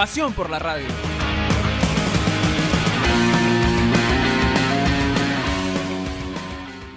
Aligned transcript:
Pasión 0.00 0.32
por 0.32 0.48
la 0.48 0.58
radio. 0.58 0.86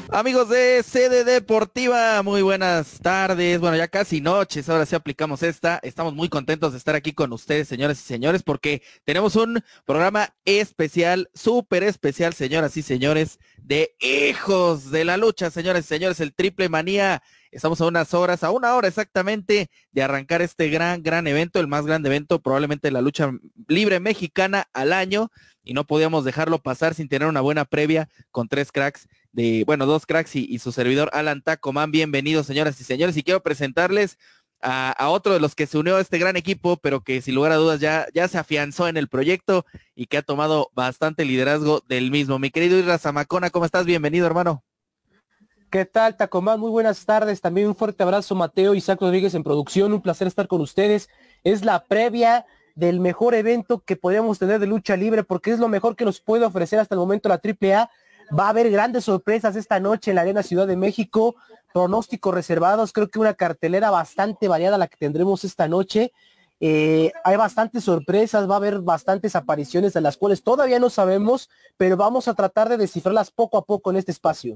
Amigos 0.10 0.48
de 0.48 0.82
sede 0.84 1.26
deportiva, 1.26 2.24
muy 2.24 2.42
buenas 2.42 3.02
tardes. 3.02 3.60
Bueno, 3.60 3.76
ya 3.76 3.90
casi 3.90 4.22
noches, 4.22 4.70
ahora 4.70 4.86
sí 4.86 4.96
aplicamos 4.96 5.44
esta. 5.44 5.82
Estamos 5.84 6.14
muy 6.14 6.30
contentos 6.30 6.72
de 6.72 6.78
estar 6.78 6.96
aquí 6.96 7.12
con 7.12 7.34
ustedes, 7.34 7.68
señores 7.68 8.00
y 8.00 8.04
señores, 8.04 8.42
porque 8.42 8.82
tenemos 9.04 9.36
un 9.36 9.62
programa 9.84 10.34
especial, 10.46 11.30
súper 11.34 11.84
especial, 11.84 12.34
señoras 12.34 12.78
y 12.78 12.84
señores, 12.84 13.38
de 13.58 13.98
hijos 14.00 14.92
de 14.92 15.04
la 15.04 15.18
lucha, 15.18 15.52
señores 15.52 15.84
y 15.84 15.88
señores, 15.90 16.22
el 16.22 16.34
triple 16.34 16.70
manía. 16.70 17.22
Estamos 17.54 17.80
a 17.82 17.86
unas 17.86 18.14
horas, 18.16 18.44
a 18.44 18.50
una 18.50 18.74
hora 18.74 18.88
exactamente 18.88 19.70
de 19.92 20.02
arrancar 20.02 20.42
este 20.42 20.70
gran, 20.70 21.04
gran 21.04 21.28
evento, 21.28 21.60
el 21.60 21.68
más 21.68 21.86
grande 21.86 22.10
evento 22.10 22.42
probablemente 22.42 22.90
la 22.90 23.02
lucha 23.02 23.32
libre 23.68 24.00
mexicana 24.00 24.68
al 24.74 24.92
año 24.92 25.32
y 25.64 25.74
no 25.74 25.86
podíamos 25.86 26.26
dejarlo 26.26 26.58
pasar 26.60 26.96
sin 26.96 27.08
tener 27.08 27.28
una 27.28 27.42
buena 27.42 27.66
previa 27.66 28.10
con 28.32 28.48
tres 28.48 28.72
cracks 28.72 29.08
de, 29.32 29.64
bueno, 29.66 29.86
dos 29.86 30.06
cracks 30.06 30.36
y, 30.36 30.58
su 30.60 30.72
servidor 30.72 31.10
Alan 31.14 31.42
Tacoman. 31.42 31.92
Bienvenidos, 31.92 32.48
señoras 32.48 32.80
y 32.82 32.84
señores, 32.84 33.18
y 33.18 33.24
quiero 33.24 33.44
presentarles 33.44 34.18
a, 34.62 35.10
otro 35.10 35.34
de 35.34 35.40
los 35.40 35.54
que 35.54 35.68
se 35.68 35.78
unió 35.78 35.98
a 35.98 36.02
este 36.02 36.18
gran 36.18 36.36
equipo, 36.36 36.78
pero 36.78 37.02
que 37.02 37.22
sin 37.22 37.36
lugar 37.36 37.52
a 37.52 37.58
dudas 37.58 37.80
ya, 37.80 38.08
ya 38.14 38.28
se 38.28 38.38
afianzó 38.38 38.88
en 38.88 38.98
el 38.98 39.10
proyecto 39.10 39.66
y 39.96 40.08
que 40.08 40.18
ha 40.18 40.22
tomado 40.24 40.72
bastante 40.74 41.26
liderazgo 41.26 41.84
del 41.88 42.12
mismo. 42.12 42.40
Mi 42.40 42.50
querido 42.50 42.78
Irra 42.78 42.98
Zamacona, 42.98 43.50
¿cómo 43.50 43.66
estás? 43.66 43.86
Bienvenido, 43.86 44.26
hermano. 44.26 44.64
¿Qué 45.74 45.86
tal, 45.86 46.16
Tacomán? 46.16 46.60
Muy 46.60 46.70
buenas 46.70 47.04
tardes. 47.04 47.42
También 47.42 47.68
un 47.68 47.76
fuerte 47.76 48.04
abrazo, 48.04 48.36
Mateo 48.36 48.76
Isaac 48.76 49.02
Rodríguez 49.02 49.34
en 49.34 49.42
producción. 49.42 49.92
Un 49.92 50.04
placer 50.04 50.28
estar 50.28 50.48
con 50.48 50.62
ustedes. 50.62 51.10
Es 51.44 51.66
la 51.66 51.84
previa 51.86 52.46
del 52.76 53.00
mejor 53.00 53.34
evento 53.34 53.80
que 53.80 53.96
podríamos 53.96 54.38
tener 54.38 54.60
de 54.60 54.68
lucha 54.68 54.96
libre, 54.96 55.24
porque 55.24 55.50
es 55.50 55.58
lo 55.58 55.68
mejor 55.70 55.96
que 55.96 56.06
nos 56.06 56.22
puede 56.22 56.46
ofrecer 56.46 56.78
hasta 56.78 56.94
el 56.94 57.00
momento 57.00 57.28
la 57.28 57.42
AAA. 57.44 57.90
Va 58.40 58.46
a 58.46 58.50
haber 58.50 58.70
grandes 58.70 59.06
sorpresas 59.06 59.56
esta 59.56 59.80
noche 59.80 60.12
en 60.12 60.16
la 60.18 60.22
Arena 60.22 60.44
Ciudad 60.44 60.68
de 60.68 60.76
México, 60.76 61.38
pronósticos 61.74 62.36
reservados, 62.36 62.94
creo 62.94 63.10
que 63.10 63.18
una 63.18 63.34
cartelera 63.34 63.90
bastante 63.90 64.48
variada 64.48 64.78
la 64.78 64.86
que 64.86 64.98
tendremos 64.98 65.44
esta 65.44 65.68
noche. 65.68 66.14
Eh, 66.60 67.12
hay 67.24 67.36
bastantes 67.36 67.86
sorpresas, 67.86 68.48
va 68.48 68.54
a 68.54 68.58
haber 68.58 68.82
bastantes 68.82 69.36
apariciones 69.36 69.94
de 69.94 70.02
las 70.02 70.18
cuales 70.18 70.44
todavía 70.44 70.78
no 70.78 70.92
sabemos, 70.92 71.50
pero 71.78 71.98
vamos 71.98 72.28
a 72.28 72.36
tratar 72.36 72.70
de 72.70 72.78
descifrarlas 72.78 73.32
poco 73.32 73.58
a 73.58 73.66
poco 73.66 73.90
en 73.90 73.98
este 73.98 74.12
espacio. 74.12 74.56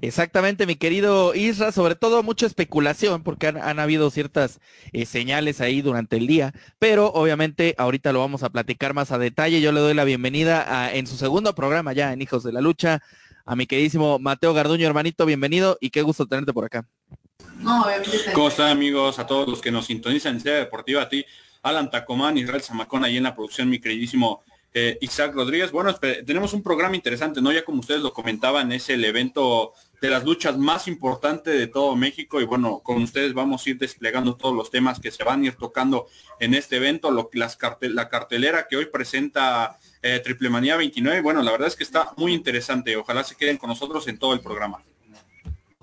Exactamente, 0.00 0.66
mi 0.66 0.76
querido 0.76 1.34
Isra, 1.34 1.72
sobre 1.72 1.96
todo 1.96 2.22
mucha 2.22 2.46
especulación, 2.46 3.22
porque 3.22 3.48
han, 3.48 3.56
han 3.56 3.80
habido 3.80 4.10
ciertas 4.10 4.60
eh, 4.92 5.04
señales 5.06 5.60
ahí 5.60 5.82
durante 5.82 6.16
el 6.16 6.26
día, 6.26 6.54
pero 6.78 7.08
obviamente 7.08 7.74
ahorita 7.78 8.12
lo 8.12 8.20
vamos 8.20 8.42
a 8.42 8.50
platicar 8.50 8.94
más 8.94 9.10
a 9.10 9.18
detalle. 9.18 9.60
Yo 9.60 9.72
le 9.72 9.80
doy 9.80 9.94
la 9.94 10.04
bienvenida 10.04 10.64
a, 10.68 10.94
en 10.94 11.06
su 11.06 11.16
segundo 11.16 11.54
programa 11.54 11.92
ya 11.92 12.12
en 12.12 12.22
Hijos 12.22 12.44
de 12.44 12.52
la 12.52 12.60
Lucha 12.60 13.02
a 13.48 13.56
mi 13.56 13.66
queridísimo 13.66 14.18
Mateo 14.18 14.52
Garduño, 14.52 14.86
hermanito, 14.86 15.24
bienvenido 15.24 15.78
y 15.80 15.88
qué 15.88 16.02
gusto 16.02 16.26
tenerte 16.26 16.52
por 16.52 16.66
acá. 16.66 16.86
No, 17.58 17.86
¿Cómo 18.34 18.48
están 18.48 18.70
amigos? 18.70 19.18
A 19.18 19.26
todos 19.26 19.48
los 19.48 19.62
que 19.62 19.72
nos 19.72 19.86
sintonizan 19.86 20.34
en 20.34 20.40
Sede 20.42 20.58
Deportiva, 20.58 21.02
a 21.02 21.08
ti, 21.08 21.24
Alan 21.62 21.90
Tacomán, 21.90 22.36
Israel 22.36 22.62
Zamacón, 22.62 23.04
ahí 23.04 23.16
en 23.16 23.22
la 23.22 23.34
producción, 23.34 23.70
mi 23.70 23.80
queridísimo 23.80 24.42
eh, 24.80 24.98
Isaac 25.00 25.34
Rodríguez. 25.34 25.72
Bueno, 25.72 25.92
tenemos 26.24 26.52
un 26.52 26.62
programa 26.62 26.94
interesante, 26.94 27.40
¿no? 27.40 27.50
Ya 27.50 27.64
como 27.64 27.80
ustedes 27.80 28.00
lo 28.00 28.12
comentaban, 28.12 28.70
es 28.70 28.88
el 28.90 29.04
evento 29.04 29.72
de 30.00 30.10
las 30.10 30.24
luchas 30.24 30.56
más 30.56 30.86
importantes 30.86 31.58
de 31.58 31.66
todo 31.66 31.96
México 31.96 32.40
y 32.40 32.44
bueno, 32.44 32.80
con 32.84 33.02
ustedes 33.02 33.34
vamos 33.34 33.66
a 33.66 33.70
ir 33.70 33.78
desplegando 33.78 34.36
todos 34.36 34.54
los 34.54 34.70
temas 34.70 35.00
que 35.00 35.10
se 35.10 35.24
van 35.24 35.42
a 35.42 35.46
ir 35.46 35.56
tocando 35.56 36.06
en 36.38 36.54
este 36.54 36.76
evento, 36.76 37.10
las 37.32 37.58
la 37.80 38.08
cartelera 38.08 38.68
que 38.68 38.76
hoy 38.76 38.86
presenta 38.86 39.76
eh, 40.00 40.20
Triple 40.22 40.48
Manía 40.48 40.76
29. 40.76 41.22
Bueno, 41.22 41.42
la 41.42 41.50
verdad 41.50 41.66
es 41.66 41.74
que 41.74 41.82
está 41.82 42.12
muy 42.16 42.32
interesante. 42.32 42.96
Ojalá 42.96 43.24
se 43.24 43.34
queden 43.34 43.56
con 43.56 43.70
nosotros 43.70 44.06
en 44.06 44.18
todo 44.18 44.32
el 44.32 44.40
programa. 44.40 44.80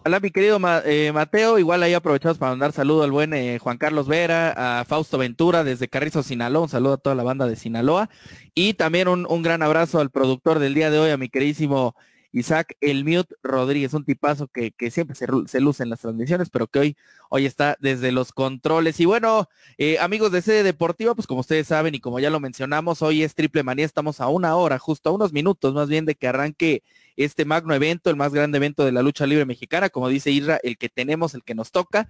Hola, 0.08 0.20
mi 0.20 0.30
querido 0.30 0.60
eh, 0.86 1.12
Mateo. 1.12 1.58
Igual 1.58 1.82
ahí 1.82 1.96
aprovechamos 1.96 2.38
para 2.38 2.52
mandar 2.52 2.72
saludo 2.72 3.02
al 3.02 3.10
buen 3.12 3.34
eh, 3.34 3.58
Juan 3.58 3.80
Carlos 3.80 4.08
Vera, 4.08 4.80
a 4.80 4.86
Fausto 4.86 5.18
Ventura 5.18 5.64
desde 5.64 5.88
Carrizo, 5.88 6.22
Sinaloa. 6.22 6.62
Un 6.62 6.70
saludo 6.70 6.94
a 6.94 6.98
toda 6.98 7.16
la 7.16 7.24
banda 7.24 7.48
de 7.48 7.56
Sinaloa. 7.56 8.12
Y 8.54 8.76
también 8.76 9.08
un, 9.08 9.26
un 9.28 9.42
gran 9.42 9.64
abrazo 9.64 10.00
al 10.00 10.12
productor 10.12 10.60
del 10.60 10.76
día 10.76 10.92
de 10.92 11.00
hoy, 11.00 11.10
a 11.10 11.18
mi 11.18 11.28
queridísimo 11.28 11.96
Isaac 12.36 12.76
El 12.82 13.06
Mute 13.06 13.34
Rodríguez, 13.44 13.94
un 13.94 14.04
tipazo 14.04 14.48
que, 14.50 14.72
que 14.72 14.92
siempre 14.92 15.16
se, 15.16 15.26
se, 15.48 15.62
luce 15.62 15.84
en 15.84 15.90
las 15.90 16.02
transmisiones, 16.02 16.50
pero 16.50 16.68
que 16.68 16.80
hoy, 16.80 16.98
hoy 17.30 17.46
está 17.46 17.78
desde 17.80 18.12
los 18.12 18.34
controles. 18.34 19.00
Y 19.00 19.06
bueno, 19.06 19.48
eh, 19.78 19.98
amigos 20.00 20.34
de 20.34 20.42
sede 20.42 20.64
deportiva, 20.64 21.16
pues 21.16 21.28
como 21.28 21.40
ustedes 21.40 21.68
saben 21.68 21.96
y 21.96 22.02
como 22.02 22.20
ya 22.20 22.30
lo 22.30 22.42
mencionamos, 22.42 23.02
hoy 23.02 23.24
es 23.24 23.36
Triple 23.36 23.64
Manía, 23.64 23.86
estamos 23.86 24.20
a 24.20 24.28
una 24.28 24.58
hora, 24.58 24.78
justo 24.80 25.10
a 25.10 25.14
unos 25.14 25.32
minutos 25.32 25.74
más 25.74 25.88
bien 25.88 26.06
de 26.06 26.16
que 26.16 26.28
arranque 26.28 26.84
este 27.16 27.46
magno 27.46 27.74
evento, 27.74 28.10
el 28.10 28.18
más 28.18 28.34
grande 28.34 28.58
evento 28.58 28.84
de 28.84 28.92
la 28.92 29.02
lucha 29.02 29.26
libre 29.26 29.46
mexicana, 29.46 29.90
como 29.90 30.10
dice 30.10 30.30
Isra, 30.30 30.60
el 30.62 30.78
que 30.78 30.90
tenemos, 30.90 31.36
el 31.36 31.44
que 31.44 31.56
nos 31.56 31.72
toca. 31.72 32.10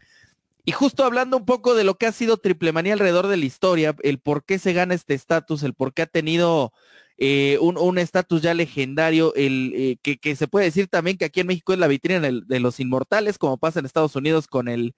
Y 0.68 0.72
justo 0.72 1.04
hablando 1.04 1.38
un 1.38 1.46
poco 1.46 1.76
de 1.76 1.84
lo 1.84 2.00
que 2.00 2.08
ha 2.08 2.12
sido 2.12 2.38
Triple 2.38 2.72
Manía 2.72 2.94
alrededor 2.94 3.28
de 3.28 3.38
la 3.38 3.46
historia, 3.46 3.96
el 4.02 4.18
por 4.18 4.44
qué 4.44 4.58
se 4.58 4.74
gana 4.74 4.96
este 4.96 5.14
estatus, 5.14 5.62
el 5.62 5.76
por 5.76 5.94
qué 5.94 6.02
ha 6.02 6.08
tenido 6.08 6.74
eh, 7.18 7.58
un 7.62 7.98
estatus 7.98 8.42
ya 8.42 8.54
legendario, 8.54 9.34
el 9.36 9.72
eh, 9.76 9.98
que, 10.02 10.18
que, 10.18 10.36
se 10.36 10.48
puede 10.48 10.66
decir 10.66 10.88
también 10.88 11.18
que 11.18 11.26
aquí 11.26 11.40
en 11.40 11.48
México 11.48 11.72
es 11.74 11.80
la 11.80 11.88
vitrina 11.88 12.20
de, 12.20 12.60
los 12.60 12.80
inmortales, 12.80 13.38
como 13.38 13.58
pasa 13.58 13.80
en 13.80 13.86
Estados 13.86 14.16
Unidos 14.16 14.48
con 14.48 14.68
el 14.68 14.94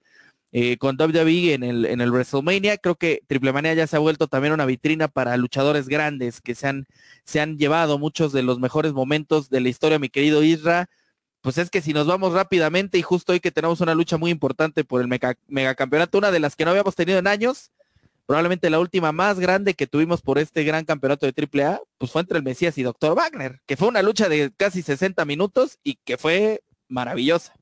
eh, 0.50 0.78
con 0.78 0.96
WWE 0.98 1.52
en 1.54 1.62
el, 1.62 1.84
en 1.84 2.00
el 2.00 2.10
WrestleMania. 2.10 2.78
Creo 2.78 2.96
que 2.96 3.22
Triple 3.26 3.52
Manía 3.52 3.74
ya 3.74 3.86
se 3.86 3.96
ha 3.96 3.98
vuelto 4.00 4.28
también 4.28 4.54
una 4.54 4.66
vitrina 4.66 5.06
para 5.08 5.36
luchadores 5.36 5.88
grandes 5.88 6.40
que 6.40 6.54
se 6.54 6.66
han, 6.66 6.86
se 7.24 7.40
han 7.40 7.58
llevado 7.58 7.98
muchos 7.98 8.32
de 8.32 8.42
los 8.42 8.58
mejores 8.58 8.92
momentos 8.92 9.50
de 9.50 9.60
la 9.60 9.68
historia, 9.68 9.98
mi 9.98 10.08
querido 10.08 10.42
Isra. 10.42 10.88
Pues 11.40 11.58
es 11.58 11.70
que 11.70 11.80
si 11.82 11.92
nos 11.92 12.06
vamos 12.06 12.32
rápidamente 12.32 12.98
y 12.98 13.02
justo 13.02 13.32
hoy 13.32 13.40
que 13.40 13.52
tenemos 13.52 13.80
una 13.80 13.94
lucha 13.94 14.16
muy 14.18 14.30
importante 14.30 14.84
por 14.84 15.00
el 15.00 15.08
mega, 15.08 15.36
megacampeonato, 15.46 16.18
una 16.18 16.30
de 16.32 16.40
las 16.40 16.56
que 16.56 16.64
no 16.64 16.72
habíamos 16.72 16.96
tenido 16.96 17.18
en 17.18 17.28
años, 17.28 17.70
probablemente 18.28 18.68
la 18.68 18.78
última 18.78 19.10
más 19.10 19.40
grande 19.40 19.72
que 19.72 19.86
tuvimos 19.86 20.20
por 20.20 20.38
este 20.38 20.62
gran 20.62 20.84
campeonato 20.84 21.24
de 21.24 21.32
AAA, 21.32 21.80
pues 21.96 22.12
fue 22.12 22.20
entre 22.20 22.36
el 22.36 22.44
Mesías 22.44 22.76
y 22.76 22.82
Doctor 22.82 23.16
Wagner, 23.16 23.62
que 23.64 23.78
fue 23.78 23.88
una 23.88 24.02
lucha 24.02 24.28
de 24.28 24.52
casi 24.54 24.82
60 24.82 25.24
minutos 25.24 25.78
y 25.82 25.94
que 26.04 26.18
fue 26.18 26.62
maravillosa. 26.88 27.54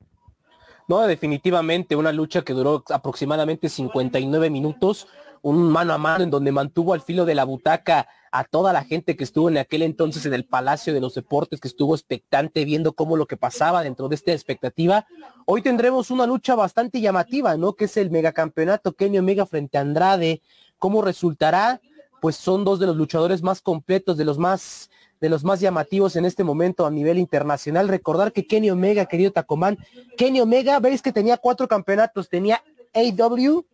No, 0.89 1.07
definitivamente 1.07 1.95
una 1.95 2.11
lucha 2.11 2.41
que 2.41 2.51
duró 2.51 2.83
aproximadamente 2.89 3.69
59 3.69 4.49
minutos, 4.49 5.07
un 5.41 5.71
mano 5.71 5.93
a 5.93 5.97
mano 5.97 6.23
en 6.23 6.29
donde 6.29 6.51
mantuvo 6.51 6.93
al 6.93 7.01
filo 7.01 7.25
de 7.25 7.35
la 7.35 7.43
butaca 7.43 8.07
a 8.31 8.43
toda 8.43 8.73
la 8.73 8.83
gente 8.83 9.15
que 9.15 9.23
estuvo 9.23 9.49
en 9.49 9.57
aquel 9.57 9.81
entonces 9.81 10.25
en 10.25 10.33
el 10.33 10.45
Palacio 10.45 10.93
de 10.93 11.01
los 11.01 11.15
Deportes, 11.15 11.59
que 11.59 11.67
estuvo 11.67 11.95
expectante 11.95 12.65
viendo 12.65 12.93
cómo 12.93 13.17
lo 13.17 13.25
que 13.25 13.37
pasaba 13.37 13.83
dentro 13.83 14.09
de 14.09 14.15
esta 14.15 14.31
expectativa. 14.31 15.05
Hoy 15.45 15.61
tendremos 15.61 16.11
una 16.11 16.25
lucha 16.25 16.55
bastante 16.55 17.01
llamativa, 17.01 17.57
¿no? 17.57 17.73
Que 17.73 17.85
es 17.85 17.97
el 17.97 18.11
megacampeonato 18.11 18.93
Kenny 18.93 19.19
Omega 19.19 19.45
frente 19.45 19.77
a 19.77 19.81
Andrade. 19.81 20.41
¿Cómo 20.77 21.01
resultará? 21.01 21.81
Pues 22.21 22.35
son 22.35 22.65
dos 22.65 22.79
de 22.79 22.87
los 22.87 22.97
luchadores 22.97 23.41
más 23.41 23.61
completos, 23.61 24.17
de 24.17 24.25
los 24.25 24.37
más 24.37 24.89
de 25.19 25.29
los 25.29 25.43
más 25.43 25.59
llamativos 25.59 26.15
en 26.15 26.25
este 26.25 26.43
momento 26.43 26.85
a 26.85 26.91
nivel 26.91 27.17
internacional. 27.17 27.87
Recordar 27.87 28.31
que 28.31 28.45
Kenny 28.45 28.69
Omega, 28.69 29.07
querido 29.07 29.31
Tacomán, 29.31 29.77
Kenny 30.15 30.41
Omega, 30.41 30.79
veis 30.79 31.01
que 31.01 31.11
tenía 31.11 31.37
cuatro 31.37 31.67
campeonatos, 31.67 32.29
tenía 32.29 32.61
AW, 32.93 33.65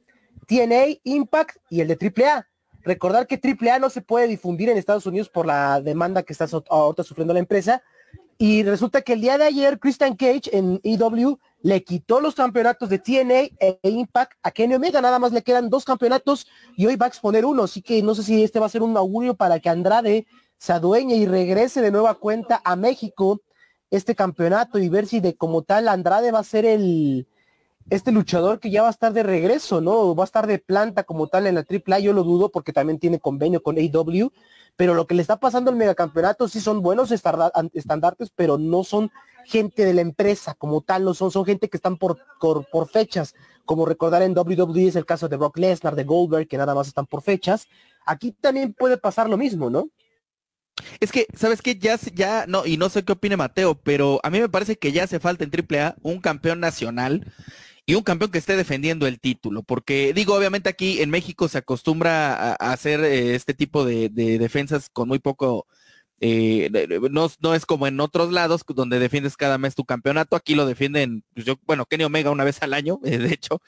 TNA, 0.43 0.99
Impact 1.03 1.57
y 1.69 1.81
el 1.81 1.87
de 1.87 1.97
AAA. 1.97 2.47
Recordar 2.83 3.27
que 3.27 3.39
AAA 3.41 3.79
no 3.79 3.89
se 3.89 4.01
puede 4.01 4.27
difundir 4.27 4.69
en 4.69 4.77
Estados 4.77 5.05
Unidos 5.05 5.29
por 5.29 5.45
la 5.45 5.81
demanda 5.81 6.23
que 6.23 6.33
está 6.33 6.47
ahorita 6.69 7.03
sufriendo 7.03 7.33
la 7.33 7.39
empresa. 7.39 7.81
Y 8.37 8.63
resulta 8.63 9.01
que 9.01 9.13
el 9.13 9.21
día 9.21 9.37
de 9.37 9.45
ayer 9.45 9.79
Christian 9.79 10.15
Cage 10.15 10.49
en 10.51 10.81
EW 10.83 11.37
le 11.61 11.83
quitó 11.83 12.19
los 12.19 12.35
campeonatos 12.35 12.89
de 12.89 12.99
TNA 12.99 13.55
e 13.57 13.79
Impact 13.83 14.33
a 14.43 14.51
Kenny 14.51 14.75
Omega, 14.75 15.01
nada 15.01 15.17
más 15.17 15.31
le 15.31 15.43
quedan 15.43 15.69
dos 15.69 15.85
campeonatos 15.85 16.47
y 16.75 16.85
hoy 16.85 16.97
va 16.97 17.05
a 17.05 17.09
exponer 17.09 17.45
uno, 17.45 17.63
así 17.63 17.81
que 17.81 18.01
no 18.01 18.15
sé 18.15 18.23
si 18.23 18.43
este 18.43 18.59
va 18.59 18.65
a 18.65 18.69
ser 18.69 18.81
un 18.81 18.97
augurio 18.97 19.35
para 19.35 19.59
que 19.59 19.69
Andrade 19.69 20.27
se 20.57 20.73
adueñe 20.73 21.15
y 21.15 21.25
regrese 21.25 21.81
de 21.81 21.91
nueva 21.91 22.15
cuenta 22.15 22.61
a 22.65 22.75
México 22.75 23.41
este 23.91 24.13
campeonato 24.13 24.77
y 24.79 24.89
ver 24.89 25.07
si 25.07 25.21
de 25.21 25.35
como 25.35 25.61
tal 25.61 25.87
Andrade 25.87 26.31
va 26.31 26.39
a 26.39 26.43
ser 26.43 26.65
el, 26.65 27.27
este 27.89 28.11
luchador 28.11 28.59
que 28.59 28.71
ya 28.71 28.81
va 28.81 28.87
a 28.87 28.91
estar 28.91 29.13
de 29.13 29.23
regreso, 29.23 29.81
¿no? 29.81 30.15
Va 30.15 30.23
a 30.23 30.25
estar 30.25 30.47
de 30.47 30.59
planta 30.59 31.03
como 31.03 31.27
tal 31.27 31.47
en 31.47 31.55
la 31.55 31.65
AAA, 31.69 31.99
yo 31.99 32.13
lo 32.13 32.23
dudo 32.23 32.49
porque 32.49 32.73
también 32.73 32.99
tiene 32.99 33.19
convenio 33.19 33.61
con 33.61 33.77
AW, 33.77 34.31
pero 34.75 34.93
lo 34.93 35.05
que 35.05 35.15
le 35.15 35.21
está 35.21 35.39
pasando 35.39 35.69
al 35.69 35.77
megacampeonato 35.77 36.47
sí 36.47 36.59
son 36.59 36.81
buenos 36.81 37.11
estandartes, 37.11 38.31
pero 38.35 38.57
no 38.57 38.83
son 38.83 39.11
gente 39.45 39.85
de 39.85 39.93
la 39.93 40.01
empresa 40.01 40.53
como 40.55 40.81
tal, 40.81 41.03
no 41.03 41.13
son, 41.13 41.31
son 41.31 41.45
gente 41.45 41.69
que 41.69 41.77
están 41.77 41.97
por, 41.97 42.17
por, 42.39 42.87
fechas, 42.87 43.35
como 43.65 43.85
recordar 43.85 44.21
en 44.21 44.37
WWE 44.37 44.87
es 44.87 44.95
el 44.95 45.05
caso 45.05 45.27
de 45.27 45.37
Brock 45.37 45.57
Lesnar, 45.57 45.95
de 45.95 46.03
Goldberg, 46.03 46.47
que 46.47 46.57
nada 46.57 46.73
más 46.73 46.87
están 46.87 47.05
por 47.05 47.21
fechas. 47.21 47.67
Aquí 48.05 48.31
también 48.31 48.73
puede 48.73 48.97
pasar 48.97 49.29
lo 49.29 49.37
mismo, 49.37 49.69
¿no? 49.69 49.89
Es 50.99 51.11
que, 51.11 51.27
¿sabes 51.35 51.61
qué? 51.61 51.75
Ya, 51.75 51.97
ya, 52.13 52.45
no, 52.47 52.65
y 52.65 52.77
no 52.77 52.89
sé 52.89 53.03
qué 53.03 53.13
opine 53.13 53.37
Mateo, 53.37 53.75
pero 53.75 54.19
a 54.23 54.29
mí 54.29 54.39
me 54.39 54.49
parece 54.49 54.77
que 54.77 54.91
ya 54.91 55.03
hace 55.03 55.19
falta 55.19 55.43
en 55.43 55.51
AAA 55.51 55.95
un 56.01 56.19
campeón 56.19 56.59
nacional 56.59 57.31
y 57.85 57.95
un 57.95 58.03
campeón 58.03 58.31
que 58.31 58.37
esté 58.37 58.55
defendiendo 58.55 59.07
el 59.07 59.19
título, 59.19 59.63
porque 59.63 60.13
digo, 60.13 60.35
obviamente 60.35 60.69
aquí 60.69 61.01
en 61.01 61.09
México 61.09 61.47
se 61.47 61.57
acostumbra 61.57 62.53
a, 62.53 62.71
hacer 62.71 63.01
eh, 63.03 63.35
este 63.35 63.53
tipo 63.53 63.85
de, 63.85 64.09
defensas 64.09 64.89
con 64.89 65.09
muy 65.09 65.19
poco, 65.19 65.67
eh, 66.21 66.69
no, 67.11 67.55
es 67.55 67.65
como 67.65 67.87
en 67.87 67.99
otros 67.99 68.31
lados 68.31 68.63
donde 68.67 68.99
defiendes 68.99 69.35
cada 69.35 69.57
mes 69.57 69.75
tu 69.75 69.83
campeonato, 69.85 70.35
aquí 70.35 70.55
lo 70.55 70.65
defienden, 70.65 71.23
pues 71.33 71.45
yo, 71.45 71.55
bueno, 71.65 71.85
Kenny 71.85 72.05
Omega 72.05 72.31
una 72.31 72.45
vez 72.45 72.61
al 72.63 72.73
año, 72.73 72.99
eh, 73.05 73.17
de 73.17 73.33
hecho, 73.33 73.61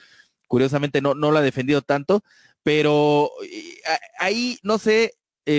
curiosamente 0.48 1.02
no, 1.02 1.14
no 1.16 1.32
lo 1.32 1.40
ha 1.40 1.42
defendido 1.42 1.82
tanto, 1.82 2.24
pero 2.64 3.32
ahí, 4.20 4.58
no 4.64 4.78
sé, 4.78 5.14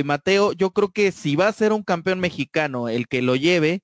Mateo, 0.04 0.52
yo 0.52 0.72
creo 0.72 0.90
que 0.90 1.12
si 1.12 1.36
va 1.36 1.48
a 1.48 1.52
ser 1.52 1.72
un 1.72 1.82
campeón 1.84 2.18
mexicano 2.20 2.88
el 2.88 3.06
que 3.06 3.22
lo 3.22 3.36
lleve, 3.36 3.82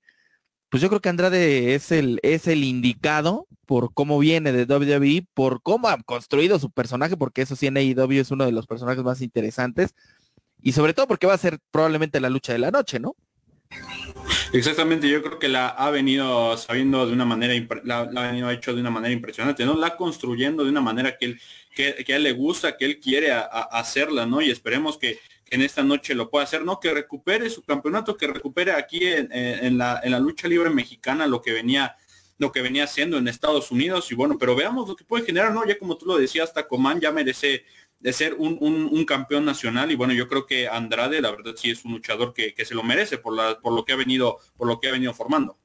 pues 0.73 0.81
yo 0.81 0.89
creo 0.89 1.01
que 1.01 1.09
Andrade 1.09 1.75
es 1.75 1.91
el, 1.91 2.19
es 2.23 2.47
el 2.47 2.63
indicado 2.63 3.45
por 3.67 3.93
cómo 3.93 4.17
viene 4.17 4.51
de 4.51 4.65
WWE, 4.65 5.23
por 5.35 5.61
cómo 5.61 5.87
ha 5.87 6.01
construido 6.01 6.57
su 6.57 6.71
personaje, 6.71 7.15
porque 7.15 7.43
eso 7.43 7.55
sí 7.55 7.67
en 7.67 7.77
AEW 7.77 8.19
es 8.19 8.31
uno 8.31 8.43
de 8.43 8.53
los 8.53 8.65
personajes 8.65 9.03
más 9.03 9.21
interesantes, 9.21 9.93
y 10.63 10.71
sobre 10.71 10.95
todo 10.95 11.07
porque 11.07 11.27
va 11.27 11.35
a 11.35 11.37
ser 11.37 11.59
probablemente 11.69 12.19
la 12.19 12.31
lucha 12.31 12.53
de 12.53 12.57
la 12.57 12.71
noche, 12.71 12.99
¿no? 12.99 13.15
Exactamente, 14.51 15.07
yo 15.07 15.21
creo 15.21 15.37
que 15.37 15.47
la 15.47 15.67
ha 15.67 15.91
venido 15.91 16.57
sabiendo 16.57 17.05
de 17.05 17.13
una 17.13 17.25
manera, 17.25 17.53
la, 17.83 17.99
ha 17.99 18.31
venido 18.31 18.49
hecho 18.49 18.73
de 18.73 18.81
una 18.81 18.89
manera 18.89 19.13
impresionante, 19.13 19.65
¿no? 19.65 19.75
La 19.75 19.95
construyendo 19.95 20.63
de 20.63 20.71
una 20.71 20.81
manera 20.81 21.19
que 21.19 21.25
él, 21.25 21.41
que, 21.75 22.03
a 22.11 22.15
él 22.15 22.23
le 22.23 22.31
gusta, 22.31 22.77
que 22.77 22.85
él 22.85 22.99
quiere 22.99 23.31
hacerla, 23.31 24.25
¿no? 24.25 24.41
Y 24.41 24.49
esperemos 24.49 24.97
que, 24.97 25.19
en 25.53 25.61
esta 25.61 25.83
noche 25.83 26.15
lo 26.15 26.31
pueda 26.31 26.45
hacer, 26.45 26.65
¿no? 26.65 26.79
Que 26.79 26.91
recupere 26.91 27.47
su 27.49 27.61
campeonato, 27.61 28.17
que 28.17 28.25
recupere 28.25 28.71
aquí 28.71 29.01
en, 29.03 29.77
la, 29.77 30.01
lucha 30.19 30.47
libre 30.47 30.71
mexicana 30.71 31.27
lo 31.27 31.41
que 31.41 31.53
venía 31.53 31.95
lo 32.39 32.51
que 32.51 32.63
venía 32.63 32.85
haciendo 32.85 33.17
en 33.17 33.27
Estados 33.27 33.71
Unidos 33.71 34.11
y 34.11 34.15
bueno, 34.15 34.37
pero 34.39 34.55
veamos 34.55 34.89
lo 34.89 34.95
que 34.95 35.05
puede 35.05 35.23
generar, 35.23 35.53
¿no? 35.53 35.65
Ya 35.65 35.77
como 35.77 35.95
tú 35.95 36.07
lo 36.07 36.17
decías, 36.17 36.51
Tacomán 36.51 36.99
ya 36.99 37.11
merece 37.11 37.63
de 37.99 38.11
ser 38.11 38.33
un, 38.33 39.05
campeón 39.05 39.45
nacional 39.45 39.91
y 39.91 39.95
bueno, 39.95 40.13
yo 40.13 40.27
creo 40.27 40.47
que 40.47 40.67
Andrade, 40.67 41.21
la 41.21 41.29
verdad 41.29 41.53
sí 41.55 41.69
es 41.69 41.85
un 41.85 41.93
luchador 41.93 42.33
que, 42.33 42.53
se 42.65 42.73
lo 42.73 42.81
merece 42.81 43.19
por, 43.19 43.35
la, 43.35 43.59
por 43.61 43.73
lo 43.73 43.85
que 43.85 43.93
ha 43.93 43.95
venido, 43.95 44.39
por 44.57 44.67
lo 44.67 44.79
que 44.79 44.89
ha 44.89 44.91
venido 44.91 45.13
formando. 45.13 45.57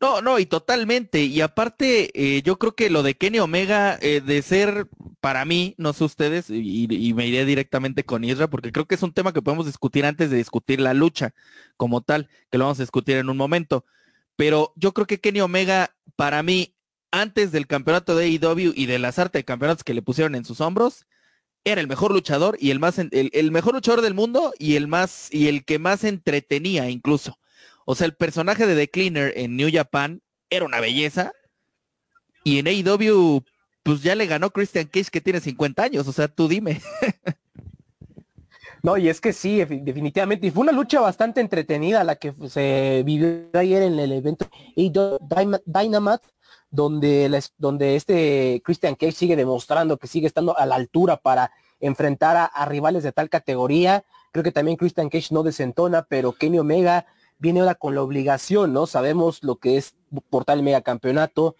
No, 0.00 0.22
no, 0.22 0.38
y 0.38 0.46
totalmente. 0.46 1.24
Y 1.24 1.40
aparte, 1.40 2.10
eh, 2.14 2.42
yo 2.42 2.58
creo 2.58 2.74
que 2.74 2.90
lo 2.90 3.02
de 3.02 3.14
Kenny 3.16 3.38
Omega, 3.38 3.98
eh, 4.00 4.20
de 4.20 4.42
ser 4.42 4.88
para 5.20 5.44
mí, 5.44 5.74
no 5.78 5.92
sé 5.92 6.04
ustedes, 6.04 6.50
y, 6.50 7.12
me 7.14 7.26
iré 7.26 7.44
directamente 7.44 8.04
con 8.04 8.24
Isra, 8.24 8.48
porque 8.48 8.72
creo 8.72 8.86
que 8.86 8.94
es 8.94 9.02
un 9.02 9.12
tema 9.12 9.32
que 9.32 9.42
podemos 9.42 9.66
discutir 9.66 10.04
antes 10.04 10.30
de 10.30 10.36
discutir 10.36 10.80
la 10.80 10.94
lucha 10.94 11.34
como 11.76 12.02
tal, 12.02 12.28
que 12.50 12.58
lo 12.58 12.64
vamos 12.64 12.78
a 12.78 12.82
discutir 12.82 13.16
en 13.16 13.28
un 13.30 13.36
momento. 13.36 13.84
Pero 14.36 14.72
yo 14.76 14.92
creo 14.92 15.06
que 15.06 15.20
Kenny 15.20 15.40
Omega, 15.40 15.94
para 16.16 16.42
mí, 16.42 16.74
antes 17.10 17.52
del 17.52 17.66
campeonato 17.66 18.16
de 18.16 18.26
AEW 18.26 18.72
y 18.74 18.86
de 18.86 18.98
las 18.98 19.18
artes 19.18 19.40
de 19.40 19.44
campeonatos 19.44 19.84
que 19.84 19.94
le 19.94 20.02
pusieron 20.02 20.34
en 20.34 20.44
sus 20.44 20.60
hombros, 20.60 21.06
era 21.64 21.80
el 21.80 21.88
mejor 21.88 22.12
luchador 22.12 22.56
y 22.60 22.70
el 22.70 22.78
más 22.78 22.98
el 22.98 23.50
mejor 23.50 23.74
luchador 23.74 24.00
del 24.00 24.14
mundo 24.14 24.52
y 24.58 24.76
el 24.76 24.86
más 24.86 25.32
y 25.32 25.48
el 25.48 25.64
que 25.64 25.78
más 25.78 26.04
entretenía 26.04 26.88
incluso. 26.90 27.38
O 27.86 27.94
sea, 27.94 28.06
el 28.06 28.14
personaje 28.14 28.66
de 28.66 28.74
The 28.74 28.90
Cleaner 28.90 29.32
en 29.36 29.56
New 29.56 29.70
Japan 29.72 30.20
era 30.50 30.66
una 30.66 30.80
belleza. 30.80 31.32
Y 32.44 32.58
en 32.58 32.66
AEW, 32.66 33.42
pues 33.82 34.02
ya 34.02 34.14
le 34.14 34.26
ganó 34.26 34.50
Christian 34.50 34.86
Cage 34.86 35.10
que 35.10 35.20
tiene 35.20 35.40
50 35.40 35.82
años. 35.82 36.06
O 36.06 36.12
sea, 36.12 36.28
tú 36.28 36.48
dime. 36.48 36.82
No, 38.82 38.96
y 38.96 39.08
es 39.08 39.20
que 39.20 39.32
sí, 39.32 39.64
definitivamente. 39.64 40.46
Y 40.46 40.52
fue 40.52 40.62
una 40.62 40.70
lucha 40.70 41.00
bastante 41.00 41.40
entretenida 41.40 42.04
la 42.04 42.14
que 42.14 42.32
se 42.48 43.02
vivió 43.04 43.48
ayer 43.54 43.82
en 43.82 43.98
el 43.98 44.12
evento 44.12 44.48
Dynamite, 44.76 46.28
donde, 46.70 47.42
donde 47.58 47.96
este 47.96 48.62
Christian 48.64 48.94
Cage 48.94 49.10
sigue 49.10 49.34
demostrando 49.34 49.96
que 49.96 50.06
sigue 50.06 50.28
estando 50.28 50.56
a 50.56 50.66
la 50.66 50.76
altura 50.76 51.16
para 51.16 51.50
enfrentar 51.80 52.50
a, 52.52 52.64
rivales 52.66 53.02
de 53.02 53.10
tal 53.10 53.28
categoría. 53.28 54.04
Creo 54.30 54.44
que 54.44 54.52
también 54.52 54.76
Christian 54.76 55.08
Cage 55.08 55.34
no 55.34 55.42
desentona, 55.42 56.06
pero 56.08 56.32
Kenny 56.34 56.60
Omega 56.60 57.06
viene 57.38 57.60
ahora 57.60 57.74
con 57.74 57.94
la 57.94 58.02
obligación, 58.02 58.72
¿no? 58.72 58.86
Sabemos 58.86 59.42
lo 59.42 59.56
que 59.56 59.76
es 59.76 59.94
portar 60.30 60.56
el 60.56 60.62
megacampeonato. 60.62 61.56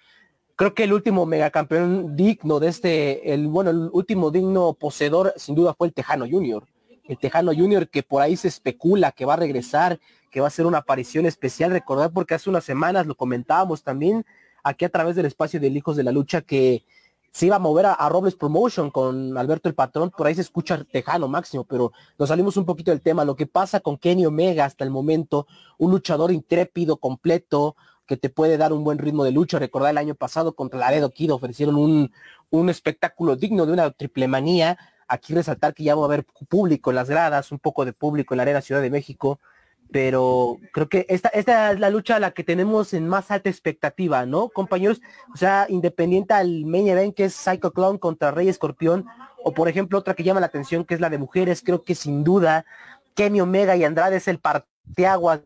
Creo 0.55 0.75
que 0.75 0.85
el 0.85 0.93
último 0.93 1.27
megacampeón 1.27 2.17
digno 2.17 2.61
de 2.61 2.69
este, 2.69 3.35
el 3.35 3.47
bueno, 3.49 3.71
el 3.71 3.91
último 3.93 4.31
digno 4.31 4.73
poseedor 4.75 5.35
sin 5.37 5.55
duda 5.55 5.75
fue 5.75 5.89
el 5.89 5.93
Tejano 5.93 6.27
Junior. 6.29 6.67
El 7.05 7.19
Tejano 7.19 7.53
Junior 7.55 7.89
que 7.89 8.03
por 8.03 8.23
ahí 8.23 8.37
se 8.37 8.49
especula 8.49 9.13
que 9.13 9.25
va 9.25 9.35
a 9.35 9.37
regresar, 9.37 10.01
que 10.31 10.41
va 10.41 10.49
a 10.49 10.51
ser 10.51 10.67
una 10.67 10.79
aparición 10.79 11.27
especial. 11.27 11.71
Recordar 11.71 12.11
porque 12.11 12.35
hace 12.35 12.51
unas 12.51 12.65
semanas 12.65 13.07
lo 13.07 13.15
comentábamos 13.15 13.83
también 13.83 14.25
aquí 14.65 14.85
a 14.85 14.89
través 14.89 15.15
del 15.15 15.27
espacio 15.27 15.61
de 15.61 15.69
Hijos 15.69 15.97
de 15.97 16.03
la 16.03 16.13
Lucha 16.13 16.41
que 16.41 16.85
se 17.33 17.47
iba 17.47 17.57
a 17.57 17.59
mover 17.59 17.87
a, 17.87 18.09
Robles 18.09 18.35
Promotion 18.35 18.91
con 18.91 19.37
Alberto 19.37 19.69
el 19.69 19.75
Patrón, 19.75 20.11
por 20.11 20.27
ahí 20.27 20.35
se 20.35 20.41
escucha 20.41 20.85
tejano 20.85 21.29
máximo, 21.29 21.65
pero 21.65 21.93
nos 22.19 22.29
salimos 22.29 22.57
un 22.57 22.65
poquito 22.65 22.91
del 22.91 23.03
tema. 23.03 23.25
Lo 23.25 23.37
que 23.37 23.47
pasa 23.47 23.81
con 23.81 23.99
Kenny 23.99 24.25
Omega 24.27 24.65
hasta 24.65 24.85
el 24.85 24.91
momento, 24.91 25.47
un 25.79 25.91
luchador 25.91 26.33
intrépido, 26.33 26.97
completo, 26.97 27.77
que 28.07 28.17
te 28.17 28.31
puede 28.31 28.57
dar 28.57 28.73
un 28.73 28.85
buen 28.85 28.99
ritmo 28.99 29.25
de 29.25 29.33
lucha. 29.33 29.59
Recordar 29.59 29.91
el 29.91 29.99
año 29.99 30.15
pasado 30.15 30.55
contra 30.55 30.79
Laredo 30.79 31.11
Kid 31.11 31.33
ofrecieron 31.33 31.77
un, 31.77 32.13
un 32.51 32.71
espectáculo 32.71 33.37
digno 33.37 33.67
de 33.67 33.73
una 33.73 33.91
triple 33.91 34.29
manía. 34.29 34.79
Aquí 35.09 35.35
resaltar 35.35 35.75
que 35.75 35.85
ya 35.85 35.95
va 35.95 36.03
a 36.03 36.07
haber 36.07 36.25
público 36.49 36.91
en 36.91 36.97
las 36.97 37.11
gradas, 37.11 37.53
un 37.53 37.59
poco 37.59 37.85
de 37.85 37.93
público 37.93 38.35
en 38.35 38.37
la 38.37 38.43
Arena 38.43 38.61
Ciudad 38.61 38.81
de 38.81 38.91
México 38.91 39.41
pero 39.91 40.59
creo 40.73 40.89
que 40.89 41.07
esta, 41.09 41.29
esta 41.29 41.73
es 41.73 41.81
la 41.81 41.91
lucha 41.91 42.17
a 42.17 42.21
la 42.21 42.33
que 42.33 42.45
tenemos 42.45 42.93
en 42.93 43.09
más 43.09 43.31
alta 43.31 43.49
expectativa, 43.49 44.27
¿no, 44.27 44.49
compañeros? 44.49 45.01
O 45.33 45.37
sea, 45.37 45.67
independiente 45.69 46.35
al 46.35 46.65
main 46.65 46.89
event 46.89 47.15
que 47.15 47.25
es 47.27 47.35
Psycho 47.35 47.73
Clown 47.73 47.99
contra 47.99 48.31
Rey 48.31 48.49
Escorpión, 48.49 49.07
o 49.43 49.53
por 49.53 49.69
ejemplo 49.69 49.99
otra 49.99 50.15
que 50.15 50.25
llama 50.25 50.41
la 50.41 50.47
atención 50.47 50.85
que 50.85 50.95
es 50.95 51.01
la 51.01 51.11
de 51.11 51.19
mujeres, 51.19 51.63
creo 51.65 51.83
que 51.83 51.95
sin 51.95 52.25
duda 52.25 52.65
Kenny 53.15 53.41
Omega 53.41 53.77
y 53.77 53.85
Andrade 53.85 54.17
es 54.17 54.29
el 54.29 54.39
parteaguas 54.41 55.43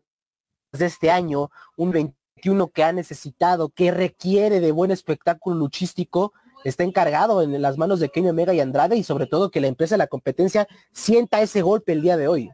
de 0.73 0.87
este 0.87 1.11
año, 1.11 1.51
un 1.77 1.91
21 1.91 2.69
que 2.69 2.85
ha 2.85 2.93
necesitado, 2.93 3.69
que 3.69 3.91
requiere 3.91 4.61
de 4.61 4.73
buen 4.73 4.91
espectáculo 4.91 5.57
luchístico, 5.57 6.33
está 6.65 6.85
encargado 6.85 7.43
en 7.43 7.61
las 7.61 7.79
manos 7.79 8.01
de 8.01 8.09
Kenny 8.09 8.29
Omega 8.29 8.55
y 8.55 8.61
Andrade 8.61 8.97
y 8.97 9.05
sobre 9.05 9.27
todo 9.27 9.51
que 9.51 9.61
la 9.61 9.67
empresa 9.67 9.95
de 9.95 9.99
la 9.99 10.07
competencia 10.07 10.67
sienta 10.93 11.41
ese 11.41 11.63
golpe 11.63 11.93
el 11.93 12.03
día 12.03 12.17
de 12.17 12.29
hoy. 12.29 12.51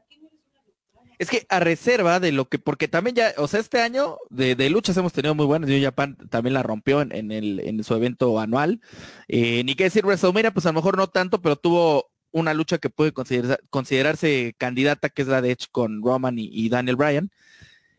Es 1.18 1.30
que 1.30 1.46
a 1.48 1.60
reserva 1.60 2.20
de 2.20 2.32
lo 2.32 2.48
que, 2.48 2.58
porque 2.58 2.88
también 2.88 3.16
ya, 3.16 3.32
o 3.38 3.48
sea, 3.48 3.60
este 3.60 3.80
año 3.80 4.18
de, 4.30 4.70
luchas 4.70 4.96
hemos 4.96 5.12
tenido 5.12 5.34
muy 5.34 5.46
buenas. 5.46 5.68
New 5.68 5.82
Japan 5.82 6.16
también 6.30 6.54
la 6.54 6.62
rompió 6.62 7.00
en, 7.00 7.32
el, 7.32 7.60
en 7.60 7.82
su 7.84 7.94
evento 7.94 8.38
anual. 8.38 8.80
Eh, 9.28 9.62
ni 9.64 9.74
qué 9.74 9.84
decir 9.84 10.04
WrestleMania, 10.04 10.52
pues 10.52 10.66
a 10.66 10.70
lo 10.70 10.74
mejor 10.74 10.96
no 10.96 11.06
tanto, 11.08 11.40
pero 11.40 11.56
tuvo 11.56 12.10
una 12.32 12.52
lucha 12.52 12.78
que 12.78 12.90
puede 12.90 13.12
considerarse 13.12 14.54
candidata, 14.58 15.08
que 15.08 15.22
es 15.22 15.28
la 15.28 15.40
de 15.40 15.52
Edge 15.52 15.68
con 15.70 16.02
Roman 16.02 16.36
y, 16.38 16.68
Daniel 16.68 16.96
Bryan. 16.96 17.30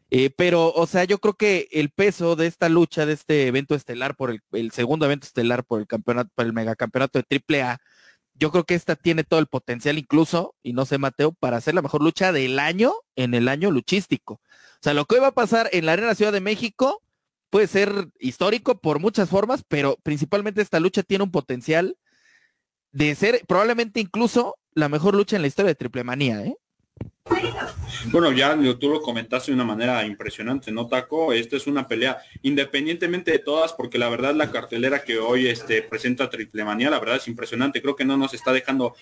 Eh, 0.09 0.29
pero, 0.29 0.71
o 0.73 0.87
sea, 0.87 1.03
yo 1.03 1.19
creo 1.19 1.33
que 1.33 1.67
el 1.71 1.89
peso 1.89 2.35
de 2.35 2.47
esta 2.47 2.69
lucha, 2.69 3.05
de 3.05 3.13
este 3.13 3.47
evento 3.47 3.75
estelar 3.75 4.15
por 4.15 4.29
el, 4.31 4.41
el 4.53 4.71
segundo 4.71 5.05
evento 5.05 5.25
estelar 5.25 5.65
por 5.65 5.81
el 5.81 5.87
campeonato, 5.87 6.31
por 6.35 6.45
el 6.45 6.53
megacampeonato 6.53 7.19
de 7.19 7.61
AAA, 7.61 7.79
yo 8.37 8.51
creo 8.51 8.63
que 8.65 8.75
esta 8.75 8.95
tiene 8.95 9.23
todo 9.23 9.39
el 9.39 9.47
potencial 9.47 9.97
incluso, 9.97 10.55
y 10.63 10.73
no 10.73 10.85
sé 10.85 10.97
Mateo, 10.97 11.31
para 11.31 11.57
hacer 11.57 11.73
la 11.73 11.81
mejor 11.81 12.01
lucha 12.03 12.31
del 12.31 12.59
año 12.59 12.93
en 13.15 13.33
el 13.33 13.47
año 13.47 13.71
luchístico. 13.71 14.35
O 14.35 14.79
sea, 14.81 14.93
lo 14.93 15.05
que 15.05 15.15
hoy 15.15 15.21
va 15.21 15.27
a 15.27 15.33
pasar 15.33 15.69
en 15.71 15.85
la 15.85 15.93
Arena 15.93 16.15
Ciudad 16.15 16.31
de 16.31 16.41
México 16.41 17.01
puede 17.49 17.67
ser 17.67 18.09
histórico 18.19 18.79
por 18.79 18.99
muchas 18.99 19.29
formas, 19.29 19.63
pero 19.67 19.97
principalmente 20.03 20.61
esta 20.61 20.79
lucha 20.79 21.03
tiene 21.03 21.23
un 21.23 21.31
potencial 21.31 21.97
de 22.91 23.15
ser 23.15 23.41
probablemente 23.47 23.99
incluso 23.99 24.55
la 24.73 24.89
mejor 24.89 25.15
lucha 25.15 25.35
en 25.35 25.41
la 25.41 25.47
historia 25.47 25.69
de 25.69 25.75
Triple 25.75 26.03
Manía, 26.03 26.43
¿eh? 26.43 26.55
Bueno, 28.05 28.31
ya 28.31 28.57
tú 28.79 28.89
lo 28.89 29.01
comentaste 29.01 29.51
de 29.51 29.55
una 29.55 29.65
manera 29.65 30.05
impresionante, 30.05 30.71
¿no, 30.71 30.87
Taco? 30.87 31.33
Esta 31.33 31.57
es 31.57 31.67
una 31.67 31.87
pelea 31.87 32.17
independientemente 32.41 33.31
de 33.31 33.39
todas, 33.39 33.73
porque 33.73 33.97
la 33.97 34.07
verdad 34.07 34.33
la 34.33 34.51
cartelera 34.51 35.03
que 35.03 35.19
hoy 35.19 35.47
este, 35.47 35.81
presenta 35.81 36.29
Triple 36.29 36.63
Manía, 36.63 36.89
la 36.89 36.99
verdad 36.99 37.17
es 37.17 37.27
impresionante. 37.27 37.81
Creo 37.81 37.95
que 37.95 38.05
no 38.05 38.15
nos 38.15 38.33
está 38.33 38.53
dejando 38.53 38.95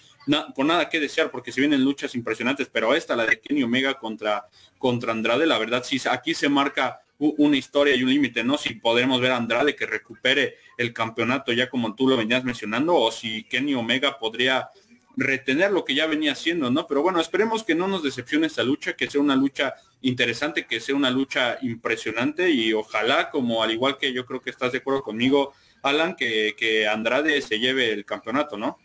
por 0.55 0.65
nada 0.65 0.89
que 0.89 0.99
desear, 0.99 1.29
porque 1.29 1.51
si 1.51 1.61
vienen 1.61 1.83
luchas 1.83 2.15
impresionantes, 2.15 2.69
pero 2.71 2.95
esta, 2.95 3.15
la 3.15 3.25
de 3.25 3.39
Kenny 3.39 3.63
Omega 3.63 3.95
contra, 3.95 4.47
contra 4.77 5.11
Andrade, 5.11 5.45
la 5.45 5.59
verdad 5.59 5.83
sí, 5.83 6.01
aquí 6.09 6.33
se 6.33 6.49
marca 6.49 7.01
una 7.17 7.55
historia 7.55 7.95
y 7.95 8.03
un 8.03 8.09
límite, 8.09 8.43
¿no? 8.43 8.57
Si 8.57 8.73
podremos 8.75 9.21
ver 9.21 9.31
a 9.31 9.37
Andrade 9.37 9.75
que 9.75 9.85
recupere 9.85 10.57
el 10.77 10.93
campeonato 10.93 11.53
ya 11.53 11.69
como 11.69 11.95
tú 11.95 12.09
lo 12.09 12.17
venías 12.17 12.43
mencionando, 12.43 12.95
o 12.95 13.11
si 13.11 13.43
Kenny 13.43 13.73
Omega 13.73 14.17
podría 14.19 14.69
retener 15.17 15.71
lo 15.71 15.85
que 15.85 15.95
ya 15.95 16.07
venía 16.07 16.33
haciendo, 16.33 16.69
¿no? 16.69 16.87
Pero 16.87 17.01
bueno, 17.01 17.19
esperemos 17.19 17.63
que 17.63 17.75
no 17.75 17.87
nos 17.87 18.03
decepcione 18.03 18.47
esta 18.47 18.63
lucha, 18.63 18.93
que 18.93 19.09
sea 19.09 19.21
una 19.21 19.35
lucha 19.35 19.73
interesante, 20.01 20.65
que 20.65 20.79
sea 20.79 20.95
una 20.95 21.09
lucha 21.09 21.57
impresionante 21.61 22.49
y 22.49 22.73
ojalá, 22.73 23.29
como 23.29 23.63
al 23.63 23.71
igual 23.71 23.97
que 23.97 24.13
yo 24.13 24.25
creo 24.25 24.41
que 24.41 24.49
estás 24.49 24.71
de 24.71 24.79
acuerdo 24.79 25.03
conmigo, 25.03 25.53
Alan, 25.81 26.15
que, 26.15 26.55
que 26.57 26.87
Andrade 26.87 27.41
se 27.41 27.59
lleve 27.59 27.93
el 27.93 28.05
campeonato, 28.05 28.57
¿no? 28.57 28.77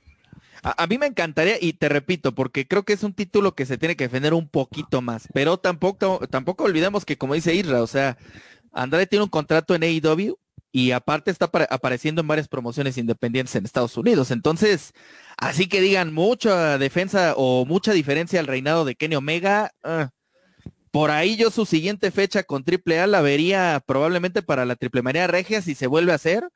A, 0.63 0.87
mí 0.87 0.99
me 0.99 1.07
encantaría, 1.07 1.57
y 1.59 1.73
te 1.73 1.89
repito, 1.89 2.35
porque 2.35 2.67
creo 2.67 2.83
que 2.83 2.93
es 2.93 3.03
un 3.03 3.15
título 3.15 3.55
que 3.55 3.65
se 3.65 3.79
tiene 3.79 3.97
que 3.97 4.05
defender 4.05 4.35
un 4.35 4.47
poquito 4.47 5.01
más, 5.01 5.27
pero 5.33 5.57
tampoco, 5.57 6.21
tampoco 6.29 6.65
olvidemos 6.65 7.07
que 7.07 7.17
como 7.17 7.33
dice 7.33 7.55
Isra, 7.55 7.83
o 7.83 7.87
sea, 7.87 8.19
Andrade 8.73 9.07
tiene 9.07 9.25
un 9.25 9.31
contrato 9.31 9.75
en 9.75 9.85
AEW 9.85 10.39
y 10.73 10.93
aparte 10.93 11.31
está 11.31 11.51
apareciendo 11.71 12.21
en 12.21 12.29
varias 12.29 12.47
promociones 12.47 12.99
independientes 12.99 13.57
en 13.57 13.65
Estados 13.65 13.97
Unidos. 13.97 14.31
Entonces, 14.31 14.93
así 15.41 15.69
que 15.69 15.81
digan 15.81 16.15
mucha 16.15 16.79
defensa 16.79 17.35
o 17.37 17.67
mucha 17.67 17.93
diferencia 17.93 18.39
al 18.39 18.47
reinado 18.47 18.85
de 18.85 18.95
Kenny 18.95 19.17
Omega, 19.17 19.73
ah, 19.83 20.11
por 20.91 21.11
ahí 21.11 21.37
yo 21.37 21.51
su 21.51 21.67
siguiente 21.67 22.11
fecha 22.11 22.43
con 22.43 22.65
Triple 22.65 23.01
A 23.01 23.07
la 23.07 23.21
vería 23.21 23.83
probablemente 23.87 24.43
para 24.43 24.65
la 24.65 24.77
Triple 24.77 25.03
María 25.03 25.27
Regia 25.27 25.63
si 25.63 25.75
se 25.75 25.87
vuelve 25.87 26.13
a 26.13 26.17
hacer 26.17 26.49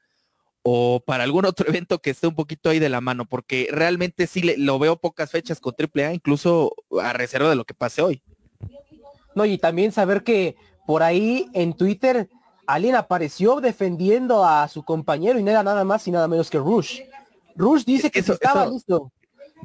o 0.63 1.01
para 1.07 1.23
algún 1.25 1.45
otro 1.47 1.69
evento 1.69 2.01
que 2.01 2.11
esté 2.11 2.27
un 2.27 2.35
poquito 2.35 2.71
ahí 2.71 2.81
de 2.81 2.89
la 2.89 3.01
mano, 3.01 3.27
porque 3.27 3.69
realmente 3.71 4.27
sí 4.27 4.43
lo 4.57 4.79
veo 4.79 4.97
pocas 4.97 5.31
fechas 5.31 5.61
con 5.61 5.75
AAA, 5.79 6.15
incluso 6.15 6.75
a 7.01 7.13
reserva 7.13 7.51
de 7.51 7.57
lo 7.57 7.65
que 7.65 7.75
pase 7.75 8.03
hoy. 8.03 8.23
No, 9.35 9.45
y 9.45 9.59
también 9.59 9.93
saber 9.93 10.25
que 10.25 10.57
por 10.87 11.03
ahí 11.03 11.49
en 11.55 11.75
Twitter 11.75 12.29
alguien 12.67 12.97
apareció 12.97 13.61
defendiendo 13.61 14.45
a 14.45 14.67
su 14.69 14.85
compañero 14.85 15.39
y 15.39 15.43
no 15.43 15.51
era 15.51 15.63
nada 15.63 15.85
más 15.85 16.07
y 16.09 16.11
nada 16.11 16.29
menos 16.29 16.51
que 16.51 16.59
Rush. 16.59 17.01
Rush 17.57 17.85
dice 17.85 18.11
que 18.11 18.21
estaba 18.21 18.67
listo. 18.67 19.13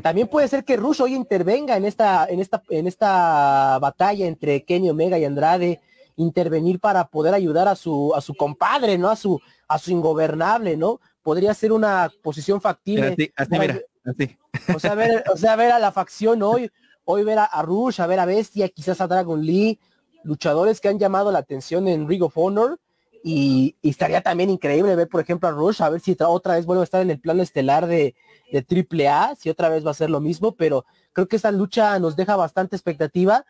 También 0.02 0.28
puede 0.28 0.48
ser 0.48 0.64
que 0.64 0.78
Rush 0.78 1.02
hoy 1.02 1.14
intervenga 1.14 1.76
en 1.76 1.86
esta, 1.86 2.26
en 2.28 2.40
esta, 2.40 2.64
en 2.70 2.88
esta 2.88 3.80
batalla 3.80 4.28
entre 4.28 4.64
Kenny 4.64 4.90
Omega 4.90 5.18
y 5.18 5.26
Andrade, 5.26 5.82
intervenir 6.16 6.80
para 6.80 7.08
poder 7.08 7.34
ayudar 7.34 7.68
a 7.68 7.76
su, 7.76 8.14
a 8.16 8.22
su 8.22 8.36
compadre, 8.36 8.98
¿no? 8.98 9.10
A 9.10 9.16
su, 9.16 9.40
a 9.68 9.78
su 9.78 9.92
ingobernable, 9.92 10.78
¿no? 10.78 11.00
Podría 11.22 11.54
ser 11.54 11.72
una 11.72 12.12
posición 12.22 12.62
factible. 12.62 13.32
Así, 13.36 13.60
mira, 13.60 13.80
así. 14.06 14.38
O 14.74 14.80
sea, 14.80 14.96
ver, 14.96 15.24
o 15.34 15.38
sea, 15.38 15.56
ver 15.56 15.72
a 15.72 15.80
la 15.80 15.92
facción 15.92 16.44
hoy, 16.44 16.72
hoy 17.06 17.24
ver 17.24 17.40
a, 17.40 17.62
Rush, 17.62 18.02
a 18.02 18.08
ver 18.08 18.20
a 18.20 18.26
Bestia, 18.26 18.70
quizás 18.70 19.02
a 19.02 19.08
Dragon 19.08 19.42
Lee, 19.42 19.80
luchadores 20.24 20.80
que 20.80 20.90
han 20.90 21.00
llamado 21.00 21.32
la 21.32 21.40
atención 21.40 21.88
en 21.88 22.08
Ring 22.08 22.24
of 22.24 22.38
Honor. 22.38 22.80
Y, 23.24 23.76
estaría 23.82 24.22
también 24.22 24.50
increíble 24.50 24.96
ver, 24.96 25.10
por 25.10 25.22
ejemplo, 25.22 25.50
a 25.50 25.52
Rush, 25.52 25.82
a 25.82 25.90
ver 25.90 26.00
si 26.00 26.16
otra 26.20 26.56
vez 26.56 26.66
vuelve 26.66 26.82
a 26.82 26.86
estar 26.86 27.02
en 27.02 27.12
el 27.12 27.20
plano 27.20 27.44
estelar 27.44 27.88
de, 27.88 28.16
de 28.52 29.10
AAA, 29.10 29.36
si 29.36 29.50
otra 29.50 29.70
vez 29.70 29.86
va 29.86 29.92
a 29.92 29.96
ser 29.96 30.10
lo 30.10 30.22
mismo, 30.22 30.56
pero 30.56 30.86
creo 31.14 31.28
que 31.28 31.36
esta 31.36 31.52
lucha 31.52 32.00
nos 32.00 32.16
deja 32.16 32.36
bastante 32.36 32.76
expectativa, 32.76 33.46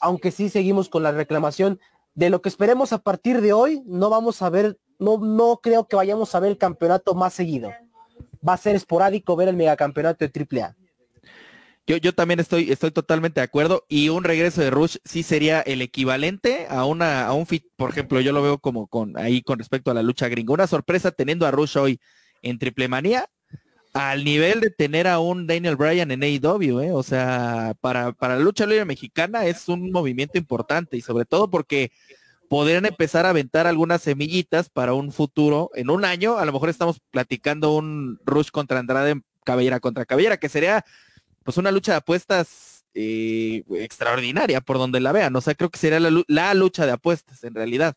aunque 0.00 0.30
sí 0.30 0.48
seguimos 0.48 0.88
con 0.88 1.02
la 1.02 1.12
reclamación 1.12 1.80
de 2.14 2.30
lo 2.30 2.42
que 2.42 2.48
esperemos 2.48 2.92
a 2.92 2.98
partir 2.98 3.40
de 3.40 3.52
hoy, 3.52 3.82
no 3.86 4.10
vamos 4.10 4.42
a 4.42 4.50
ver 4.50 4.78
no, 4.98 5.18
no 5.18 5.60
creo 5.62 5.86
que 5.86 5.96
vayamos 5.96 6.34
a 6.34 6.40
ver 6.40 6.50
el 6.52 6.58
campeonato 6.58 7.14
más 7.14 7.32
seguido. 7.32 7.70
Va 8.46 8.54
a 8.54 8.58
ser 8.58 8.76
esporádico 8.76 9.36
ver 9.36 9.48
el 9.48 9.56
megacampeonato 9.56 10.26
de 10.26 10.46
AAA. 10.60 10.76
Yo, 11.88 11.96
yo 11.96 12.14
también 12.14 12.38
estoy, 12.38 12.70
estoy 12.70 12.90
totalmente 12.90 13.40
de 13.40 13.44
acuerdo 13.44 13.86
y 13.88 14.10
un 14.10 14.22
regreso 14.22 14.60
de 14.60 14.68
Rush 14.68 14.98
sí 15.06 15.22
sería 15.22 15.62
el 15.62 15.80
equivalente 15.80 16.66
a 16.68 16.84
una, 16.84 17.26
a 17.26 17.32
un 17.32 17.46
fit, 17.46 17.64
por 17.76 17.88
ejemplo, 17.88 18.20
yo 18.20 18.32
lo 18.32 18.42
veo 18.42 18.58
como 18.58 18.88
con 18.88 19.16
ahí 19.16 19.40
con 19.40 19.58
respecto 19.58 19.90
a 19.90 19.94
la 19.94 20.02
lucha 20.02 20.28
gringa. 20.28 20.52
Una 20.52 20.66
sorpresa 20.66 21.12
teniendo 21.12 21.46
a 21.46 21.50
Rush 21.50 21.78
hoy 21.78 21.98
en 22.42 22.58
Triple 22.58 22.88
Manía 22.88 23.30
al 23.94 24.22
nivel 24.22 24.60
de 24.60 24.68
tener 24.68 25.08
a 25.08 25.18
un 25.18 25.46
Daniel 25.46 25.76
Bryan 25.76 26.10
en 26.10 26.22
AEW, 26.22 26.80
¿eh? 26.82 26.92
o 26.92 27.02
sea, 27.02 27.74
para, 27.80 28.12
para 28.12 28.36
la 28.36 28.44
lucha 28.44 28.66
libre 28.66 28.84
mexicana 28.84 29.46
es 29.46 29.66
un 29.66 29.90
movimiento 29.90 30.36
importante 30.36 30.98
y 30.98 31.00
sobre 31.00 31.24
todo 31.24 31.48
porque 31.48 31.90
podrían 32.50 32.84
empezar 32.84 33.24
a 33.24 33.30
aventar 33.30 33.66
algunas 33.66 34.02
semillitas 34.02 34.68
para 34.68 34.92
un 34.92 35.10
futuro. 35.10 35.70
En 35.74 35.88
un 35.88 36.04
año, 36.04 36.36
a 36.36 36.44
lo 36.44 36.52
mejor 36.52 36.68
estamos 36.68 37.00
platicando 37.10 37.74
un 37.74 38.20
Rush 38.26 38.50
contra 38.50 38.78
Andrade, 38.78 39.22
cabellera 39.42 39.80
contra 39.80 40.04
cabellera, 40.04 40.36
que 40.36 40.50
sería 40.50 40.84
pues 41.48 41.56
una 41.56 41.70
lucha 41.70 41.92
de 41.92 41.96
apuestas 41.96 42.84
eh, 42.92 43.64
extraordinaria 43.76 44.60
por 44.60 44.76
donde 44.76 45.00
la 45.00 45.12
vean. 45.12 45.34
O 45.34 45.40
sea, 45.40 45.54
creo 45.54 45.70
que 45.70 45.78
sería 45.78 45.98
la, 45.98 46.52
lucha 46.52 46.84
de 46.84 46.92
apuestas 46.92 47.42
en 47.42 47.54
realidad. 47.54 47.94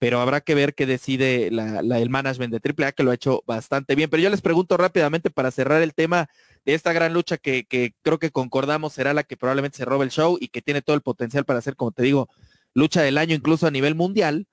Pero 0.00 0.20
habrá 0.20 0.40
que 0.40 0.56
ver 0.56 0.74
qué 0.74 0.86
decide 0.86 1.46
el 1.46 2.10
management 2.10 2.52
de 2.52 2.84
AAA, 2.84 2.90
que 2.90 3.04
lo 3.04 3.12
ha 3.12 3.14
hecho 3.14 3.44
bastante 3.46 3.94
bien. 3.94 4.10
Pero 4.10 4.24
yo 4.24 4.28
les 4.28 4.40
pregunto 4.40 4.76
rápidamente 4.76 5.30
para 5.30 5.52
cerrar 5.52 5.82
el 5.82 5.94
tema 5.94 6.28
de 6.64 6.74
esta 6.74 6.92
gran 6.92 7.14
lucha 7.14 7.38
que, 7.38 7.64
que 7.64 7.94
creo 8.02 8.18
que 8.18 8.32
concordamos 8.32 8.94
será 8.94 9.14
la 9.14 9.22
que 9.22 9.36
probablemente 9.36 9.76
se 9.76 9.84
robe 9.84 10.04
el 10.04 10.10
show 10.10 10.36
y 10.40 10.48
que 10.48 10.60
tiene 10.60 10.82
todo 10.82 10.96
el 10.96 11.02
potencial 11.02 11.44
para 11.44 11.60
ser, 11.60 11.76
como 11.76 11.92
te 11.92 12.02
digo, 12.02 12.28
lucha 12.74 13.02
del 13.02 13.18
año 13.18 13.36
incluso 13.36 13.68
a 13.68 13.70
nivel 13.70 13.94
mundial. 13.94 14.48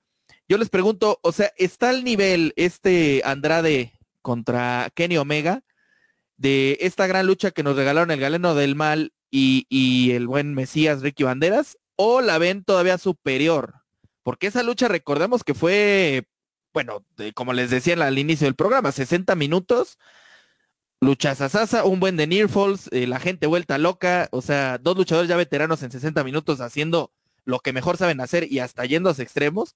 Yo 0.48 0.58
les 0.58 0.68
pregunto, 0.68 1.18
o 1.22 1.32
sea, 1.32 1.50
¿está 1.56 1.90
al 1.90 2.04
nivel 2.04 2.52
este 2.54 3.20
Andrade 3.24 3.98
contra 4.22 4.92
Kenny 4.94 5.16
Omega 5.16 5.64
de 6.38 6.78
esta 6.80 7.06
gran 7.06 7.26
lucha 7.26 7.50
que 7.50 7.62
nos 7.62 7.76
regalaron 7.76 8.10
el 8.10 8.20
Galeno 8.20 8.54
del 8.54 8.74
Mal 8.74 9.12
y, 9.30 10.12
el 10.12 10.26
buen 10.26 10.54
Mesías 10.54 11.02
Ricky 11.02 11.24
Banderas? 11.24 11.76
¿O 11.96 12.22
la 12.22 12.38
ven 12.38 12.64
todavía 12.64 12.96
superior? 12.96 13.74
Porque 14.22 14.46
esa 14.46 14.62
lucha 14.62 14.88
recordemos 14.88 15.44
que 15.44 15.54
fue, 15.54 16.28
bueno, 16.72 17.04
como 17.34 17.52
les 17.52 17.70
decía 17.70 17.94
al 17.94 18.18
inicio 18.18 18.46
del 18.46 18.54
programa, 18.54 18.92
60 18.92 19.34
minutos, 19.34 19.98
lucha 21.00 21.34
sasasa, 21.34 21.84
un 21.84 22.00
buen 22.00 22.16
de 22.16 22.26
Near 22.26 22.48
Falls, 22.48 22.88
eh, 22.92 23.06
la 23.06 23.20
gente 23.20 23.46
vuelta 23.46 23.78
loca, 23.78 24.28
o 24.30 24.40
sea, 24.40 24.78
dos 24.78 24.96
luchadores 24.96 25.28
ya 25.28 25.36
veteranos 25.36 25.82
en 25.82 25.90
60 25.90 26.22
minutos 26.24 26.60
haciendo 26.60 27.12
lo 27.44 27.58
que 27.60 27.72
mejor 27.72 27.96
saben 27.96 28.20
hacer 28.20 28.50
y 28.50 28.60
hasta 28.60 28.84
yendo 28.84 29.10
a 29.10 29.12
extremos. 29.12 29.74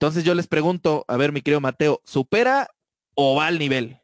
Entonces 0.00 0.24
yo 0.24 0.34
les 0.34 0.48
pregunto, 0.48 1.04
a 1.06 1.16
ver, 1.16 1.30
mi 1.30 1.42
querido 1.42 1.60
Mateo, 1.60 2.00
¿supera 2.04 2.68
o 3.14 3.36
va 3.36 3.46
al 3.46 3.58
nivel? 3.58 4.01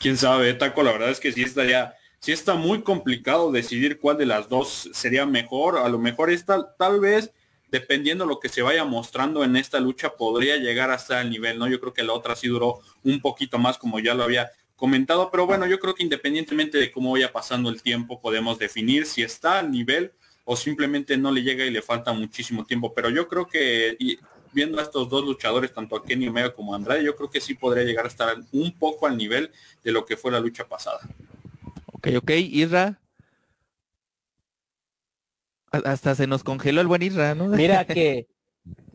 Quién 0.00 0.16
sabe, 0.16 0.54
Taco, 0.54 0.82
la 0.82 0.92
verdad 0.92 1.10
es 1.10 1.20
que 1.20 1.30
sí 1.30 1.42
estaría, 1.42 1.94
sí 2.20 2.32
está 2.32 2.54
muy 2.54 2.80
complicado 2.80 3.52
decidir 3.52 3.98
cuál 4.00 4.16
de 4.16 4.24
las 4.24 4.48
dos 4.48 4.88
sería 4.94 5.26
mejor. 5.26 5.76
A 5.76 5.90
lo 5.90 5.98
mejor 5.98 6.30
esta, 6.30 6.74
tal 6.78 7.00
vez, 7.00 7.32
dependiendo 7.70 8.24
lo 8.24 8.40
que 8.40 8.48
se 8.48 8.62
vaya 8.62 8.82
mostrando 8.86 9.44
en 9.44 9.56
esta 9.56 9.78
lucha, 9.78 10.16
podría 10.16 10.56
llegar 10.56 10.90
hasta 10.90 11.20
el 11.20 11.28
nivel, 11.28 11.58
¿no? 11.58 11.68
Yo 11.68 11.78
creo 11.80 11.92
que 11.92 12.02
la 12.02 12.14
otra 12.14 12.34
sí 12.34 12.48
duró 12.48 12.80
un 13.04 13.20
poquito 13.20 13.58
más, 13.58 13.76
como 13.76 14.00
ya 14.00 14.14
lo 14.14 14.24
había 14.24 14.50
comentado, 14.74 15.30
pero 15.30 15.44
bueno, 15.44 15.66
yo 15.66 15.78
creo 15.78 15.94
que 15.94 16.02
independientemente 16.02 16.78
de 16.78 16.90
cómo 16.90 17.12
vaya 17.12 17.30
pasando 17.30 17.68
el 17.68 17.82
tiempo, 17.82 18.22
podemos 18.22 18.58
definir 18.58 19.04
si 19.04 19.20
está 19.20 19.58
al 19.58 19.70
nivel 19.70 20.12
o 20.44 20.56
simplemente 20.56 21.18
no 21.18 21.30
le 21.30 21.42
llega 21.42 21.66
y 21.66 21.70
le 21.70 21.82
falta 21.82 22.14
muchísimo 22.14 22.64
tiempo. 22.64 22.94
Pero 22.94 23.10
yo 23.10 23.28
creo 23.28 23.46
que 23.46 23.98
viendo 24.52 24.78
a 24.78 24.82
estos 24.82 25.08
dos 25.08 25.24
luchadores, 25.24 25.72
tanto 25.72 25.96
a 25.96 26.04
Kenny 26.04 26.28
Omega 26.28 26.54
como 26.54 26.72
a 26.72 26.76
Andrade, 26.76 27.04
yo 27.04 27.16
creo 27.16 27.30
que 27.30 27.40
sí 27.40 27.54
podría 27.54 27.84
llegar 27.84 28.04
a 28.04 28.08
estar 28.08 28.36
un 28.52 28.72
poco 28.78 29.06
al 29.06 29.16
nivel 29.16 29.50
de 29.82 29.92
lo 29.92 30.04
que 30.04 30.16
fue 30.16 30.32
la 30.32 30.40
lucha 30.40 30.66
pasada. 30.66 31.00
Ok, 31.92 32.08
ok, 32.16 32.30
Isra. 32.30 33.00
Hasta 35.70 36.14
se 36.14 36.26
nos 36.26 36.42
congeló 36.42 36.80
el 36.80 36.86
buen 36.86 37.02
Isra, 37.02 37.34
¿no? 37.34 37.46
Mira 37.48 37.84
que, 37.84 38.26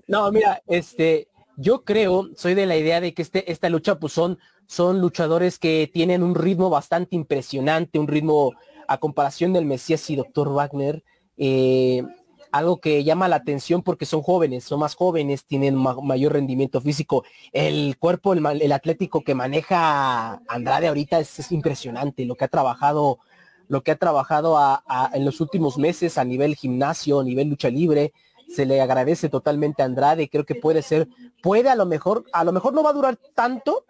no, 0.07 0.31
mira, 0.31 0.61
este, 0.67 1.29
yo 1.57 1.83
creo, 1.83 2.29
soy 2.35 2.53
de 2.53 2.65
la 2.65 2.77
idea 2.77 3.01
de 3.01 3.13
que 3.13 3.21
este, 3.21 3.51
esta 3.51 3.69
lucha, 3.69 3.99
pues 3.99 4.13
son, 4.13 4.37
son 4.67 5.01
luchadores 5.01 5.57
que 5.57 5.89
tienen 5.91 6.21
un 6.21 6.35
ritmo 6.35 6.69
bastante 6.69 7.15
impresionante, 7.15 7.97
un 7.99 8.07
ritmo 8.07 8.53
a 8.87 8.99
comparación 8.99 9.53
del 9.53 9.65
Mesías 9.65 10.09
y 10.09 10.15
Doctor 10.15 10.49
Wagner, 10.49 11.03
eh, 11.37 12.03
algo 12.55 12.79
que 12.79 13.03
llama 13.03 13.27
la 13.27 13.35
atención 13.35 13.81
porque 13.83 14.05
son 14.05 14.21
jóvenes, 14.21 14.63
son 14.63 14.79
más 14.79 14.95
jóvenes, 14.95 15.45
tienen 15.45 15.75
mayor 15.75 16.33
rendimiento 16.33 16.79
físico. 16.79 17.25
El 17.51 17.97
cuerpo, 17.97 18.31
el, 18.31 18.71
atlético 18.71 19.21
que 19.25 19.35
maneja 19.35 20.41
Andrade 20.47 20.87
ahorita 20.87 21.19
es, 21.19 21.51
impresionante, 21.51 22.23
lo 22.23 22.35
que 22.35 22.45
ha 22.45 22.47
trabajado, 22.47 23.19
lo 23.67 23.83
que 23.83 23.91
ha 23.91 23.97
trabajado 23.97 24.57
en 25.13 25.25
los 25.25 25.41
últimos 25.41 25.77
meses 25.77 26.17
a 26.17 26.23
nivel 26.23 26.55
gimnasio, 26.55 27.19
a 27.19 27.23
nivel 27.25 27.49
lucha 27.49 27.69
libre. 27.69 28.13
Se 28.47 28.65
le 28.65 28.79
agradece 28.79 29.27
totalmente 29.27 29.81
a 29.81 29.85
Andrade, 29.85 30.29
creo 30.29 30.45
que 30.45 30.55
puede 30.55 30.81
ser, 30.81 31.09
puede 31.41 31.69
a 31.69 31.75
lo 31.75 31.85
mejor, 31.85 32.23
a 32.31 32.45
lo 32.45 32.53
mejor 32.53 32.73
no 32.73 32.83
va 32.83 32.91
a 32.91 32.93
durar 32.93 33.17
tanto 33.33 33.83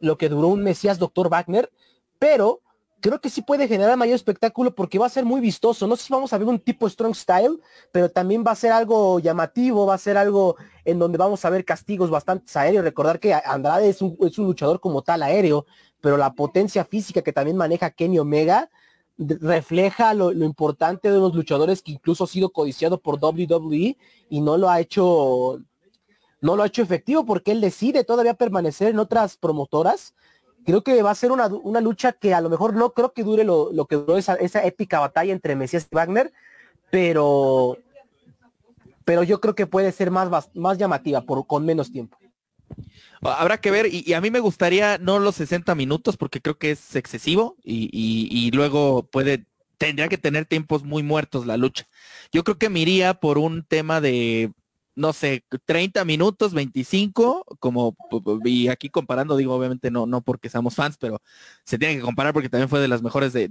lo 0.00 0.18
que 0.18 0.28
duró 0.28 0.48
un 0.48 0.64
Mesías 0.64 0.98
Doctor 0.98 1.28
Wagner, 1.28 1.70
pero 2.18 2.62
creo 3.02 3.20
que 3.20 3.28
sí 3.28 3.42
puede 3.42 3.68
generar 3.68 3.98
mayor 3.98 4.14
espectáculo 4.14 4.74
porque 4.74 4.98
va 4.98 5.06
a 5.06 5.10
ser 5.10 5.26
muy 5.26 5.40
vistoso. 5.40 5.86
No 5.86 5.96
sé 5.96 6.04
si 6.04 6.12
vamos 6.12 6.32
a 6.32 6.38
ver 6.38 6.48
un 6.48 6.58
tipo 6.58 6.88
strong 6.88 7.14
style, 7.14 7.58
pero 7.90 8.08
también 8.10 8.44
va 8.46 8.52
a 8.52 8.56
ser 8.56 8.72
algo 8.72 9.18
llamativo, 9.18 9.84
va 9.84 9.94
a 9.94 9.98
ser 9.98 10.16
algo 10.16 10.56
en 10.84 10.98
donde 10.98 11.18
vamos 11.18 11.44
a 11.44 11.50
ver 11.50 11.64
castigos 11.64 12.08
bastante 12.08 12.58
aéreos. 12.58 12.84
Recordar 12.84 13.20
que 13.20 13.34
Andrade 13.34 13.90
es 13.90 14.00
un, 14.00 14.16
luchador 14.38 14.80
como 14.80 15.02
tal 15.02 15.22
aéreo, 15.22 15.66
pero 16.00 16.16
la 16.16 16.32
potencia 16.32 16.84
física 16.84 17.20
que 17.20 17.32
también 17.32 17.56
maneja 17.56 17.90
Kenny 17.90 18.18
Omega 18.18 18.70
refleja 19.18 20.14
lo, 20.14 20.32
importante 20.32 21.10
de 21.10 21.18
los 21.18 21.34
luchadores 21.34 21.82
que 21.82 21.92
incluso 21.92 22.24
ha 22.24 22.28
sido 22.28 22.50
codiciado 22.50 22.98
por 23.00 23.22
WWE 23.22 23.98
y 24.30 24.40
no 24.40 24.56
lo 24.56 24.70
ha 24.70 24.80
hecho 24.80 25.60
no 26.40 26.56
lo 26.56 26.62
ha 26.62 26.66
hecho 26.66 26.82
efectivo 26.82 27.24
porque 27.24 27.52
él 27.52 27.60
decide 27.60 28.04
todavía 28.04 28.34
permanecer 28.34 28.88
en 28.88 28.98
otras 28.98 29.36
promotoras. 29.36 30.14
Creo 30.64 30.82
que 30.82 31.02
va 31.02 31.10
a 31.10 31.14
ser 31.14 31.32
una, 31.32 31.48
lucha 31.80 32.12
que 32.12 32.34
a 32.34 32.40
lo 32.40 32.48
mejor 32.48 32.74
no 32.74 32.92
creo 32.92 33.12
que 33.12 33.24
dure 33.24 33.44
lo, 33.44 33.86
que 33.88 33.96
duró 33.96 34.16
esa, 34.16 34.34
esa, 34.34 34.64
épica 34.64 35.00
batalla 35.00 35.32
entre 35.32 35.56
Mesías 35.56 35.88
y 35.90 35.94
Wagner, 35.94 36.32
pero 36.90 37.78
pero 39.04 39.22
yo 39.22 39.40
creo 39.40 39.54
que 39.54 39.66
puede 39.66 39.92
ser 39.92 40.10
más, 40.10 40.48
más 40.54 40.78
llamativa 40.78 41.22
por, 41.22 41.46
con 41.46 41.64
menos 41.64 41.90
tiempo. 41.90 42.18
Habrá 43.20 43.60
que 43.60 43.70
ver, 43.70 43.86
y, 43.90 44.12
a 44.14 44.20
mí 44.20 44.30
me 44.30 44.40
gustaría 44.40 44.98
no 44.98 45.18
los 45.18 45.36
60 45.36 45.74
minutos 45.74 46.16
porque 46.16 46.40
creo 46.40 46.58
que 46.58 46.72
es 46.72 46.96
excesivo 46.96 47.56
y, 47.62 48.50
luego 48.52 49.04
puede, 49.04 49.46
tendría 49.78 50.08
que 50.08 50.18
tener 50.18 50.46
tiempos 50.46 50.82
muy 50.82 51.02
muertos 51.02 51.46
la 51.46 51.56
lucha. 51.56 51.86
Yo 52.32 52.42
creo 52.44 52.58
que 52.58 52.70
me 52.70 52.80
iría 52.80 53.14
por 53.14 53.38
un 53.38 53.64
tema 53.64 54.00
de, 54.00 54.52
no 54.94 55.12
sé, 55.12 55.44
30 55.64 56.04
minutos, 56.04 56.52
25, 56.52 57.44
como, 57.58 57.96
y 58.44 58.68
aquí 58.68 58.90
comparando, 58.90 59.36
digo, 59.36 59.54
obviamente 59.54 59.90
no, 59.90 60.06
no 60.06 60.20
porque 60.22 60.48
seamos 60.48 60.74
fans, 60.74 60.96
pero 60.98 61.20
se 61.64 61.78
tiene 61.78 61.96
que 61.96 62.02
comparar 62.02 62.32
porque 62.32 62.48
también 62.48 62.68
fue 62.68 62.80
de 62.80 62.88
las 62.88 63.02
mejores 63.02 63.32
de, 63.32 63.48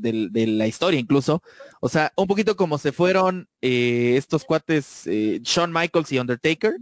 la 0.47 0.67
historia 0.67 0.99
incluso. 0.99 1.41
O 1.79 1.89
sea, 1.89 2.11
un 2.15 2.27
poquito 2.27 2.55
como 2.55 2.77
se 2.77 2.91
fueron 2.91 3.47
eh, 3.61 4.15
estos 4.17 4.45
cuates, 4.45 5.07
eh, 5.07 5.39
Shawn 5.41 5.71
Michaels 5.73 6.11
y 6.11 6.19
Undertaker, 6.19 6.75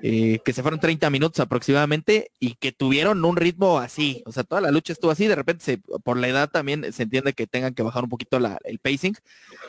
eh, 0.00 0.38
que 0.44 0.52
se 0.52 0.62
fueron 0.62 0.78
30 0.78 1.10
minutos 1.10 1.40
aproximadamente 1.40 2.30
y 2.38 2.54
que 2.54 2.70
tuvieron 2.70 3.24
un 3.24 3.36
ritmo 3.36 3.80
así, 3.80 4.22
o 4.26 4.32
sea, 4.32 4.44
toda 4.44 4.60
la 4.60 4.70
lucha 4.70 4.92
estuvo 4.92 5.10
así, 5.10 5.26
de 5.26 5.34
repente 5.34 5.80
por 6.04 6.16
la 6.16 6.28
edad 6.28 6.48
también 6.48 6.92
se 6.92 7.02
entiende 7.02 7.32
que 7.32 7.48
tengan 7.48 7.74
que 7.74 7.82
bajar 7.82 8.04
un 8.04 8.10
poquito 8.10 8.38
el 8.62 8.78
pacing. 8.78 9.14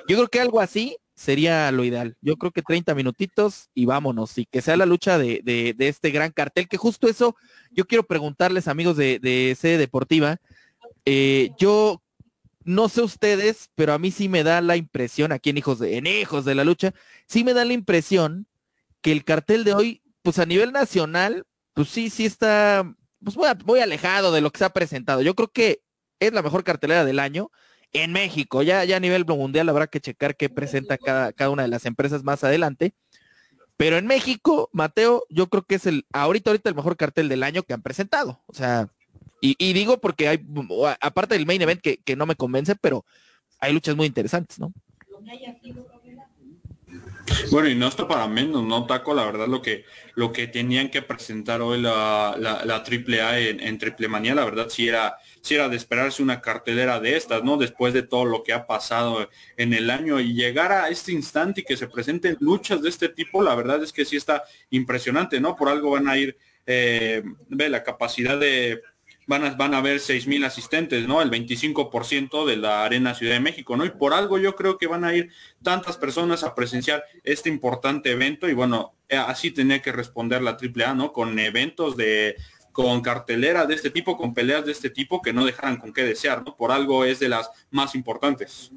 Yo 0.08 0.18
creo 0.18 0.28
que 0.28 0.40
algo 0.40 0.62
así 0.62 0.98
sería 1.20 1.70
lo 1.74 1.84
ideal. 1.84 2.16
Yo 2.22 2.38
creo 2.38 2.52
que 2.52 2.62
30 2.62 2.96
minutitos 2.96 3.70
y 3.76 3.86
vámonos, 3.86 4.38
y 4.38 4.46
que 4.46 4.62
sea 4.62 4.78
la 4.78 4.86
lucha 4.86 5.18
de, 5.18 5.76
este 5.78 6.12
gran 6.12 6.32
cartel, 6.32 6.70
que 6.70 6.78
justo 6.78 7.10
eso, 7.10 7.36
yo 7.72 7.86
quiero 7.86 8.04
preguntarles 8.04 8.70
amigos 8.70 8.96
de, 8.96 9.20
de 9.20 9.58
sede 9.60 9.78
deportiva, 9.78 10.38
eh, 11.04 11.50
yo 11.60 12.02
no 12.64 12.88
sé 12.88 13.02
ustedes, 13.02 13.70
pero 13.76 13.94
a 13.94 14.00
mí 14.00 14.12
sí 14.12 14.30
me 14.30 14.44
da 14.44 14.62
la 14.62 14.78
impresión, 14.78 15.34
aquí 15.34 15.50
en 15.50 15.58
Hijos 15.58 15.80
de, 15.80 15.98
en 15.98 16.08
Hijos 16.08 16.46
de 16.46 16.56
la 16.56 16.64
Lucha, 16.64 16.94
sí 17.28 17.44
me 17.44 17.54
da 17.54 17.66
la 17.66 17.74
impresión 17.74 18.48
que 19.02 19.12
el 19.12 19.26
cartel 19.26 19.66
de 19.66 19.74
hoy 19.74 20.02
pues 20.22 20.40
a 20.40 20.46
nivel 20.46 20.72
nacional, 20.72 21.46
pues 21.74 21.90
sí, 21.90 22.10
sí 22.10 22.26
está 22.26 22.96
pues 23.22 23.36
muy, 23.66 23.80
alejado 23.82 24.32
de 24.32 24.40
lo 24.40 24.52
que 24.52 24.60
se 24.60 24.66
ha 24.66 24.70
presentado. 24.70 25.22
Yo 25.22 25.36
creo 25.36 25.52
que 25.52 25.82
es 26.22 26.32
la 26.32 26.42
mejor 26.42 26.64
cartelera 26.64 27.04
del 27.04 27.20
año 27.20 27.52
en 27.94 28.12
México. 28.12 28.64
Ya, 28.64 28.84
ya 28.86 28.98
a 28.98 29.00
nivel 29.00 29.26
mundial 29.26 29.70
habrá 29.70 29.88
que 29.88 30.00
checar 30.00 30.36
qué 30.36 30.50
presenta 30.50 30.98
cada, 30.98 31.34
cada 31.34 31.50
una 31.50 31.64
de 31.64 31.70
las 31.70 31.86
empresas 31.86 32.24
más 32.24 32.44
adelante. 32.44 32.94
Pero 33.78 33.98
en 33.98 34.08
México, 34.08 34.70
Mateo, 34.74 35.24
yo 35.30 35.48
creo 35.48 35.64
que 35.64 35.76
es 35.76 35.86
el, 35.86 36.06
ahorita, 36.12 36.50
ahorita 36.50 36.70
el 36.70 36.76
mejor 36.76 36.98
cartel 36.98 37.30
del 37.30 37.44
año 37.44 37.64
que 37.64 37.74
han 37.74 37.82
presentado. 37.82 38.42
O 38.48 38.54
sea, 38.54 38.90
y, 39.42 39.74
digo 39.74 40.02
porque 40.02 40.28
hay, 40.28 40.46
aparte 41.00 41.36
del 41.36 41.46
main 41.46 41.62
event 41.62 41.80
que, 41.80 41.98
que 41.98 42.18
no 42.18 42.26
me 42.26 42.36
convence, 42.36 42.76
pero 42.76 43.06
hay 43.60 43.72
luchas 43.72 43.96
muy 43.96 44.06
interesantes, 44.06 44.60
¿no? 44.60 44.74
Bueno, 47.52 47.70
y 47.70 47.76
no 47.76 47.88
está 47.88 48.08
para 48.08 48.28
menos, 48.28 48.64
¿no, 48.64 48.86
Taco? 48.86 49.14
La 49.14 49.26
verdad, 49.26 49.48
lo 49.48 49.62
que, 49.62 49.86
lo 50.16 50.34
que 50.34 50.48
tenían 50.48 50.90
que 50.90 51.02
presentar 51.02 51.62
hoy 51.62 51.80
la, 51.80 52.36
la, 52.38 52.66
la 52.66 52.84
AAA 52.84 53.40
en, 53.40 53.60
en 53.60 53.78
Triple 53.78 54.08
Manía, 54.08 54.36
la 54.36 54.46
verdad, 54.46 54.68
sí 54.70 54.88
era, 54.88 55.16
sí 55.42 55.56
era 55.56 55.70
de 55.70 55.78
esperarse 55.78 56.22
una 56.22 56.42
cartelera 56.42 57.00
de 57.00 57.16
estas, 57.16 57.44
¿no? 57.44 57.58
Después 57.58 57.94
de 57.94 58.04
todo 58.04 58.26
lo 58.26 58.44
que 58.44 58.54
ha 58.54 58.68
pasado 58.68 59.30
en 59.58 59.74
el 59.74 59.90
año 59.90 60.20
y 60.20 60.34
llegar 60.34 60.72
a 60.72 60.90
este 60.90 61.12
instante 61.12 61.62
y 61.62 61.64
que 61.64 61.78
se 61.78 61.88
presenten 61.88 62.38
luchas 62.40 62.82
de 62.82 62.90
este 62.90 63.10
tipo, 63.10 63.42
la 63.42 63.56
verdad 63.56 63.84
es 63.84 63.94
que 63.94 64.06
sí 64.06 64.18
está 64.18 64.44
impresionante, 64.70 65.40
¿no? 65.40 65.56
Por 65.56 65.70
algo 65.70 65.92
van 65.92 66.08
a 66.08 66.18
ir, 66.18 66.38
eh, 66.66 67.24
ve 67.50 67.70
la 67.70 67.84
capacidad 67.84 68.38
de 68.38 68.82
van 69.30 69.46
a, 69.46 69.52
van 69.52 69.76
a 69.76 69.78
haber 69.78 70.02
mil 70.26 70.44
asistentes, 70.44 71.08
¿no? 71.08 71.22
El 71.22 71.30
25% 71.30 72.48
de 72.48 72.58
la 72.58 72.84
Arena 72.84 73.14
Ciudad 73.14 73.36
de 73.36 73.40
México, 73.40 73.78
¿no? 73.78 73.86
Y 73.86 73.92
por 73.92 74.16
algo 74.16 74.40
yo 74.40 74.56
creo 74.56 74.80
que 74.80 74.88
van 74.88 75.04
a 75.04 75.14
ir 75.14 75.30
tantas 75.62 75.98
personas 75.98 76.44
a 76.44 76.56
presenciar 76.56 77.04
este 77.24 77.48
importante 77.48 78.10
evento 78.10 78.50
y 78.50 78.54
bueno, 78.54 78.96
así 79.08 79.52
tenía 79.52 79.84
que 79.84 79.92
responder 79.92 80.42
la 80.42 80.58
AAA, 80.60 80.96
¿no? 80.96 81.14
Con 81.14 81.38
eventos 81.38 81.96
de 81.96 82.38
con 82.80 83.02
cartelera 83.02 83.66
de 83.66 83.76
este 83.76 83.90
tipo, 83.90 84.16
con 84.16 84.34
peleas 84.34 84.66
de 84.66 84.72
este 84.72 84.90
tipo 84.90 85.22
que 85.22 85.34
no 85.34 85.44
dejaran 85.44 85.76
con 85.76 85.92
qué 85.92 86.06
desear, 86.06 86.46
¿no? 86.46 86.56
Por 86.56 86.72
algo 86.72 87.04
es 87.04 87.20
de 87.20 87.28
las 87.28 87.52
más 87.72 87.94
importantes. 87.94 88.72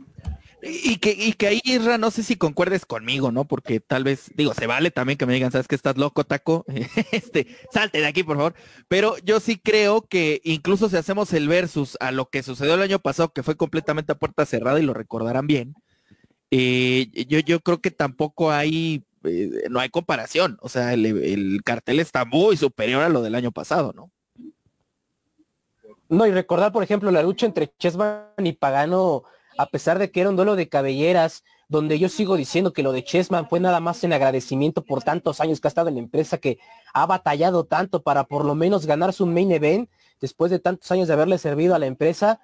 Y 0.61 0.97
que, 0.97 1.13
y 1.17 1.35
que 1.35 1.47
ahí, 1.47 1.61
Isra, 1.63 1.99
no 1.99 2.11
sé 2.11 2.25
si 2.25 2.35
concuerdes 2.35 2.85
conmigo, 2.85 3.31
¿no? 3.31 3.45
Porque 3.45 3.79
tal 3.79 4.03
vez, 4.03 4.33
digo, 4.35 4.55
se 4.55 4.67
vale 4.67 4.91
también 4.91 5.19
que 5.19 5.25
me 5.25 5.35
digan, 5.35 5.53
¿sabes 5.53 5.69
que 5.69 5.77
estás 5.77 5.99
loco, 5.99 6.25
taco? 6.25 6.65
este, 7.13 7.47
salte 7.71 8.01
de 8.01 8.09
aquí, 8.09 8.25
por 8.25 8.39
favor. 8.39 8.55
Pero 8.89 9.19
yo 9.19 9.39
sí 9.39 9.57
creo 9.57 10.03
que 10.03 10.41
incluso 10.43 10.89
si 10.89 10.97
hacemos 10.97 11.33
el 11.33 11.47
versus 11.47 11.97
a 12.01 12.11
lo 12.11 12.29
que 12.29 12.43
sucedió 12.43 12.75
el 12.75 12.83
año 12.83 12.99
pasado, 12.99 13.33
que 13.33 13.45
fue 13.45 13.57
completamente 13.57 14.11
a 14.11 14.19
puerta 14.19 14.45
cerrada 14.47 14.81
y 14.81 14.83
lo 14.83 14.95
recordarán 14.95 15.47
bien, 15.47 15.77
eh, 16.51 17.07
yo, 17.29 17.39
yo 17.39 17.61
creo 17.61 17.81
que 17.81 17.93
tampoco 17.93 18.51
hay, 18.51 19.05
eh, 19.25 19.67
no 19.71 19.81
hay 19.81 19.89
comparación. 19.89 20.59
O 20.61 20.69
sea, 20.69 20.93
el, 20.93 21.07
el 21.07 21.63
cartel 21.65 22.01
está 22.01 22.25
muy 22.25 22.57
superior 22.57 23.03
a 23.03 23.09
lo 23.09 23.23
del 23.23 23.35
año 23.35 23.53
pasado, 23.53 23.93
¿no? 23.95 24.11
No, 26.09 26.27
y 26.27 26.31
recordar, 26.31 26.73
por 26.73 26.83
ejemplo, 26.83 27.11
la 27.11 27.23
lucha 27.23 27.47
entre 27.47 27.73
Chessman 27.79 28.27
y 28.45 28.53
Pagano 28.53 29.25
a 29.57 29.67
pesar 29.67 29.99
de 29.99 30.11
que 30.11 30.21
era 30.21 30.31
un 30.31 30.37
duelo 30.37 30.57
de 30.57 30.69
cabelleras, 30.69 31.45
donde 31.69 31.99
yo 31.99 32.09
sigo 32.09 32.37
diciendo 32.37 32.73
que 32.73 32.83
lo 32.83 32.93
de 32.93 33.05
Chessman 33.05 33.49
fue 33.49 33.61
nada 33.61 33.81
más 33.81 34.03
en 34.05 34.13
agradecimiento 34.13 34.85
por 34.85 35.03
tantos 35.03 35.41
años 35.41 35.61
que 35.61 35.69
ha 35.69 35.71
estado 35.71 35.89
en 35.89 35.97
la 35.97 36.01
empresa, 36.01 36.39
que 36.39 36.59
ha 36.93 37.07
batallado 37.07 37.65
tanto 37.65 38.03
para 38.03 38.25
por 38.25 38.45
lo 38.45 38.55
menos 38.55 38.87
ganar 38.87 39.13
su 39.13 39.27
main 39.27 39.53
event, 39.53 39.91
después 40.21 40.51
de 40.51 40.59
tantos 40.59 40.91
años 40.91 41.09
de 41.09 41.15
haberle 41.15 41.39
servido 41.39 41.75
a 41.75 41.79
la 41.79 41.87
empresa. 41.87 42.41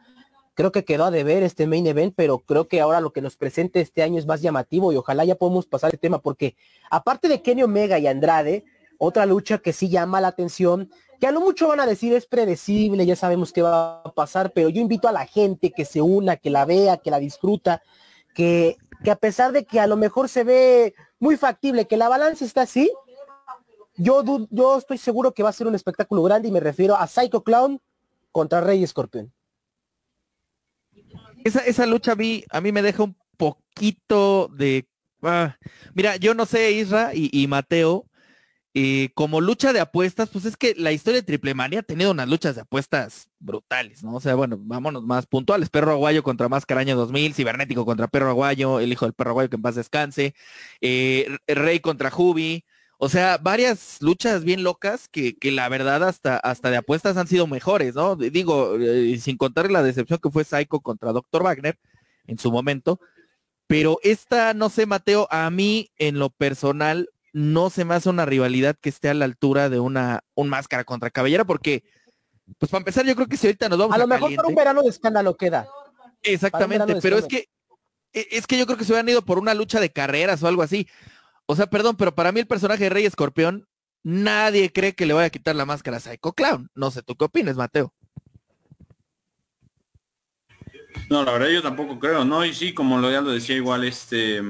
Creo 0.59 0.73
que 0.73 0.85
quedó 0.85 1.05
a 1.05 1.13
deber 1.13 1.45
este 1.45 1.69
main 1.69 1.87
event, 1.87 2.15
pero 2.17 2.41
creo 2.41 2.67
que 2.67 2.81
ahora 2.81 3.01
lo 3.01 3.13
que 3.13 3.21
nos 3.21 3.37
presente 3.37 3.81
este 3.81 4.03
año 4.03 4.19
es 4.19 4.27
más 4.27 4.43
llamativo 4.43 4.93
y 4.93 4.97
ojalá 4.97 5.25
ya 5.25 5.37
podamos 5.37 5.67
pasar 5.67 5.93
el 5.93 6.01
tema, 6.01 6.19
porque 6.19 6.57
aparte 6.91 7.29
de 7.29 7.43
Kenny 7.43 7.63
Omega 7.63 8.01
y 8.01 8.09
Andrade, 8.09 8.65
otra 8.99 9.25
lucha 9.25 9.59
que 9.59 9.73
sí 9.73 9.89
llama 9.89 10.21
la 10.21 10.27
atención 10.27 10.91
que 11.21 11.29
a 11.29 11.31
lo 11.31 11.41
mucho 11.41 11.69
van 11.69 11.79
a 11.79 11.87
decir 11.87 12.13
es 12.13 12.27
predecible, 12.27 13.07
ya 13.07 13.15
sabemos 13.15 13.53
qué 13.53 13.63
va 13.63 14.03
a 14.03 14.13
pasar, 14.13 14.51
pero 14.53 14.69
yo 14.69 14.81
invito 14.81 15.07
a 15.07 15.13
la 15.13 15.27
gente 15.27 15.71
que 15.71 15.85
se 15.85 16.01
una, 16.01 16.35
que 16.35 16.51
la 16.51 16.65
vea, 16.65 16.97
que 16.97 17.13
la 17.13 17.21
disfruta, 17.21 17.81
que, 18.35 18.79
que 19.05 19.13
a 19.13 19.17
pesar 19.17 19.53
de 19.53 19.65
que 19.65 19.79
a 19.79 19.87
lo 19.87 19.97
mejor 19.97 20.29
se 20.29 20.43
ve 20.43 20.93
muy 21.21 21.37
factible, 21.37 21.87
que 21.87 21.97
la 21.97 22.09
balanza 22.09 22.45
está 22.45 22.63
así, 22.63 22.91
yo, 23.95 24.25
yo 24.51 24.77
estoy 24.77 24.99
seguro 24.99 25.31
que 25.35 25.45
va 25.45 25.51
a 25.51 25.53
ser 25.53 25.69
un 25.69 25.77
espectáculo 25.77 26.25
grande 26.25 26.49
y 26.49 26.51
me 26.51 26.59
refiero 26.59 26.97
a 26.97 27.07
Psycho 27.07 27.45
Clown 27.45 27.81
contra 28.33 28.61
Rey 28.61 28.83
Escorpión. 28.83 29.33
Esa, 31.49 31.61
esa 31.61 31.87
lucha 31.87 32.13
a 32.13 32.17
mí, 32.17 32.45
me 32.73 32.83
deja 32.83 33.03
un 33.03 33.17
poquito 33.37 34.49
de... 34.49 34.89
Ah, 35.23 35.57
mira, 35.95 36.17
yo 36.17 36.35
no 36.35 36.47
sé, 36.47 36.71
Isra 36.73 37.13
y, 37.15 37.31
y 37.33 37.47
Mateo, 37.49 38.09
eh, 38.75 39.11
como 39.15 39.41
lucha 39.41 39.73
de 39.73 39.81
apuestas, 39.81 40.29
pues 40.29 40.45
es 40.45 40.57
que 40.57 40.75
la 40.77 40.93
historia 40.93 41.21
de 41.21 41.27
Triple 41.27 41.55
Manía 41.55 41.81
ha 41.81 41.83
tenido 41.83 42.13
unas 42.13 42.29
luchas 42.29 42.55
de 42.55 42.61
apuestas 42.61 43.29
brutales, 43.41 44.05
¿no? 44.05 44.15
O 44.15 44.21
sea, 44.21 44.35
bueno, 44.37 44.57
vámonos 44.61 45.03
más 45.05 45.27
puntuales. 45.27 45.71
Perro 45.71 45.93
Aguayo 45.93 46.23
contra 46.23 46.49
Máscara 46.49 46.83
Año 46.83 46.95
2000, 46.95 47.35
Cibernético 47.35 47.85
contra 47.85 48.09
Perro 48.09 48.31
Aguayo, 48.31 48.79
el 48.79 48.93
hijo 48.93 49.07
del 49.07 49.15
Perro 49.15 49.31
Aguayo 49.31 49.51
que 49.51 49.57
en 49.57 49.63
paz 49.63 49.75
descanse, 49.75 50.35
eh, 50.81 51.37
Rey 51.49 51.81
contra 51.81 52.11
Jubi. 52.11 52.65
O 53.01 53.09
sea, 53.09 53.39
varias 53.39 54.03
luchas 54.03 54.43
bien 54.43 54.65
locas 54.65 55.09
que, 55.09 55.37
que, 55.37 55.53
la 55.53 55.69
verdad 55.69 56.03
hasta, 56.03 56.37
hasta 56.37 56.69
de 56.71 56.79
apuestas 56.79 57.17
han 57.17 57.29
sido 57.29 57.47
mejores, 57.47 57.95
¿no? 57.95 58.17
Digo, 58.17 58.77
eh, 58.77 59.17
sin 59.21 59.37
contar 59.37 59.71
la 59.71 59.85
decepción 59.85 60.19
que 60.21 60.31
fue 60.31 60.43
Psycho 60.43 60.81
contra 60.81 61.13
Dr. 61.13 61.45
Wagner 61.45 61.79
en 62.27 62.39
su 62.39 62.51
momento. 62.51 62.99
Pero 63.69 64.01
esta, 64.03 64.53
no 64.53 64.69
sé, 64.69 64.87
Mateo, 64.87 65.29
a 65.31 65.49
mí 65.51 65.93
en 65.97 66.19
lo 66.19 66.31
personal 66.31 67.09
no 67.33 67.71
se 67.71 67.85
me 67.85 67.95
hace 67.95 68.09
una 68.09 68.27
rivalidad 68.27 68.75
que 68.81 68.89
esté 68.89 69.09
a 69.09 69.15
la 69.15 69.27
altura 69.27 69.69
de 69.69 69.79
una 69.79 70.25
un 70.35 70.49
máscara 70.49 70.83
contra 70.83 71.11
cabellera, 71.11 71.45
porque, 71.45 71.85
pues 72.59 72.69
para 72.71 72.81
empezar, 72.81 73.07
yo 73.07 73.15
creo 73.15 73.29
que 73.29 73.37
si 73.37 73.47
ahorita 73.47 73.69
nos 73.69 73.79
vamos 73.79 73.95
a, 73.95 73.99
lo 73.99 74.09
mejor 74.09 74.35
por 74.35 74.47
un 74.47 74.55
verano 74.57 74.83
de 74.83 74.89
escándalo 74.89 75.37
queda. 75.37 75.69
Exactamente, 76.23 76.99
pero 77.01 77.19
es 77.19 77.27
que 77.27 77.49
e, 78.13 78.27
es 78.33 78.47
que 78.47 78.59
yo 78.59 78.67
creo 78.67 78.77
que 78.79 78.85
se 78.85 78.93
hubieran 78.93 79.09
ido 79.09 79.23
por 79.23 79.39
una 79.39 79.55
lucha 79.55 79.79
de 79.79 79.93
carreras 79.93 80.43
o 80.43 80.49
algo 80.49 80.63
así. 80.63 80.89
O 81.51 81.57
sea, 81.57 81.67
perdón, 81.67 81.97
pero 81.97 82.15
para 82.15 82.31
mí 82.31 82.41
el 82.41 82.47
personaje 82.47 82.85
de 82.85 82.91
Rey 82.91 83.07
Escorpión, 83.07 83.67
nadie 84.05 84.71
cree 84.71 84.95
que 84.95 85.07
le 85.07 85.15
vaya 85.15 85.29
a 85.29 85.31
quitar 85.31 85.57
la 85.57 85.65
máscara 85.65 85.97
a 85.97 86.01
Psycho 86.01 86.35
Clown. 86.35 86.69
No 86.75 86.91
sé, 86.91 87.03
¿tú 87.03 87.17
qué 87.17 87.25
opinas, 87.25 87.57
Mateo? 87.57 87.95
No, 91.09 91.25
la 91.25 91.33
verdad 91.33 91.49
yo 91.49 91.63
tampoco 91.63 91.99
creo, 91.99 92.27
¿no? 92.27 92.45
Y 92.45 92.53
sí, 92.53 92.75
como 92.75 92.99
lo 92.99 93.11
ya 93.11 93.23
lo 93.23 93.31
decía 93.31 93.57
igual 93.57 93.85
este 93.85 94.43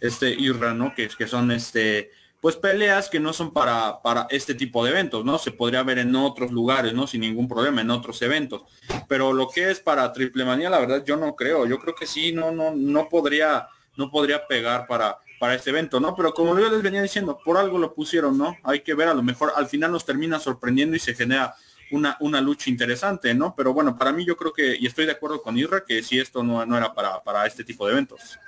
este 0.00 0.30
Irra, 0.30 0.74
¿no? 0.74 0.92
Que, 0.96 1.08
que 1.08 1.28
son 1.28 1.52
este 1.52 2.10
pues 2.40 2.56
peleas 2.56 3.08
que 3.08 3.20
no 3.20 3.32
son 3.32 3.52
para, 3.52 4.02
para 4.02 4.26
este 4.30 4.54
tipo 4.56 4.84
de 4.84 4.90
eventos, 4.90 5.24
¿no? 5.24 5.38
Se 5.38 5.52
podría 5.52 5.84
ver 5.84 5.98
en 5.98 6.16
otros 6.16 6.50
lugares, 6.50 6.92
¿no? 6.92 7.06
Sin 7.06 7.20
ningún 7.20 7.46
problema, 7.46 7.82
en 7.82 7.90
otros 7.90 8.20
eventos. 8.22 8.62
Pero 9.06 9.32
lo 9.32 9.48
que 9.48 9.70
es 9.70 9.78
para 9.78 10.12
Triple 10.12 10.44
Manía, 10.44 10.70
la 10.70 10.80
verdad, 10.80 11.04
yo 11.04 11.16
no 11.16 11.36
creo. 11.36 11.66
Yo 11.66 11.78
creo 11.78 11.94
que 11.94 12.06
sí, 12.06 12.32
no, 12.32 12.50
no, 12.50 12.72
no 12.74 13.08
podría, 13.08 13.68
no 13.96 14.10
podría 14.10 14.46
pegar 14.48 14.86
para, 14.88 15.18
para 15.40 15.54
este 15.54 15.70
evento, 15.70 15.98
¿no? 16.00 16.14
Pero 16.14 16.34
como 16.34 16.56
yo 16.58 16.68
les 16.68 16.82
venía 16.82 17.00
diciendo, 17.00 17.40
por 17.42 17.56
algo 17.56 17.78
lo 17.78 17.94
pusieron, 17.94 18.36
¿no? 18.36 18.58
Hay 18.62 18.80
que 18.80 18.92
ver, 18.92 19.08
a 19.08 19.14
lo 19.14 19.22
mejor 19.22 19.54
al 19.56 19.66
final 19.66 19.90
nos 19.90 20.04
termina 20.04 20.38
sorprendiendo 20.38 20.94
y 20.94 20.98
se 20.98 21.14
genera 21.14 21.54
una, 21.90 22.18
una 22.20 22.42
lucha 22.42 22.68
interesante, 22.68 23.32
¿no? 23.32 23.54
Pero 23.56 23.72
bueno, 23.72 23.96
para 23.96 24.12
mí 24.12 24.26
yo 24.26 24.36
creo 24.36 24.52
que, 24.52 24.76
y 24.78 24.86
estoy 24.86 25.06
de 25.06 25.12
acuerdo 25.12 25.40
con 25.40 25.56
Irra, 25.56 25.82
que 25.86 26.02
si 26.02 26.20
esto 26.20 26.42
no, 26.42 26.66
no 26.66 26.76
era 26.76 26.92
para, 26.92 27.22
para 27.22 27.46
este 27.46 27.64
tipo 27.64 27.86
de 27.86 27.92
eventos. 27.94 28.38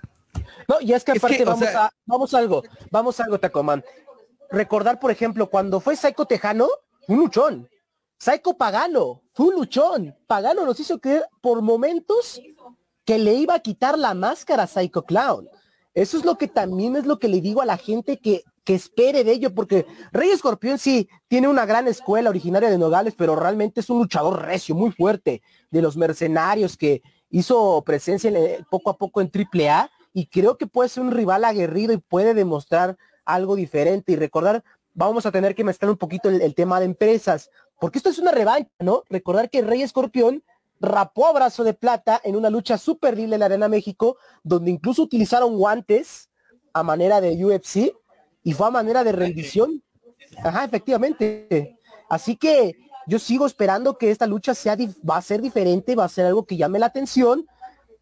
No, 0.69 0.83
y 0.83 0.93
es 0.93 1.03
que 1.03 1.13
aparte 1.13 1.43
vamos, 1.47 1.63
a, 1.63 1.91
vamos 2.05 2.35
a 2.35 2.39
algo, 2.39 2.63
vamos 2.91 3.19
a 3.19 3.25
algo, 3.25 3.41
Tacoman. 3.41 3.83
Recordar, 4.51 5.01
por 5.01 5.11
ejemplo, 5.11 5.49
cuando 5.49 5.81
fue 5.81 5.97
Psycho 5.97 6.27
Tejano, 6.27 6.69
un 7.09 7.21
luchón. 7.21 7.71
Psycho 8.19 8.53
Pagano, 8.59 9.23
fue 9.33 9.47
un 9.47 9.55
luchón. 9.55 10.15
Pagano 10.27 10.67
nos 10.67 10.79
hizo 10.79 11.01
creer 11.01 11.25
por 11.41 11.63
momentos 11.63 12.39
que 13.07 13.19
le 13.19 13.33
iba 13.33 13.55
a 13.55 13.61
quitar 13.61 13.99
la 13.99 14.13
máscara 14.13 14.65
a 14.65 14.67
Psycho 14.67 15.05
Clown. 15.05 15.49
Eso 15.95 16.17
es 16.17 16.25
lo 16.25 16.37
que 16.39 16.49
también 16.49 16.97
es 16.97 17.07
lo 17.07 17.19
que 17.19 17.29
le 17.29 17.41
digo 17.41 17.61
a 17.61 17.67
la 17.67 17.77
gente 17.77 18.19
que, 18.19 18.45
que 18.65 18.75
espere 18.75 19.25
de 19.25 19.33
ello, 19.33 19.55
porque 19.55 19.87
Rey 20.11 20.31
Escorpión 20.31 20.79
sí 20.79 21.09
tiene 21.29 21.49
una 21.49 21.67
gran 21.67 21.87
escuela 21.89 22.31
originaria 22.31 22.71
de 22.71 22.79
Nogales, 22.79 23.15
pero 23.17 23.37
realmente 23.37 23.81
es 23.81 23.91
un 23.91 23.99
luchador 23.99 24.43
recio, 24.43 24.75
muy 24.75 24.91
fuerte, 24.93 25.43
de 25.71 25.83
los 25.83 25.97
mercenarios 25.97 26.77
que 26.77 27.03
hizo 27.29 27.83
presencia 27.85 28.31
poco 28.71 28.91
a 28.91 28.97
poco 28.97 29.21
en 29.21 29.31
AAA 29.31 29.91
y 30.13 30.27
creo 30.27 30.57
que 30.57 30.67
puede 30.67 30.89
ser 30.89 31.03
un 31.03 31.11
rival 31.11 31.45
aguerrido 31.45 31.93
y 31.93 31.99
puede 31.99 32.35
demostrar 32.35 32.97
algo 33.25 33.57
diferente 33.57 34.13
y 34.13 34.17
recordar, 34.17 34.63
vamos 34.95 35.27
a 35.27 35.33
tener 35.33 35.55
que 35.55 35.65
mezclar 35.65 35.91
un 35.91 35.97
poquito 35.97 36.29
el, 36.29 36.55
tema 36.55 36.79
de 36.79 36.87
empresas, 36.87 37.51
porque 37.81 37.99
esto 37.99 38.11
es 38.11 38.19
una 38.19 38.33
revancha, 38.33 38.71
¿no? 38.79 39.03
Recordar 39.09 39.51
que 39.51 39.63
Rey 39.63 39.83
Escorpión 39.83 40.43
rapó 40.83 41.27
a 41.27 41.33
brazo 41.33 41.65
de 41.65 41.73
plata 41.73 42.21
en 42.25 42.37
una 42.37 42.51
lucha 42.51 42.77
súper 42.77 43.17
libre 43.17 43.35
en 43.35 43.41
la 43.41 43.47
Arena 43.47 43.69
México, 43.69 44.17
donde 44.43 44.71
incluso 44.71 45.03
utilizaron 45.03 45.57
guantes 45.57 46.29
a 46.75 46.83
manera 46.83 47.21
de 47.21 47.43
UFC 47.43 47.95
y 48.43 48.53
fue 48.53 48.67
a 48.67 48.71
manera 48.71 49.05
de 49.05 49.13
rendición. 49.13 49.83
Ajá, 50.43 50.65
efectivamente. 50.65 51.79
Así 52.11 52.37
que 52.37 52.77
yo 53.07 53.19
sigo 53.19 53.47
esperando 53.47 53.97
que 53.97 54.11
esta 54.11 54.27
lucha 54.27 54.55
sea 54.55 54.77
va 55.09 55.17
a 55.17 55.23
ser 55.23 55.41
diferente, 55.41 55.95
va 55.95 56.05
a 56.05 56.09
ser 56.09 56.27
algo 56.27 56.45
que 56.45 56.57
llame 56.57 56.79
la 56.79 56.87
atención 56.87 57.47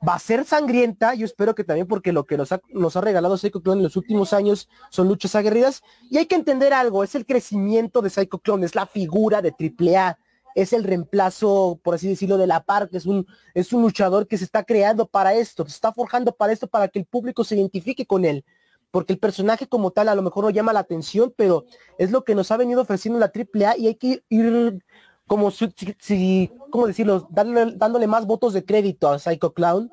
va 0.07 0.14
a 0.14 0.19
ser 0.19 0.45
sangrienta, 0.45 1.14
yo 1.14 1.27
espero 1.27 1.55
que 1.55 1.64
también 1.64 1.87
porque 1.87 2.12
lo 2.12 2.25
que 2.25 2.37
nos 2.37 2.53
ha, 2.53 2.61
nos 2.71 2.97
ha 2.97 3.01
regalado 3.01 3.37
Psycho 3.37 3.62
Clone 3.62 3.81
en 3.81 3.85
los 3.85 3.97
últimos 3.97 4.33
años 4.33 4.69
son 4.88 5.09
luchas 5.09 5.35
aguerridas, 5.35 5.83
y 6.11 6.19
hay 6.19 6.27
que 6.27 6.35
entender 6.35 6.73
algo, 6.73 7.05
es 7.05 7.14
el 7.14 7.27
crecimiento 7.27 8.01
de 8.01 8.11
Psycho 8.11 8.38
Clone, 8.38 8.64
es 8.64 8.75
la 8.75 8.87
figura 8.87 9.43
de 9.43 9.51
AAA, 9.53 10.19
es 10.55 10.73
el 10.73 10.85
reemplazo, 10.85 11.79
por 11.83 11.95
así 11.95 12.09
decirlo, 12.09 12.39
de 12.39 12.47
la 12.47 12.65
par, 12.65 12.89
que 12.89 12.97
es 12.97 13.07
un, 13.07 13.27
es 13.55 13.73
un 13.73 13.83
luchador 13.83 14.27
que 14.27 14.39
se 14.39 14.45
está 14.45 14.65
creando 14.65 15.07
para 15.07 15.35
esto, 15.35 15.65
se 15.65 15.73
está 15.73 15.93
forjando 15.93 16.33
para 16.33 16.53
esto, 16.53 16.67
para 16.67 16.89
que 16.89 16.99
el 16.99 17.07
público 17.07 17.45
se 17.45 17.57
identifique 17.57 18.07
con 18.07 18.25
él, 18.25 18.45
porque 18.91 19.13
el 19.13 19.19
personaje 19.19 19.67
como 19.67 19.91
tal 19.91 20.09
a 20.09 20.15
lo 20.15 20.23
mejor 20.23 20.45
no 20.45 20.51
llama 20.51 20.73
la 20.73 20.81
atención, 20.81 21.33
pero 21.37 21.65
es 21.99 22.11
lo 22.11 22.25
que 22.25 22.35
nos 22.35 22.51
ha 22.51 22.57
venido 22.57 22.83
ofreciendo 22.83 23.19
la 23.19 23.33
AAA 23.33 23.79
y 23.79 23.87
hay 23.87 23.95
que 23.95 24.25
ir 24.29 24.83
como 25.27 25.53
si, 25.53 26.51
¿cómo 26.71 26.89
decirlo? 26.89 27.29
Dándole, 27.31 27.75
dándole 27.77 28.09
más 28.09 28.27
votos 28.27 28.53
de 28.53 28.65
crédito 28.65 29.09
a 29.09 29.21
Psycho 29.21 29.53
Clown. 29.55 29.93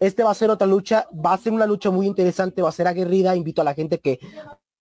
Este 0.00 0.24
va 0.24 0.32
a 0.32 0.34
ser 0.34 0.50
otra 0.50 0.66
lucha, 0.66 1.06
va 1.24 1.32
a 1.32 1.38
ser 1.38 1.52
una 1.52 1.64
lucha 1.64 1.92
muy 1.92 2.08
interesante, 2.08 2.60
va 2.60 2.70
a 2.70 2.72
ser 2.72 2.88
aguerrida. 2.88 3.36
Invito 3.36 3.62
a 3.62 3.64
la 3.64 3.74
gente 3.74 4.00
que 4.00 4.18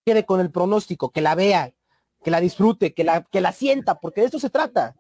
quede 0.04 0.26
con 0.26 0.40
el 0.40 0.50
pronóstico, 0.50 1.12
que 1.12 1.22
la 1.22 1.36
vea, 1.36 1.74
que 2.24 2.32
la 2.32 2.42
disfrute, 2.42 2.96
que 2.96 3.04
la, 3.04 3.22
que 3.22 3.40
la 3.40 3.52
sienta, 3.52 4.00
porque 4.00 4.22
de 4.22 4.26
esto 4.26 4.40
se 4.40 4.50
trata. 4.50 4.96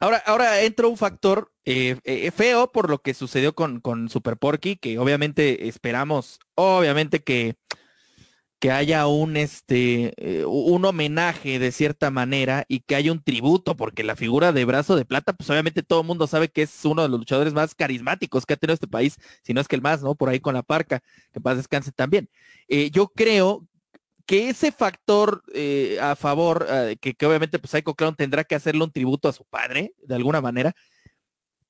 Ahora, 0.00 0.22
ahora 0.26 0.62
entra 0.62 0.86
un 0.86 0.96
factor 0.96 1.52
eh, 1.64 1.96
eh, 2.04 2.30
feo 2.30 2.70
por 2.70 2.88
lo 2.88 2.98
que 3.02 3.14
sucedió 3.14 3.54
con, 3.54 3.80
con 3.80 4.08
Super 4.08 4.36
Porky, 4.36 4.76
que 4.76 4.98
obviamente 4.98 5.66
esperamos, 5.68 6.38
obviamente 6.54 7.22
que 7.22 7.56
que 8.60 8.72
haya 8.72 9.06
un 9.06 9.36
este 9.36 10.14
eh, 10.16 10.44
un 10.44 10.84
homenaje 10.84 11.60
de 11.60 11.70
cierta 11.70 12.10
manera 12.10 12.64
y 12.66 12.80
que 12.80 12.96
haya 12.96 13.12
un 13.12 13.22
tributo, 13.22 13.76
porque 13.76 14.02
la 14.02 14.16
figura 14.16 14.52
de 14.52 14.64
brazo 14.64 14.96
de 14.96 15.04
plata, 15.04 15.32
pues 15.32 15.48
obviamente 15.50 15.84
todo 15.84 16.00
el 16.00 16.06
mundo 16.08 16.26
sabe 16.26 16.48
que 16.48 16.62
es 16.62 16.84
uno 16.84 17.02
de 17.02 17.08
los 17.08 17.20
luchadores 17.20 17.52
más 17.54 17.76
carismáticos 17.76 18.46
que 18.46 18.54
ha 18.54 18.56
tenido 18.56 18.74
este 18.74 18.88
país, 18.88 19.16
si 19.44 19.54
no 19.54 19.60
es 19.60 19.68
que 19.68 19.76
el 19.76 19.82
más, 19.82 20.02
¿no? 20.02 20.16
Por 20.16 20.28
ahí 20.28 20.40
con 20.40 20.54
la 20.54 20.64
parca, 20.64 21.02
que 21.32 21.40
paz 21.40 21.56
descanse 21.56 21.92
también. 21.92 22.28
Yo 22.92 23.08
creo 23.08 23.67
que 24.28 24.50
ese 24.50 24.72
factor 24.72 25.42
eh, 25.54 25.98
a 26.02 26.14
favor, 26.14 26.66
que, 27.00 27.14
que, 27.14 27.26
obviamente 27.26 27.58
pues 27.58 27.70
Psycho 27.70 27.94
Clown 27.94 28.14
tendrá 28.14 28.44
que 28.44 28.54
hacerle 28.54 28.84
un 28.84 28.92
tributo 28.92 29.26
a 29.26 29.32
su 29.32 29.46
padre, 29.46 29.94
de 30.02 30.14
alguna 30.14 30.42
manera, 30.42 30.74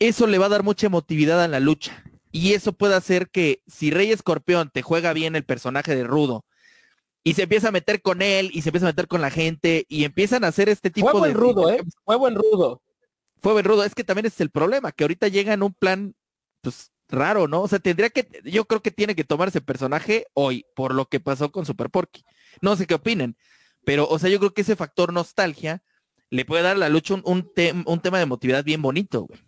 eso 0.00 0.26
le 0.26 0.38
va 0.38 0.46
a 0.46 0.48
dar 0.48 0.64
mucha 0.64 0.88
emotividad 0.88 1.40
a 1.40 1.46
la 1.46 1.60
lucha. 1.60 2.02
Y 2.32 2.54
eso 2.54 2.72
puede 2.72 2.96
hacer 2.96 3.30
que 3.30 3.62
si 3.68 3.92
Rey 3.92 4.10
Escorpión 4.10 4.70
te 4.72 4.82
juega 4.82 5.12
bien 5.12 5.36
el 5.36 5.44
personaje 5.44 5.94
de 5.94 6.02
Rudo, 6.02 6.44
y 7.22 7.34
se 7.34 7.42
empieza 7.42 7.68
a 7.68 7.72
meter 7.72 8.00
con 8.00 8.22
él 8.22 8.50
y 8.54 8.62
se 8.62 8.70
empieza 8.70 8.86
a 8.86 8.90
meter 8.90 9.06
con 9.06 9.20
la 9.20 9.30
gente 9.30 9.84
y 9.88 10.04
empiezan 10.04 10.44
a 10.44 10.48
hacer 10.48 10.68
este 10.68 10.90
tipo 10.90 11.20
de... 11.20 11.34
rudo, 11.34 11.70
¿eh? 11.70 11.80
Fue 12.04 12.16
buen 12.16 12.34
rudo. 12.34 12.82
Fue 13.40 13.52
buen 13.52 13.64
rudo. 13.64 13.84
Es 13.84 13.94
que 13.94 14.02
también 14.02 14.26
es 14.26 14.40
el 14.40 14.50
problema, 14.50 14.92
que 14.92 15.04
ahorita 15.04 15.28
llega 15.28 15.52
en 15.52 15.62
un 15.62 15.74
plan, 15.74 16.14
pues, 16.62 16.90
raro, 17.08 17.48
¿no? 17.48 17.62
O 17.62 17.68
sea, 17.68 17.78
tendría 17.78 18.10
que, 18.10 18.28
yo 18.44 18.64
creo 18.66 18.82
que 18.82 18.90
tiene 18.90 19.14
que 19.14 19.24
tomar 19.24 19.48
ese 19.48 19.60
personaje 19.60 20.26
hoy, 20.34 20.66
por 20.74 20.94
lo 20.94 21.06
que 21.06 21.20
pasó 21.20 21.50
con 21.50 21.66
Super 21.66 21.90
Porky. 21.90 22.24
No 22.60 22.76
sé 22.76 22.86
qué 22.86 22.94
opinen, 22.94 23.36
pero, 23.84 24.08
o 24.08 24.18
sea, 24.18 24.30
yo 24.30 24.38
creo 24.38 24.52
que 24.52 24.62
ese 24.62 24.76
factor 24.76 25.12
nostalgia 25.12 25.82
le 26.30 26.44
puede 26.44 26.62
dar 26.62 26.76
a 26.76 26.78
la 26.78 26.88
lucha 26.88 27.14
un, 27.14 27.22
un, 27.24 27.50
un 27.86 28.00
tema 28.00 28.18
de 28.18 28.24
emotividad 28.24 28.64
bien 28.64 28.82
bonito, 28.82 29.22
güey. 29.22 29.40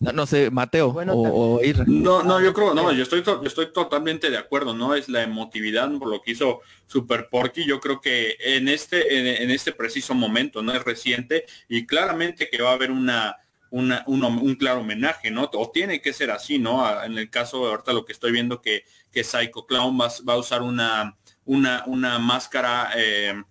No, 0.00 0.26
sé, 0.26 0.50
Mateo 0.50 0.90
o, 0.90 1.60
No, 1.86 2.22
no, 2.22 2.40
yo 2.40 2.54
creo, 2.54 2.72
no, 2.72 2.92
yo 2.92 3.02
estoy, 3.02 3.24
estoy 3.44 3.72
totalmente 3.72 4.30
de 4.30 4.36
acuerdo, 4.36 4.72
¿no? 4.72 4.94
Es 4.94 5.08
la 5.08 5.22
emotividad 5.22 5.90
por 5.98 6.08
lo 6.08 6.22
que 6.22 6.32
hizo 6.32 6.60
Super 6.86 7.28
Porky. 7.28 7.66
Yo 7.66 7.80
creo 7.80 8.00
que 8.00 8.36
en 8.38 8.68
este, 8.68 9.42
en, 9.42 9.50
este 9.50 9.72
preciso 9.72 10.14
momento, 10.14 10.62
¿no? 10.62 10.72
Es 10.72 10.84
reciente 10.84 11.46
y 11.68 11.84
claramente 11.84 12.48
que 12.48 12.62
va 12.62 12.70
a 12.70 12.74
haber 12.74 12.92
una, 12.92 13.36
una 13.70 14.04
un, 14.06 14.54
claro 14.56 14.80
homenaje, 14.80 15.30
¿no? 15.30 15.50
O 15.52 15.70
tiene 15.70 16.00
que 16.00 16.12
ser 16.12 16.30
así, 16.30 16.58
¿no? 16.58 16.86
En 17.02 17.18
el 17.18 17.30
caso 17.30 17.64
de 17.64 17.70
ahorita 17.70 17.92
lo 17.92 18.04
que 18.04 18.12
estoy 18.12 18.32
viendo 18.32 18.60
que, 18.60 18.84
que 19.12 19.24
Psycho 19.24 19.66
Clown 19.66 19.98
va, 20.00 20.32
a 20.32 20.36
usar 20.36 20.62
una, 20.62 21.16
una, 21.44 21.84
una 21.86 22.18
máscara 22.18 22.90
eh, 22.96 23.42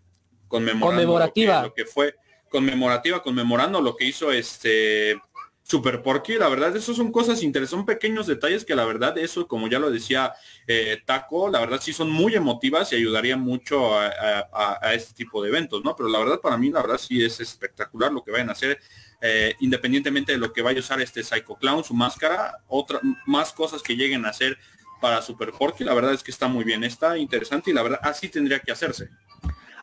conmemorativa. 0.48 1.64
Lo 1.64 1.74
que, 1.74 1.86
fue 1.86 2.16
conmemorativa, 2.50 3.22
conmemorando 3.22 3.82
lo 3.82 3.96
que 3.96 4.06
hizo 4.06 4.32
este 4.32 5.20
Super 5.68 6.02
Porky, 6.02 6.36
la 6.36 6.48
verdad, 6.48 6.74
eso 6.78 6.94
son 6.94 7.12
cosas 7.12 7.44
interesantes, 7.44 7.78
son 7.78 7.86
pequeños 7.86 8.26
detalles 8.26 8.64
que 8.64 8.74
la 8.74 8.86
verdad, 8.86 9.18
eso, 9.18 9.50
como 9.50 9.68
ya 9.68 9.80
lo 9.80 9.92
decía 9.92 10.34
eh, 10.66 11.02
Taco, 11.06 11.50
la 11.50 11.60
verdad 11.60 11.82
sí 11.82 11.92
son 11.92 12.10
muy 12.10 12.36
emotivas 12.36 12.94
y 12.94 12.96
ayudaría 12.96 13.36
mucho 13.36 14.00
a, 14.00 14.94
este 14.94 15.14
tipo 15.14 15.44
de 15.44 15.50
eventos, 15.50 15.84
¿no? 15.84 15.94
Pero 15.94 16.08
la 16.08 16.20
verdad, 16.20 16.40
para 16.40 16.58
mí, 16.58 16.70
la 16.70 16.82
verdad 16.82 16.98
sí 16.98 17.22
es 17.22 17.42
espectacular 17.42 18.14
lo 18.14 18.24
que 18.24 18.32
vayan 18.32 18.48
a 18.48 18.54
hacer, 18.54 18.80
eh, 19.22 19.56
independientemente 19.60 20.34
de 20.34 20.38
lo 20.38 20.54
que 20.54 20.62
vaya 20.62 20.78
a 20.78 20.82
usar 20.82 21.02
este 21.02 21.24
Psycho 21.24 21.56
Clown, 21.56 21.84
su 21.84 21.94
máscara, 21.94 22.60
otra, 22.68 23.00
más 23.26 23.52
cosas 23.52 23.82
que 23.82 23.96
lleguen 23.96 24.26
a 24.26 24.30
hacer 24.30 24.58
para 25.02 25.22
Super 25.22 25.52
Porky, 25.52 25.84
la 25.84 25.94
verdad 25.94 26.14
es 26.14 26.24
que 26.24 26.32
está 26.32 26.48
muy 26.48 26.64
bien, 26.64 26.84
está 26.84 27.18
interesante 27.18 27.72
y 27.72 27.74
la 27.74 27.84
verdad, 27.84 28.00
así 28.04 28.30
tendría 28.30 28.60
que 28.60 28.72
hacerse. 28.72 29.10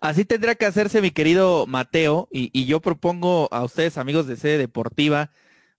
Así 0.01 0.25
tendría 0.25 0.55
que 0.55 0.66
hacerse, 0.66 1.01
mi 1.01 1.11
querido 1.11 1.66
Mateo, 1.66 2.29
y, 2.31 2.66
yo 2.66 2.81
propongo 2.81 3.49
a 3.51 3.64
ustedes, 3.64 3.97
amigos 3.97 4.27
de 4.27 4.37
sede 4.37 4.59
deportiva, 4.59 5.31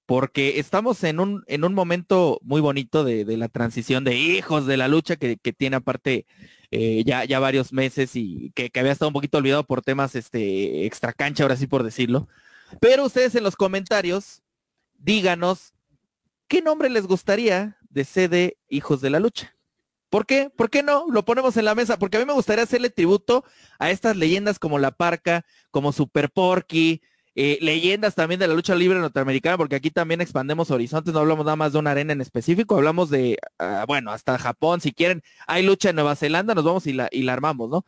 porque 0.05 0.59
estamos 0.59 1.03
en 1.03 1.19
un, 1.19 1.43
en 1.47 1.63
un 1.63 1.73
momento 1.73 2.39
muy 2.41 2.59
bonito 2.59 3.03
de, 3.03 3.25
la 3.37 3.49
transición 3.49 4.03
de 4.03 4.15
hijos 4.15 4.65
de 4.65 4.77
la 4.77 4.87
lucha 4.87 5.15
que, 5.15 5.37
tiene 5.37 5.77
aparte 5.77 6.25
eh, 6.71 7.03
ya, 7.05 7.23
ya 7.25 7.39
varios 7.39 7.71
meses 7.71 8.15
y 8.15 8.51
que, 8.55 8.71
había 8.79 8.91
estado 8.91 9.09
un 9.09 9.13
poquito 9.13 9.37
olvidado 9.37 9.63
por 9.63 9.81
temas 9.81 10.15
este, 10.15 10.85
extra 10.85 11.13
cancha, 11.13 11.43
ahora 11.43 11.55
sí 11.55 11.67
por 11.67 11.83
decirlo. 11.83 12.27
Pero 12.79 13.05
ustedes 13.05 13.35
en 13.35 13.43
los 13.43 13.55
comentarios, 13.55 14.41
díganos 14.97 15.73
qué 16.47 16.61
nombre 16.61 16.89
les 16.89 17.07
gustaría 17.07 17.77
de 17.89 18.05
CD 18.05 18.57
Hijos 18.69 19.01
de 19.01 19.09
la 19.09 19.19
Lucha. 19.19 19.55
¿Por 20.09 20.25
qué? 20.25 20.49
¿Por 20.55 20.69
qué 20.69 20.83
no? 20.83 21.05
Lo 21.09 21.25
ponemos 21.25 21.57
en 21.57 21.65
la 21.65 21.75
mesa, 21.75 21.97
porque 21.97 22.17
a 22.17 22.19
mí 22.19 22.25
me 22.25 22.33
gustaría 22.33 22.63
hacerle 22.63 22.89
tributo 22.89 23.43
a 23.79 23.89
estas 23.91 24.15
leyendas 24.15 24.59
como 24.59 24.79
La 24.79 24.91
Parca, 24.91 25.45
como 25.71 25.91
Super 25.91 26.29
Porky, 26.29 27.01
eh, 27.37 27.57
leyendas 27.59 28.15
también 28.15 28.39
de 28.39 28.47
la 28.47 28.53
lucha 28.53 28.75
libre 28.75 28.97
norteamericana, 28.97 29.57
porque 29.57 29.75
aquí 29.75 29.91
también 29.91 30.21
expandemos 30.21 30.71
horizontes, 30.71 31.13
no 31.13 31.19
hablamos 31.19 31.45
nada 31.45 31.57
más 31.57 31.73
de 31.73 31.79
una 31.79 31.91
arena 31.91 32.13
en 32.13 32.21
específico, 32.21 32.77
hablamos 32.77 33.09
de, 33.09 33.37
ah, 33.59 33.83
bueno, 33.85 34.11
hasta 34.11 34.37
Japón, 34.37 34.79
si 34.79 34.93
quieren, 34.93 35.21
hay 35.47 35.63
lucha 35.63 35.89
en 35.89 35.97
Nueva 35.97 36.15
Zelanda, 36.15 36.55
nos 36.55 36.63
vamos 36.63 36.87
y 36.87 36.93
la, 36.93 37.09
y 37.11 37.23
la 37.23 37.33
armamos, 37.33 37.69
¿no? 37.69 37.85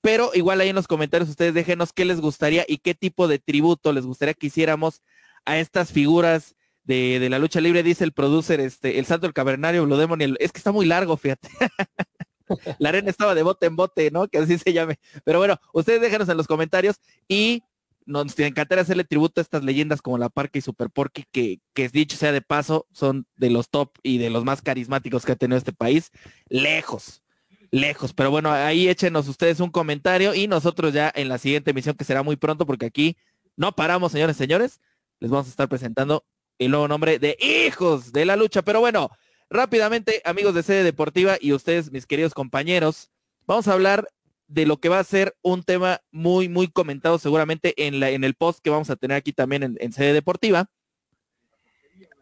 Pero 0.00 0.30
igual 0.34 0.60
ahí 0.60 0.68
en 0.68 0.76
los 0.76 0.86
comentarios 0.86 1.28
ustedes 1.28 1.54
déjenos 1.54 1.92
qué 1.92 2.04
les 2.04 2.20
gustaría 2.20 2.64
y 2.68 2.78
qué 2.78 2.94
tipo 2.94 3.28
de 3.28 3.38
tributo 3.38 3.92
les 3.92 4.06
gustaría 4.06 4.34
que 4.34 4.46
hiciéramos 4.46 5.02
a 5.44 5.58
estas 5.58 5.92
figuras 5.92 6.54
de, 6.84 7.18
de 7.18 7.28
la 7.28 7.38
lucha 7.38 7.60
libre, 7.60 7.82
dice 7.82 8.04
el 8.04 8.12
producer, 8.12 8.60
este, 8.60 8.98
el 8.98 9.06
Santo 9.06 9.26
el 9.26 9.34
Cavernario, 9.34 9.84
Blue 9.84 9.96
Demon, 9.96 10.20
es 10.22 10.52
que 10.52 10.58
está 10.58 10.72
muy 10.72 10.86
largo, 10.86 11.16
fíjate. 11.16 11.48
la 12.78 12.88
arena 12.88 13.10
estaba 13.10 13.34
de 13.34 13.42
bote 13.42 13.66
en 13.66 13.76
bote, 13.76 14.10
¿no? 14.10 14.28
Que 14.28 14.38
así 14.38 14.58
se 14.58 14.72
llame. 14.72 14.98
Pero 15.24 15.38
bueno, 15.38 15.56
ustedes 15.72 16.00
déjanos 16.00 16.28
en 16.28 16.36
los 16.36 16.46
comentarios 16.46 16.96
y 17.28 17.62
nos 18.06 18.38
encantaría 18.38 18.82
hacerle 18.82 19.04
tributo 19.04 19.40
a 19.40 19.42
estas 19.42 19.62
leyendas 19.62 20.00
como 20.00 20.16
la 20.16 20.30
Parque 20.30 20.60
y 20.60 20.62
Super 20.62 20.88
Porky, 20.88 21.24
que, 21.30 21.60
que 21.74 21.88
dicho 21.90 22.16
sea 22.16 22.32
de 22.32 22.40
paso, 22.40 22.86
son 22.90 23.26
de 23.36 23.50
los 23.50 23.68
top 23.68 23.90
y 24.02 24.16
de 24.16 24.30
los 24.30 24.44
más 24.44 24.62
carismáticos 24.62 25.26
que 25.26 25.32
ha 25.32 25.36
tenido 25.36 25.58
este 25.58 25.74
país, 25.74 26.10
lejos, 26.48 27.22
lejos. 27.70 28.12
Pero 28.12 28.30
bueno, 28.30 28.50
ahí 28.52 28.88
échenos 28.88 29.28
ustedes 29.28 29.60
un 29.60 29.70
comentario 29.70 30.34
y 30.34 30.46
nosotros 30.46 30.92
ya 30.92 31.12
en 31.14 31.28
la 31.28 31.38
siguiente 31.38 31.70
emisión, 31.70 31.96
que 31.96 32.04
será 32.04 32.22
muy 32.22 32.36
pronto, 32.36 32.66
porque 32.66 32.86
aquí 32.86 33.16
no 33.56 33.72
paramos, 33.72 34.12
señores, 34.12 34.36
señores, 34.36 34.80
les 35.20 35.30
vamos 35.30 35.46
a 35.46 35.50
estar 35.50 35.68
presentando 35.68 36.24
el 36.58 36.70
nuevo 36.70 36.88
nombre 36.88 37.18
de 37.18 37.36
Hijos 37.40 38.12
de 38.12 38.24
la 38.24 38.36
Lucha. 38.36 38.62
Pero 38.62 38.80
bueno, 38.80 39.10
rápidamente, 39.50 40.22
amigos 40.24 40.54
de 40.54 40.62
sede 40.62 40.84
deportiva 40.84 41.36
y 41.40 41.52
ustedes, 41.52 41.90
mis 41.90 42.06
queridos 42.06 42.34
compañeros, 42.34 43.10
vamos 43.46 43.68
a 43.68 43.72
hablar 43.72 44.08
de 44.48 44.66
lo 44.66 44.78
que 44.78 44.88
va 44.88 44.98
a 44.98 45.04
ser 45.04 45.36
un 45.42 45.62
tema 45.62 46.00
muy, 46.10 46.48
muy 46.48 46.68
comentado 46.68 47.18
seguramente 47.18 47.74
en, 47.86 48.00
la, 48.00 48.10
en 48.10 48.24
el 48.24 48.34
post 48.34 48.60
que 48.62 48.70
vamos 48.70 48.90
a 48.90 48.96
tener 48.96 49.16
aquí 49.16 49.32
también 49.32 49.76
en, 49.78 49.92
sede 49.92 50.12
deportiva. 50.14 50.70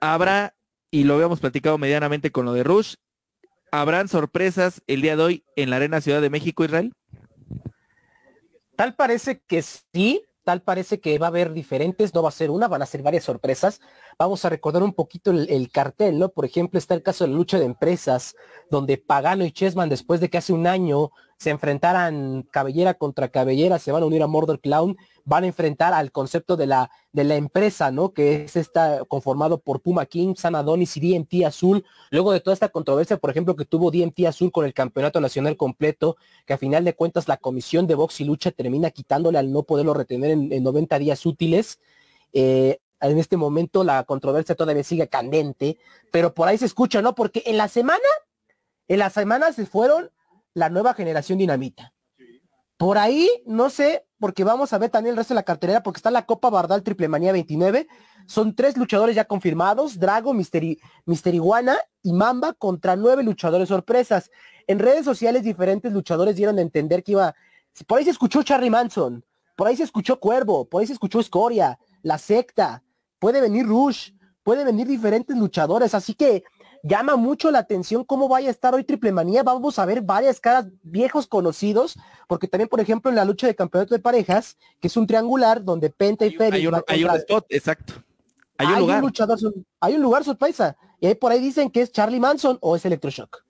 Habrá, 0.01 0.55
y 0.91 1.05
lo 1.05 1.15
habíamos 1.15 1.41
platicado 1.41 1.79
medianamente 1.79 2.31
con 2.31 2.45
lo 2.45 2.53
de 2.53 2.65
Rush, 2.65 2.97
¿habrán 3.71 4.09
sorpresas 4.09 4.83
el 4.87 5.03
día 5.03 5.17
de 5.17 5.23
hoy 5.23 5.45
en 5.57 5.71
la 5.71 5.77
Arena 5.77 6.01
Ciudad 6.01 6.21
de 6.21 6.31
México, 6.31 6.65
Israel? 6.65 6.93
Tal 8.77 8.95
parece 8.95 9.41
que 9.47 9.63
sí, 9.63 10.23
tal 10.45 10.63
parece 10.63 11.01
que 11.01 11.19
va 11.19 11.27
a 11.27 11.29
haber 11.29 11.53
diferentes, 11.53 12.15
no 12.15 12.23
va 12.23 12.29
a 12.29 12.33
ser 12.33 12.51
una, 12.51 12.69
van 12.69 12.83
a 12.83 12.87
ser 12.87 13.03
varias 13.03 13.25
sorpresas. 13.25 13.81
Vamos 14.19 14.45
a 14.45 14.51
recordar 14.51 14.83
un 14.83 14.93
poquito 14.93 15.31
el, 15.31 15.71
cartel, 15.71 16.19
¿no? 16.19 16.29
Por 16.29 16.45
ejemplo, 16.45 16.79
está 16.79 16.95
el 16.95 17.03
caso 17.03 17.25
de 17.25 17.31
la 17.31 17.37
lucha 17.37 17.59
de 17.59 17.65
empresas, 17.65 18.37
donde 18.71 18.99
Pagano 18.99 19.45
y 19.45 19.51
Chessman, 19.51 19.89
después 19.89 20.21
de 20.21 20.29
que 20.29 20.39
hace 20.39 20.53
un 20.53 20.67
año 20.67 21.11
se 21.39 21.51
enfrentaran 21.51 22.47
cabellera 22.51 22.95
contra 22.95 23.29
cabellera, 23.29 23.79
se 23.79 23.93
van 23.93 24.03
a 24.03 24.07
unir 24.07 24.23
a 24.23 24.27
Murder 24.27 24.59
Clown, 24.59 24.97
van 25.25 25.45
a 25.45 25.47
enfrentar 25.49 25.93
al 25.93 26.11
concepto 26.11 26.57
de 26.57 26.67
la, 26.67 26.91
de 27.13 27.25
la 27.25 27.37
empresa, 27.37 27.91
¿no? 27.91 28.15
Que 28.15 28.45
es 28.45 28.57
esta 28.57 29.05
conformado 29.05 29.59
por 29.59 29.83
Puma 29.83 30.07
King, 30.07 30.35
San 30.37 30.55
Adonis 30.55 30.97
y 30.97 31.01
DMT 31.01 31.45
Azul. 31.45 31.85
Luego 32.11 32.33
de 32.33 32.41
toda 32.41 32.55
esta 32.55 32.71
controversia, 32.71 33.19
por 33.19 33.31
ejemplo, 33.31 33.55
que 33.55 33.67
tuvo 33.67 33.91
DMT 33.91 34.27
Azul 34.27 34.51
con 34.51 34.65
el 34.65 34.73
campeonato 34.73 35.21
nacional 35.21 35.57
completo, 35.57 36.17
que 36.47 36.55
a 36.55 36.59
final 36.59 36.85
de 36.85 36.95
cuentas 36.95 37.29
la 37.29 37.37
comisión 37.37 37.87
de 37.87 37.97
box 37.97 38.21
y 38.21 38.25
lucha 38.25 38.51
termina 38.51 38.91
quitándole 38.91 39.39
al 39.39 39.53
no 39.53 39.65
poderlo 39.65 39.93
retener 39.93 40.31
en, 40.31 40.63
90 40.63 40.99
días 40.99 41.27
útiles. 41.27 41.81
Eh, 42.33 42.79
en 43.01 43.19
este 43.19 43.37
momento 43.37 43.85
la 43.85 44.05
controversia 44.05 44.55
todavía 44.55 44.85
sigue 44.85 45.09
candente, 45.09 45.79
pero 46.11 46.33
por 46.33 46.49
ahí 46.49 46.57
se 46.57 46.65
escucha, 46.65 47.03
¿no? 47.03 47.15
Porque 47.15 47.43
en 47.45 47.59
la 47.59 47.69
semana, 47.69 48.01
en 48.89 49.01
la 49.01 49.11
semana 49.11 49.53
se 49.53 49.67
fueron 49.67 50.11
la 50.57 50.71
nueva 50.71 50.95
generación 50.95 51.37
dinamita. 51.37 51.93
Por 52.79 52.97
ahí, 52.97 53.29
no 53.45 53.69
sé, 53.69 54.07
porque 54.19 54.43
vamos 54.43 54.73
a 54.73 54.79
ver 54.79 54.89
también 54.89 55.13
el 55.13 55.19
resto 55.19 55.35
de 55.35 55.37
la 55.37 55.43
cartelera, 55.43 55.83
porque 55.83 55.99
está 55.99 56.11
la 56.11 56.25
Copa 56.25 56.49
Bardal 56.49 56.83
Triple 56.83 57.09
Manía 57.09 57.33
29. 57.33 57.87
Son 58.27 58.55
tres 58.55 58.79
luchadores 58.79 59.15
ya 59.15 59.27
confirmados, 59.27 59.99
Drago, 59.99 60.33
Mister, 60.33 60.65
Iguana 61.35 61.77
y 62.03 62.15
Mamba 62.15 62.55
contra 62.55 62.97
nueve 62.97 63.23
luchadores 63.23 63.69
sorpresas. 63.69 64.31
En 64.67 64.79
redes 64.79 65.05
sociales 65.05 65.43
diferentes 65.43 65.93
luchadores 65.93 66.37
dieron 66.37 66.59
a 66.59 66.63
entender 66.63 67.05
que 67.05 67.13
iba... 67.13 67.35
Por 67.87 67.99
ahí 67.99 68.05
se 68.05 68.13
escuchó 68.13 68.43
Charlie 68.43 68.71
Manson, 68.71 69.23
por 69.57 69.67
ahí 69.67 69.77
se 69.77 69.83
escuchó 69.83 70.19
Cuervo, 70.19 70.67
por 70.67 70.81
ahí 70.81 70.87
se 70.87 70.95
escuchó 70.95 71.21
Escoria, 71.21 71.79
La 72.01 72.17
Secta, 72.17 72.83
puede 73.19 73.43
venir 73.43 73.67
Rush, 73.67 74.13
puede 74.43 74.65
venir 74.65 74.87
diferentes 74.87 75.37
luchadores, 75.37 75.95
así 75.95 76.15
que 76.15 76.45
llama 76.87 77.17
mucho 77.17 77.51
la 77.51 77.59
atención 77.59 78.05
cómo 78.05 78.29
vaya 78.29 78.49
a 78.49 78.51
estar 78.51 78.75
hoy 78.75 78.85
Triple 78.85 79.13
Manía. 79.13 79.43
Vamos 79.43 79.79
a 79.79 79.87
ver 79.87 80.03
varias 80.03 80.41
caras 80.41 80.67
viejos 80.83 81.27
conocidos, 81.27 81.99
porque 82.29 82.49
también, 82.49 82.69
por 82.69 82.81
ejemplo, 82.81 83.11
en 83.11 83.17
la 83.17 83.25
lucha 83.25 83.47
de 83.47 83.55
campeonato 83.55 83.95
de 83.95 84.01
parejas, 84.01 84.57
que 84.81 84.89
es 84.89 84.97
un 84.97 85.07
triangular 85.07 85.65
donde 85.65 85.91
Penta 85.91 86.27
y 86.27 86.31
Félix. 86.31 86.55
Hay, 86.55 86.67
un, 86.67 86.83
hay 86.87 87.05
un 87.05 87.11
spot, 87.17 87.47
exacto. 87.51 87.95
Hay, 88.59 88.69
un 88.69 88.79
lugar. 88.79 89.03
luchador, 89.03 89.39
hay 89.81 89.95
un 89.95 90.03
lugar 90.03 90.25
sorpresa. 90.25 90.77
Y 91.01 91.07
ahí 91.07 91.15
por 91.15 91.33
ahí 91.33 91.41
dicen 91.41 91.71
que 91.71 91.83
es 91.83 91.93
Charlie 91.93 92.21
Manson 92.21 92.59
o 92.61 92.77
es 92.77 92.85
Electroshock. 92.85 93.45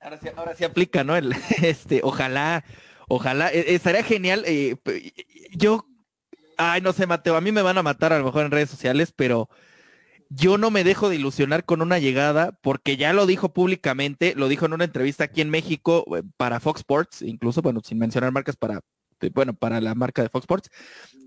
Ahora 0.00 0.18
sí, 0.18 0.28
ahora 0.36 0.54
sí 0.54 0.64
aplica, 0.64 1.04
¿no? 1.04 1.16
El, 1.16 1.34
este, 1.62 2.00
ojalá, 2.02 2.64
ojalá, 3.08 3.52
e, 3.52 3.74
estaría 3.74 4.02
genial. 4.02 4.44
Eh, 4.46 4.76
yo, 5.52 5.84
ay, 6.56 6.80
no 6.80 6.92
sé, 6.92 7.06
Mateo, 7.06 7.36
a 7.36 7.40
mí 7.40 7.52
me 7.52 7.62
van 7.62 7.76
a 7.76 7.82
matar 7.82 8.12
a 8.12 8.18
lo 8.18 8.24
mejor 8.24 8.44
en 8.44 8.52
redes 8.52 8.70
sociales, 8.70 9.12
pero 9.14 9.50
yo 10.30 10.58
no 10.58 10.70
me 10.70 10.84
dejo 10.84 11.08
de 11.08 11.16
ilusionar 11.16 11.64
con 11.64 11.80
una 11.80 11.98
llegada, 11.98 12.52
porque 12.62 12.96
ya 12.96 13.12
lo 13.12 13.26
dijo 13.26 13.52
públicamente, 13.52 14.34
lo 14.36 14.48
dijo 14.48 14.66
en 14.66 14.74
una 14.74 14.84
entrevista 14.84 15.24
aquí 15.24 15.40
en 15.40 15.50
México 15.50 16.04
eh, 16.16 16.22
para 16.36 16.60
Fox 16.60 16.80
Sports, 16.80 17.22
incluso, 17.22 17.62
bueno, 17.62 17.80
sin 17.82 17.98
mencionar 17.98 18.32
marcas 18.32 18.56
para, 18.56 18.80
eh, 19.20 19.30
bueno, 19.34 19.54
para 19.54 19.80
la 19.80 19.94
marca 19.94 20.22
de 20.22 20.28
Fox 20.28 20.44
Sports, 20.44 20.70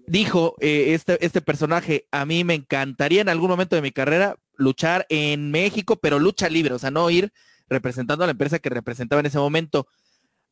dijo 0.08 0.56
eh, 0.60 0.94
este, 0.94 1.24
este 1.26 1.42
personaje, 1.42 2.08
a 2.12 2.26
mí 2.26 2.44
me 2.44 2.54
encantaría 2.54 3.22
en 3.22 3.30
algún 3.30 3.50
momento 3.50 3.76
de 3.76 3.82
mi 3.82 3.92
carrera 3.92 4.36
luchar 4.56 5.06
en 5.10 5.52
México, 5.52 5.98
pero 5.98 6.20
lucha 6.20 6.50
libre, 6.50 6.76
o 6.76 6.80
sea, 6.80 6.92
no 6.92 7.10
ir 7.10 7.32
representando 7.70 8.24
a 8.24 8.28
la 8.28 8.32
empresa 8.32 8.60
que 8.60 8.70
representaba 8.70 9.22
en 9.22 9.26
ese 9.26 9.40
momento. 9.40 9.88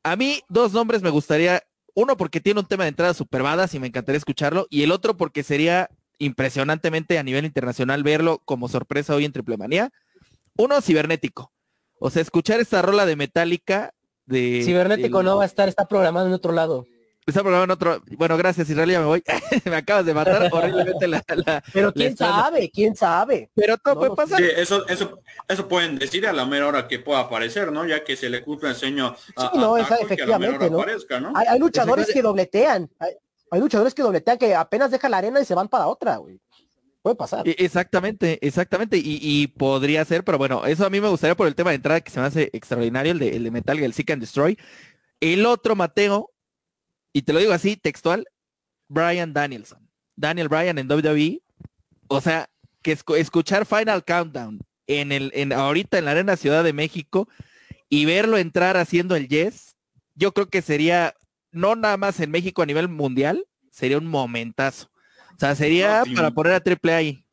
A 0.03 0.15
mí 0.15 0.41
dos 0.49 0.73
nombres 0.73 1.01
me 1.01 1.09
gustaría, 1.09 1.61
uno 1.93 2.17
porque 2.17 2.39
tiene 2.39 2.61
un 2.61 2.65
tema 2.65 2.85
de 2.85 2.89
entrada 2.89 3.13
super 3.13 3.43
y 3.73 3.79
me 3.79 3.87
encantaría 3.87 4.17
escucharlo, 4.17 4.65
y 4.69 4.81
el 4.81 4.91
otro 4.91 5.17
porque 5.17 5.43
sería 5.43 5.89
impresionantemente 6.19 7.17
a 7.17 7.23
nivel 7.23 7.45
internacional 7.45 8.03
verlo 8.03 8.41
como 8.45 8.67
sorpresa 8.67 9.15
hoy 9.15 9.25
en 9.25 9.31
Triple 9.31 9.57
Manía. 9.57 9.89
Uno, 10.57 10.81
cibernético. 10.81 11.51
O 11.99 12.09
sea, 12.09 12.21
escuchar 12.21 12.59
esta 12.59 12.81
rola 12.81 13.05
de 13.05 13.15
Metallica 13.15 13.93
de... 14.25 14.61
Cibernético 14.63 15.23
no 15.23 15.37
va 15.37 15.43
a 15.43 15.45
estar, 15.47 15.67
está 15.67 15.87
programado 15.87 16.27
en 16.27 16.33
otro 16.33 16.51
lado. 16.51 16.85
Está 17.25 17.41
programado 17.41 17.65
en 17.65 17.71
otro... 17.71 18.03
Bueno, 18.17 18.37
gracias 18.37 18.69
Israel, 18.69 18.89
ya 18.89 18.99
me 18.99 19.05
voy. 19.05 19.23
me 19.65 19.75
acabas 19.75 20.05
de 20.05 20.13
matar 20.13 20.49
horriblemente 20.51 21.07
la... 21.07 21.23
Pero 21.73 21.93
quién 21.93 22.17
sabe, 22.17 22.69
quién 22.71 22.95
sabe. 22.95 23.49
Pero 23.53 23.77
todo 23.77 23.95
puede 23.95 24.15
pasar. 24.15 24.41
eso, 24.41 24.87
eso, 24.87 25.21
eso 25.47 25.67
pueden 25.67 25.97
decir 25.97 26.27
a 26.27 26.33
la 26.33 26.45
mera 26.45 26.67
hora 26.67 26.87
que 26.87 26.99
pueda 26.99 27.19
aparecer, 27.19 27.71
¿no? 27.71 27.85
Ya 27.85 28.03
que 28.03 28.15
se 28.15 28.29
le 28.29 28.43
cumple 28.43 28.69
el 28.69 28.75
sueño 28.75 29.15
a, 29.35 29.51
no, 29.55 29.77
efectivamente, 29.77 30.69
¿no? 30.69 30.83
Hay, 31.35 31.59
luchadores 31.59 32.07
que 32.11 32.21
dobletean. 32.21 32.89
Hay 32.99 33.13
luchadores 33.57 33.93
que 33.93 34.03
dobletean 34.03 34.37
que 34.37 34.53
apenas 34.53 34.91
dejan 34.91 35.11
la 35.11 35.17
arena 35.17 35.39
y 35.39 35.45
se 35.45 35.55
van 35.55 35.67
para 35.67 35.87
otra, 35.87 36.17
güey. 36.17 36.39
Puede 37.01 37.15
pasar. 37.15 37.47
E, 37.47 37.55
exactamente, 37.57 38.45
exactamente. 38.45 38.99
Y, 39.01 39.47
podría 39.47 40.03
ser, 40.05 40.23
pero 40.23 40.37
bueno, 40.37 40.65
eso 40.65 40.85
a 40.85 40.89
mí 40.89 40.99
me 41.01 41.07
gustaría 41.07 41.35
por 41.35 41.47
el 41.47 41.55
tema 41.55 41.71
de 41.71 41.77
entrada 41.77 42.01
que 42.01 42.11
se 42.11 42.19
me 42.19 42.25
hace 42.25 42.49
extraordinario, 42.53 43.13
el 43.13 43.19
de, 43.19 43.35
el 43.35 43.43
de 43.43 43.51
Metal, 43.51 43.79
el 43.79 43.93
Seek 43.93 44.11
and 44.11 44.21
Destroy. 44.21 44.57
El 45.19 45.45
otro, 45.45 45.75
Mateo, 45.75 46.31
y 47.13 47.23
te 47.23 47.33
lo 47.33 47.39
digo 47.39 47.53
así, 47.53 47.75
textual, 47.75 48.25
Brian 48.87 49.33
Danielson. 49.33 49.89
Daniel 50.15 50.49
Bryan 50.49 50.77
en 50.77 50.91
WWE. 50.91 51.41
O 52.07 52.21
sea, 52.21 52.49
que 52.81 52.97
escuchar 53.17 53.65
Final 53.65 54.03
Countdown 54.03 54.59
en 54.87 55.11
el, 55.11 55.31
en 55.33 55.53
ahorita 55.53 55.97
en 55.97 56.05
la 56.05 56.11
Arena 56.11 56.35
Ciudad 56.35 56.63
de 56.63 56.73
México 56.73 57.27
y 57.89 58.05
verlo 58.05 58.37
entrar 58.37 58.77
haciendo 58.77 59.15
el 59.15 59.27
yes, 59.27 59.75
yo 60.15 60.33
creo 60.33 60.49
que 60.49 60.61
sería 60.61 61.13
no 61.51 61.75
nada 61.75 61.97
más 61.97 62.19
en 62.19 62.31
México 62.31 62.61
a 62.61 62.65
nivel 62.65 62.87
mundial, 62.87 63.45
sería 63.71 63.97
un 63.97 64.07
momentazo. 64.07 64.89
O 65.35 65.39
sea, 65.39 65.55
sería 65.55 66.03
para 66.15 66.31
poner 66.31 66.53
a 66.53 66.59
triple 66.59 66.93
ahí. 66.93 67.25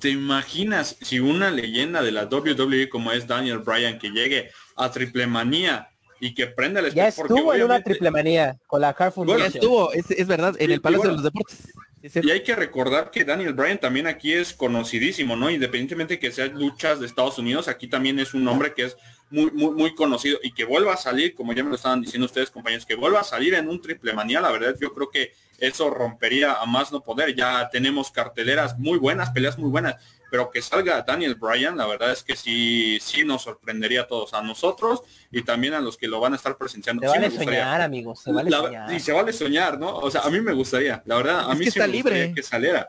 ¿Te 0.00 0.10
imaginas 0.10 0.96
si 1.00 1.20
una 1.20 1.50
leyenda 1.50 2.02
de 2.02 2.12
la 2.12 2.24
WWE 2.26 2.88
como 2.88 3.12
es 3.12 3.26
Daniel 3.26 3.60
Bryan 3.60 3.98
que 3.98 4.10
llegue 4.10 4.50
a 4.76 4.90
triple 4.90 5.26
manía 5.26 5.88
y 6.20 6.34
que 6.34 6.46
prenda 6.46 6.80
el 6.80 6.92
Ya 6.92 7.08
estuvo 7.08 7.54
en 7.54 7.62
una 7.62 7.82
triple 7.82 8.10
manía 8.10 8.58
con 8.66 8.80
la 8.80 8.94
Carrefour. 8.94 9.38
ya 9.38 9.46
estuvo, 9.46 9.92
es, 9.92 10.26
verdad, 10.26 10.54
en 10.58 10.70
el 10.70 10.80
Palacio 10.80 11.10
de 11.10 11.14
los 11.14 11.22
Deportes. 11.22 11.72
Y 12.14 12.30
hay 12.30 12.42
que 12.42 12.54
recordar 12.54 13.10
que 13.10 13.24
Daniel 13.24 13.54
Bryan 13.54 13.78
también 13.78 14.06
aquí 14.06 14.32
es 14.32 14.52
conocidísimo, 14.52 15.36
¿no? 15.36 15.50
Independientemente 15.50 16.18
que 16.18 16.30
sean 16.30 16.58
luchas 16.58 17.00
de 17.00 17.06
Estados 17.06 17.38
Unidos, 17.38 17.68
aquí 17.68 17.88
también 17.88 18.18
es 18.18 18.34
un 18.34 18.44
nombre 18.44 18.74
que 18.74 18.84
es 18.84 18.96
muy, 19.30 19.50
muy, 19.50 19.74
muy 19.74 19.94
conocido 19.94 20.38
y 20.42 20.52
que 20.52 20.64
vuelva 20.64 20.94
a 20.94 20.96
salir, 20.96 21.34
como 21.34 21.52
ya 21.52 21.64
me 21.64 21.70
lo 21.70 21.76
estaban 21.76 22.00
diciendo 22.00 22.26
ustedes, 22.26 22.50
compañeros, 22.50 22.86
que 22.86 22.94
vuelva 22.94 23.20
a 23.20 23.24
salir 23.24 23.54
en 23.54 23.68
un 23.68 23.80
triple 23.80 24.12
manía, 24.12 24.40
la 24.40 24.52
verdad 24.52 24.76
yo 24.80 24.92
creo 24.94 25.10
que 25.10 25.32
eso 25.58 25.90
rompería 25.90 26.54
a 26.54 26.66
más 26.66 26.92
no 26.92 27.02
poder. 27.02 27.34
Ya 27.34 27.68
tenemos 27.70 28.10
carteleras 28.10 28.78
muy 28.78 28.98
buenas, 28.98 29.30
peleas 29.30 29.58
muy 29.58 29.70
buenas, 29.70 29.96
pero 30.36 30.50
que 30.50 30.60
salga 30.60 31.00
Daniel 31.00 31.34
Bryan, 31.34 31.78
la 31.78 31.86
verdad 31.86 32.12
es 32.12 32.22
que 32.22 32.36
sí, 32.36 32.98
sí 33.00 33.24
nos 33.24 33.40
sorprendería 33.40 34.02
a 34.02 34.06
todos, 34.06 34.34
a 34.34 34.42
nosotros 34.42 35.00
y 35.30 35.40
también 35.40 35.72
a 35.72 35.80
los 35.80 35.96
que 35.96 36.08
lo 36.08 36.20
van 36.20 36.34
a 36.34 36.36
estar 36.36 36.58
presenciando. 36.58 37.00
Se 37.00 37.08
vale 37.08 37.30
soñar, 37.30 37.80
amigos, 37.80 38.20
se 38.20 38.32
vale 38.32 38.50
soñar. 38.50 38.92
Y 38.92 39.00
se 39.00 39.12
vale 39.12 39.32
soñar, 39.32 39.78
¿no? 39.78 39.96
O 39.96 40.10
sea, 40.10 40.20
a 40.20 40.30
mí 40.30 40.38
me 40.42 40.52
gustaría, 40.52 41.02
la 41.06 41.16
verdad, 41.16 41.50
a 41.50 41.54
mí 41.54 41.64
sí 41.64 41.68
está 41.68 41.86
libre. 41.86 42.34
que 42.34 42.42
saliera. 42.42 42.86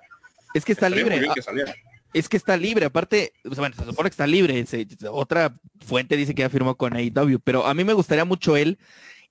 Es 0.54 0.66
que 0.66 0.74
está 0.74 0.90
libre. 0.90 1.26
que 1.34 1.42
saliera 1.42 1.74
es 2.14 2.30
que 2.30 2.38
está 2.38 2.58
libre, 2.58 2.86
aparte, 2.86 3.34
bueno, 3.44 3.76
se 3.78 3.86
supone 3.86 4.10
que 4.10 4.14
está 4.14 4.26
libre, 4.26 4.66
otra 5.12 5.54
fuente 5.86 6.18
dice 6.18 6.34
que 6.34 6.42
ya 6.42 6.50
firmó 6.50 6.76
con 6.76 6.96
AEW, 6.96 7.40
pero 7.44 7.68
a 7.68 7.74
mí 7.74 7.84
me 7.84 7.94
gustaría 7.94 8.26
mucho 8.26 8.58
él, 8.58 8.80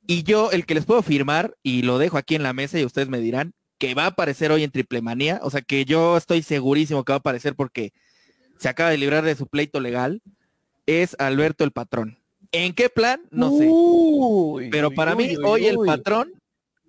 y 0.06 0.22
yo 0.22 0.52
el 0.52 0.66
que 0.66 0.74
les 0.74 0.84
puedo 0.84 1.02
firmar, 1.02 1.56
y 1.62 1.82
lo 1.82 1.98
dejo 1.98 2.16
aquí 2.16 2.34
en 2.36 2.44
la 2.44 2.52
mesa 2.52 2.78
y 2.78 2.84
ustedes 2.84 3.08
me 3.08 3.18
dirán, 3.18 3.54
que 3.78 3.94
va 3.94 4.04
a 4.04 4.08
aparecer 4.08 4.52
hoy 4.52 4.62
en 4.62 4.70
Triple 4.70 5.02
Manía, 5.02 5.40
o 5.42 5.50
sea 5.50 5.62
que 5.62 5.84
yo 5.84 6.16
estoy 6.16 6.42
segurísimo 6.42 7.04
que 7.04 7.12
va 7.12 7.16
a 7.16 7.18
aparecer 7.18 7.54
porque 7.54 7.92
se 8.58 8.68
acaba 8.68 8.90
de 8.90 8.98
librar 8.98 9.24
de 9.24 9.34
su 9.34 9.46
pleito 9.46 9.80
legal, 9.80 10.22
es 10.86 11.16
Alberto 11.18 11.64
el 11.64 11.72
Patrón. 11.72 12.18
¿En 12.52 12.74
qué 12.74 12.88
plan? 12.88 13.20
No 13.30 13.50
sé. 13.50 14.70
Pero 14.70 14.90
para 14.90 15.14
mí, 15.14 15.36
hoy 15.44 15.66
el 15.66 15.78
patrón 15.78 16.32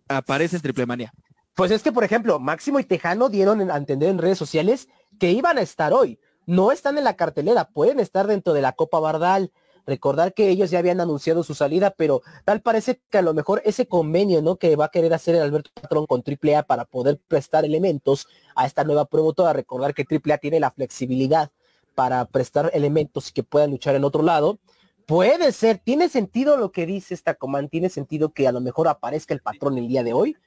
aparece 0.08 0.56
en 0.56 0.62
Triple 0.62 0.86
Manía. 0.86 1.14
Pues 1.56 1.72
es 1.72 1.82
que, 1.82 1.92
por 1.92 2.04
ejemplo, 2.04 2.40
Máximo 2.40 2.80
y 2.80 2.84
Tejano 2.84 3.30
dieron 3.30 3.70
a 3.72 3.78
entender 3.78 4.10
en 4.10 4.20
redes 4.20 4.38
sociales 4.38 4.88
que 5.20 5.32
iban 5.32 5.58
a 5.58 5.62
estar 5.62 5.92
hoy. 5.92 6.20
No 6.46 6.72
están 6.72 6.98
en 6.98 7.04
la 7.04 7.16
cartelera, 7.16 7.70
pueden 7.70 8.00
estar 8.00 8.28
dentro 8.28 8.54
de 8.54 8.62
la 8.62 8.74
Copa 8.74 9.00
Bardal. 9.00 9.52
Recordar 9.86 10.34
que 10.34 10.50
ellos 10.50 10.70
ya 10.70 10.80
habían 10.80 11.02
anunciado 11.02 11.44
su 11.44 11.56
salida, 11.56 11.92
pero 11.98 12.22
tal 12.46 12.62
parece 12.62 13.02
que 13.10 13.18
a 13.18 13.22
lo 13.22 13.34
mejor 13.34 13.62
ese 13.66 13.88
convenio, 13.88 14.42
¿no? 14.42 14.58
Que 14.58 14.76
va 14.76 14.86
a 14.86 14.90
querer 14.90 15.14
hacer 15.14 15.36
el 15.36 15.42
Alberto 15.42 15.72
Patrón 15.74 16.06
con 16.06 16.24
AAA 16.26 16.64
para 16.64 16.86
poder 16.86 17.20
prestar 17.28 17.66
elementos 17.66 18.28
a 18.56 18.66
esta 18.66 18.84
nueva 18.84 19.06
promotora. 19.06 19.54
Recordar 19.54 19.94
que 19.94 20.06
AAA 20.10 20.38
tiene 20.38 20.60
la 20.60 20.72
flexibilidad 20.72 21.52
para 21.98 22.24
prestar 22.26 22.70
elementos 22.76 23.32
que 23.32 23.42
puedan 23.42 23.72
luchar 23.72 23.96
en 23.96 24.04
otro 24.04 24.22
lado. 24.22 24.60
Puede 25.08 25.52
ser, 25.52 25.80
tiene 25.80 26.10
sentido 26.10 26.56
lo 26.56 26.72
que 26.72 26.86
dice 26.86 27.16
esta 27.16 27.34
comand, 27.34 27.72
tiene 27.72 27.90
sentido 27.90 28.34
que 28.34 28.48
a 28.48 28.52
lo 28.52 28.62
mejor 28.62 28.88
aparezca 28.88 29.34
el 29.34 29.42
patrón 29.42 29.80
el 29.80 29.88
día 29.88 30.04
de 30.04 30.14
hoy. 30.14 30.38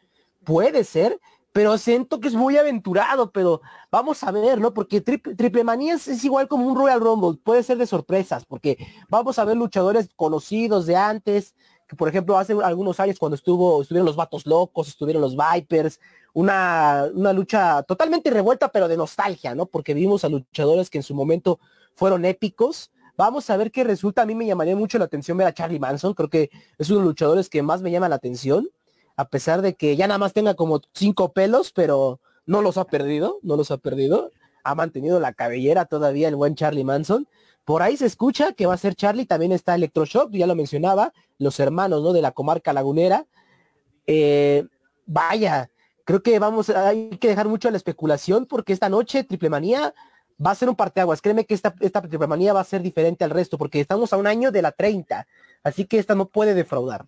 Puede 0.45 0.85
ser, 0.85 1.19
pero 1.51 1.77
siento 1.77 2.21
que 2.21 2.29
es 2.29 2.35
muy 2.35 2.57
aventurado, 2.57 3.33
pero 3.33 3.63
vamos 3.91 4.23
a 4.23 4.31
ver, 4.31 4.61
¿no? 4.61 4.73
Porque 4.73 5.01
Triple, 5.01 5.65
Manía 5.65 5.95
es, 5.95 6.25
igual 6.25 6.47
como 6.47 6.69
un 6.69 6.77
Royal 6.77 7.01
Rumble, 7.01 7.41
puede 7.43 7.65
ser 7.65 7.79
de 7.79 7.87
sorpresas, 7.89 8.45
porque 8.45 8.79
vamos 9.09 9.41
a 9.41 9.45
ver 9.45 9.57
luchadores 9.57 10.09
conocidos 10.15 10.87
de 10.87 10.95
antes, 10.95 11.57
que 11.91 11.97
por 11.97 12.09
ejemplo 12.09 12.39
hace 12.39 12.53
algunos 12.63 13.01
años 13.01 13.19
cuando 13.19 13.35
estuvo, 13.35 13.83
estuvieron 13.83 14.07
los 14.07 14.15
Vatos 14.15 14.47
Locos, 14.47 14.87
estuvieron 14.87 15.21
los 15.21 15.37
Vipers, 15.37 15.99
una, 16.33 17.09
una 17.13 17.33
lucha 17.33 17.83
totalmente 17.83 18.31
revuelta, 18.31 18.69
pero 18.69 18.87
de 18.87 18.97
nostalgia, 18.97 19.57
¿no? 19.57 19.67
Porque 19.67 19.93
vimos 19.93 20.25
a 20.25 20.29
luchadores 20.29 20.89
que 20.89 20.99
en 20.99 21.03
su 21.03 21.17
momento 21.17 21.59
fueron 21.97 22.25
épicos. 22.25 22.93
Vamos 23.17 23.51
a 23.51 23.57
ver 23.57 23.73
qué 23.73 23.83
resulta. 23.83 24.23
A 24.23 24.27
mí 24.27 24.37
me 24.37 24.47
llamaría 24.47 24.77
mucho 24.77 24.99
la 24.99 25.07
atención 25.07 25.37
ver 25.37 25.49
a 25.49 25.53
Charlie 25.53 25.81
Manson. 25.81 26.15
Creo 26.15 26.31
que 26.31 26.51
es 26.79 26.89
uno 26.91 27.01
de 27.01 27.05
los 27.07 27.11
luchadores 27.11 27.49
que 27.51 27.61
más 27.61 27.83
me 27.83 27.91
llama 27.91 28.09
la 28.09 28.15
atención 28.15 28.69
a 29.17 29.29
pesar 29.29 29.61
de 29.61 29.75
que 29.75 29.97
ya 29.97 30.07
nada 30.07 30.17
más 30.17 30.33
tenga 30.33 30.55
como 30.55 30.81
cinco 30.95 31.33
pelos, 31.35 31.73
pero 31.73 32.21
no 32.47 32.63
los 32.63 32.79
ha 32.79 32.87
perdido, 32.87 33.39
no 33.43 33.57
los 33.57 33.71
ha 33.71 33.77
perdido. 33.77 34.31
Ha 34.65 34.75
mantenido 34.75 35.21
la 35.21 35.35
cabellera 35.35 35.85
todavía 35.85 36.29
el 36.29 36.37
buen 36.37 36.55
Charlie 36.55 36.85
Manson. 36.85 37.29
Por 37.71 37.85
ahí 37.85 37.97
se 37.97 38.07
escucha 38.07 38.53
que 38.53 38.67
va 38.67 38.75
a 38.75 38.79
ser 38.79 38.97
Charlie, 38.97 39.27
también 39.27 39.53
está 39.53 39.77
Electroshock, 39.77 40.33
ya 40.33 40.49
lo 40.49 40.57
mencionaba, 40.57 41.13
los 41.39 41.61
hermanos 41.61 42.03
¿no? 42.03 42.13
de 42.13 42.21
la 42.21 42.33
comarca 42.33 42.73
lagunera. 42.73 43.27
Eh, 44.09 44.67
vaya, 45.07 45.71
creo 46.05 46.21
que 46.21 46.41
vamos, 46.41 46.69
hay 46.71 47.11
que 47.11 47.29
dejar 47.29 47.47
mucho 47.47 47.69
a 47.69 47.71
la 47.71 47.77
especulación 47.77 48.47
porque 48.47 48.73
esta 48.73 48.89
noche 48.89 49.23
Triple 49.23 49.51
Manía 49.51 49.95
va 50.45 50.51
a 50.51 50.57
ser 50.57 50.69
un 50.69 50.75
parteaguas. 50.75 51.23
Créeme 51.23 51.45
que 51.45 51.55
esta, 51.55 51.73
esta 51.79 52.03
Triple 52.03 52.27
Manía 52.27 52.53
va 52.53 52.59
a 52.59 52.65
ser 52.65 52.83
diferente 52.83 53.23
al 53.23 53.31
resto 53.31 53.57
porque 53.57 53.79
estamos 53.79 54.13
a 54.13 54.17
un 54.17 54.27
año 54.27 54.51
de 54.51 54.63
la 54.63 54.73
30. 54.73 55.29
Así 55.63 55.85
que 55.85 56.01
esta 56.01 56.17
no 56.17 56.27
puede 56.27 56.55
defraudar 56.55 57.07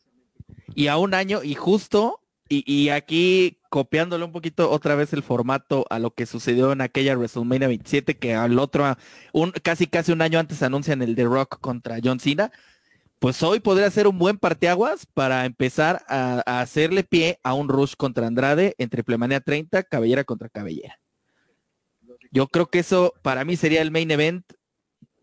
y 0.75 0.89
a 0.89 0.97
un 0.97 1.15
año 1.15 1.43
y 1.43 1.55
justo, 1.55 2.21
y, 2.67 2.89
aquí 2.91 3.59
copiándole 3.71 4.25
un 4.25 4.33
poquito 4.33 4.71
otra 4.71 4.95
vez 4.95 5.13
el 5.13 5.23
formato 5.23 5.87
a 5.89 5.99
lo 5.99 6.13
que 6.13 6.27
sucedió 6.27 6.73
en 6.73 6.83
aquella 6.83 7.17
WrestleMania 7.17 7.69
27, 7.69 8.19
que 8.19 8.35
al 8.35 8.59
otro, 8.59 8.85
casi 9.63 9.87
casi 9.87 10.13
un 10.13 10.21
año 10.21 10.39
antes 10.39 10.63
anuncian 10.63 11.01
el 11.03 11.15
The 11.15 11.25
Rock 11.25 11.61
contra 11.61 11.99
John 12.03 12.21
Cena, 12.21 12.53
pues 13.19 13.43
hoy 13.43 13.61
podría 13.61 13.91
ser 13.91 14.07
un 14.07 14.19
buen 14.19 14.37
parteaguas 14.39 15.07
para 15.07 15.47
empezar 15.47 16.05
a, 16.09 16.43
a 16.45 16.61
hacerle 16.61 17.05
pie 17.05 17.39
a 17.43 17.55
un 17.55 17.69
rush 17.69 17.95
contra 17.97 18.27
Andrade 18.27 18.75
en 18.79 18.91
Triplemania 18.91 19.41
30, 19.41 19.85
cabellera 19.85 20.25
contra 20.25 20.49
cabellera. 20.49 20.99
Yo 22.33 22.49
creo 22.49 22.69
que 22.69 22.81
eso 22.81 23.15
para 23.23 23.45
mí 23.45 23.57
sería 23.57 23.83
el 23.83 23.91
main 23.91 24.11
event 24.11 24.45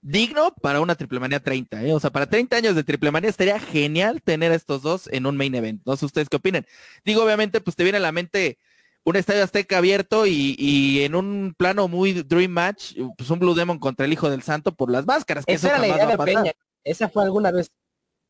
digno 0.02 0.54
para 0.62 0.82
una 0.82 0.96
triple 0.96 1.20
manía 1.20 1.40
30, 1.40 1.84
¿eh? 1.84 1.94
O 1.94 2.00
sea, 2.00 2.10
para 2.10 2.28
30 2.28 2.56
años 2.56 2.76
de 2.76 2.84
triple 2.84 3.12
manía 3.12 3.30
estaría 3.30 3.60
genial 3.60 4.22
tener 4.22 4.52
a 4.52 4.56
estos 4.56 4.82
dos 4.82 5.08
en 5.12 5.26
un 5.26 5.38
main 5.38 5.54
event. 5.56 5.82
No 5.86 5.96
sé 5.96 6.06
ustedes 6.06 6.30
qué 6.30 6.38
opinen. 6.38 6.66
Digo, 7.06 7.24
obviamente, 7.24 7.62
pues 7.62 7.76
te 7.76 7.84
viene 7.84 7.98
a 7.98 8.02
la 8.02 8.12
mente 8.12 8.58
un 9.04 9.16
estadio 9.16 9.44
azteca 9.44 9.78
abierto 9.78 10.26
y, 10.26 11.02
en 11.04 11.16
un 11.16 11.56
plano 11.58 11.88
muy 11.88 12.14
dream 12.14 12.52
match, 12.52 12.96
pues 13.18 13.30
un 13.30 13.40
Blue 13.40 13.56
Demon 13.56 13.80
contra 13.80 14.06
el 14.06 14.14
Hijo 14.14 14.30
del 14.30 14.44
Santo 14.44 14.74
por 14.74 14.92
las 14.92 15.06
máscaras. 15.06 15.46
Que 15.46 15.54
Esa 15.54 15.70
era 15.70 15.80
la 15.80 15.88
idea 15.88 16.06
de 16.06 16.18
Peña. 16.18 16.52
Esa 16.84 17.10
fue 17.10 17.24
alguna 17.24 17.52
vez, 17.52 17.72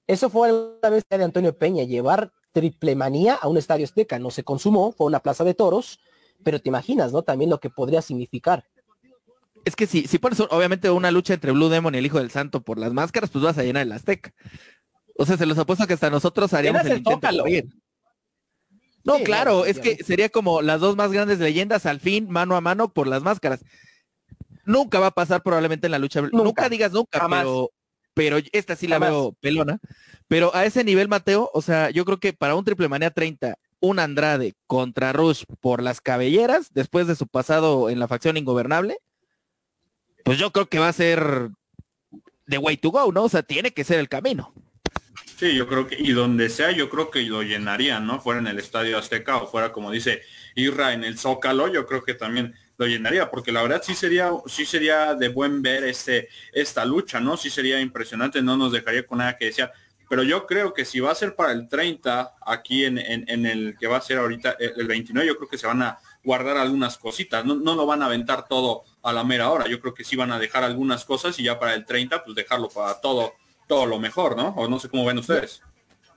eso 0.08 0.30
fue 0.30 0.50
alguna 0.50 0.90
vez 0.90 1.04
de 1.10 1.24
Antonio 1.24 1.58
Peña, 1.58 1.84
llevar 1.84 2.32
triple 2.52 2.96
manía 2.96 3.36
a 3.36 3.48
un 3.48 3.58
estadio 3.58 3.86
azteca. 3.86 4.20
No 4.20 4.32
se 4.32 4.44
consumó, 4.44 4.92
fue 4.92 5.08
una 5.08 5.20
plaza 5.20 5.44
de 5.44 5.54
toros, 5.54 6.00
pero 6.44 6.60
te 6.60 6.70
imaginas, 6.70 7.12
¿no? 7.12 7.22
También 7.22 7.50
lo 7.50 7.60
que 7.60 7.70
podría 7.70 8.02
significar 8.02 8.66
es 9.66 9.76
que 9.76 9.88
si, 9.88 10.08
si 10.08 10.18
pones 10.20 10.40
obviamente 10.40 10.90
una 10.90 11.12
lucha 11.12 11.34
entre 11.34 11.52
Blue 11.52 11.70
Demon 11.70 11.96
y 11.96 12.00
el 12.00 12.06
Hijo 12.06 12.20
del 12.20 12.32
Santo 12.32 12.62
por 12.62 12.78
las 12.78 12.94
máscaras, 12.94 13.30
pues 13.30 13.44
vas 13.44 13.58
a 13.58 13.64
llenar 13.64 13.84
el 13.84 13.92
Azteca. 13.92 14.34
O 15.18 15.26
sea, 15.26 15.38
se 15.38 15.46
los 15.46 15.58
apuesto 15.58 15.86
que 15.86 15.94
hasta 15.94 16.10
nosotros 16.10 16.54
haríamos 16.54 16.86
el, 16.86 17.00
intento. 17.00 17.30
No, 19.04 19.20
claro, 19.24 19.66
es 19.66 19.80
que 19.80 20.04
sería 20.04 20.30
como 20.30 20.62
las 20.62 20.80
dos 20.80 20.96
más 20.96 21.12
grandes 21.12 21.40
leyendas 21.40 21.86
al 21.86 22.00
fin, 22.00 22.30
mano 22.30 22.56
a 22.56 22.62
mano, 22.62 22.94
por 22.94 23.08
las 23.08 23.24
máscaras. 23.24 23.64
Nunca 24.66 25.00
va 25.00 25.08
a 25.08 25.12
pasar 25.12 25.42
probablemente 25.42 25.88
en 25.88 25.92
la 25.92 26.00
lucha. 26.00 26.22
Nunca, 26.22 26.70
digas 26.70 26.92
nunca, 26.92 27.28
pero, 27.28 27.72
pero 28.14 28.38
esta 28.52 28.76
sí 28.76 28.88
la 28.88 29.00
veo 29.00 29.36
pelona. 29.40 29.80
Pero 30.28 30.54
a 30.56 30.66
ese 30.66 30.84
nivel, 30.84 31.08
Mateo, 31.08 31.50
o 31.54 31.62
sea, 31.62 31.90
yo 31.90 32.06
creo 32.06 32.20
que 32.20 32.34
para 32.34 32.56
un 32.56 32.64
triple 32.64 32.88
manía 32.88 33.10
30, 33.10 33.58
un 33.80 34.00
Andrade 34.00 34.54
contra 34.68 35.12
Rush 35.12 35.44
por 35.60 35.82
las 35.82 36.02
cabelleras, 36.02 36.70
después 36.72 37.08
de 37.08 37.16
su 37.16 37.28
pasado 37.28 37.90
en 37.90 38.00
la 38.00 38.08
facción 38.08 38.38
ingobernable, 38.38 39.00
pues 40.24 40.38
yo 40.38 40.52
creo 40.52 40.68
que 40.68 40.80
va 40.80 40.90
a 40.90 40.94
ser 40.94 41.50
the 42.48 42.58
way 42.58 42.78
to 42.78 42.90
go, 42.90 43.12
¿no? 43.12 43.24
O 43.24 43.30
sea, 43.30 43.44
tiene 43.44 43.72
que 43.72 43.84
ser 43.84 44.00
el 44.00 44.10
camino. 44.10 44.54
Sí, 45.40 45.56
yo 45.56 45.68
creo 45.68 45.88
que, 45.88 45.96
y 45.98 46.12
donde 46.12 46.50
sea, 46.50 46.72
yo 46.72 46.90
creo 46.90 47.10
que 47.10 47.22
lo 47.22 47.44
llenarían, 47.44 48.06
¿no? 48.06 48.20
Fuera 48.20 48.42
en 48.42 48.48
el 48.48 48.60
Estadio 48.60 48.98
Azteca 48.98 49.38
o 49.38 49.48
fuera, 49.48 49.72
como 49.72 49.90
dice 49.90 50.22
Irra, 50.56 50.92
en 50.92 51.06
el 51.06 51.18
Zócalo, 51.18 51.70
yo 51.70 51.86
creo 51.86 52.04
que 52.04 52.14
también 52.14 52.56
lo 52.78 52.88
llenaría, 52.88 53.32
porque 53.32 53.54
la 53.54 53.62
verdad 53.62 53.82
sí 53.82 53.96
sería, 53.96 54.32
sí 54.48 54.66
sería 54.66 55.16
de 55.16 55.30
buen 55.30 55.62
ver 55.62 55.86
este, 55.86 56.28
esta 56.52 56.84
lucha, 56.84 57.22
¿no? 57.22 57.38
Sí 57.38 57.50
sería 57.50 57.80
impresionante, 57.80 58.42
no 58.42 58.58
nos 58.58 58.74
dejaría 58.74 59.08
con 59.08 59.20
nada 59.20 59.38
que 59.38 59.46
decir. 59.46 59.70
Pero 60.10 60.24
yo 60.24 60.46
creo 60.46 60.74
que 60.74 60.84
si 60.84 61.00
va 61.00 61.12
a 61.12 61.16
ser 61.16 61.36
para 61.36 61.54
el 61.54 61.70
30, 61.70 62.36
aquí 62.46 62.84
en, 62.84 62.98
en 62.98 63.46
el 63.46 63.78
que 63.80 63.88
va 63.88 63.98
a 63.98 64.02
ser 64.02 64.18
ahorita 64.18 64.58
el 64.60 64.88
29, 64.88 65.26
yo 65.26 65.38
creo 65.38 65.48
que 65.48 65.58
se 65.58 65.68
van 65.68 65.84
a 65.84 66.00
guardar 66.24 66.58
algunas 66.58 66.98
cositas, 66.98 67.46
no, 67.46 67.56
no 67.56 67.76
lo 67.76 67.86
van 67.86 68.02
a 68.02 68.08
aventar 68.08 68.48
todo 68.48 68.84
a 69.02 69.14
la 69.14 69.24
mera 69.24 69.52
hora, 69.52 69.68
yo 69.68 69.80
creo 69.80 69.94
que 69.94 70.04
sí 70.04 70.16
van 70.16 70.32
a 70.32 70.40
dejar 70.40 70.64
algunas 70.64 71.06
cosas 71.06 71.40
y 71.40 71.44
ya 71.44 71.60
para 71.60 71.74
el 71.74 71.86
30 71.86 72.24
pues 72.24 72.36
dejarlo 72.36 72.70
para 72.70 73.00
todo, 73.00 73.34
todo 73.68 73.86
lo 73.86 74.00
mejor, 74.00 74.36
¿no? 74.36 74.50
O 74.58 74.68
no 74.68 74.80
sé 74.80 74.90
cómo 74.90 75.06
ven 75.06 75.18
ustedes. 75.18 75.62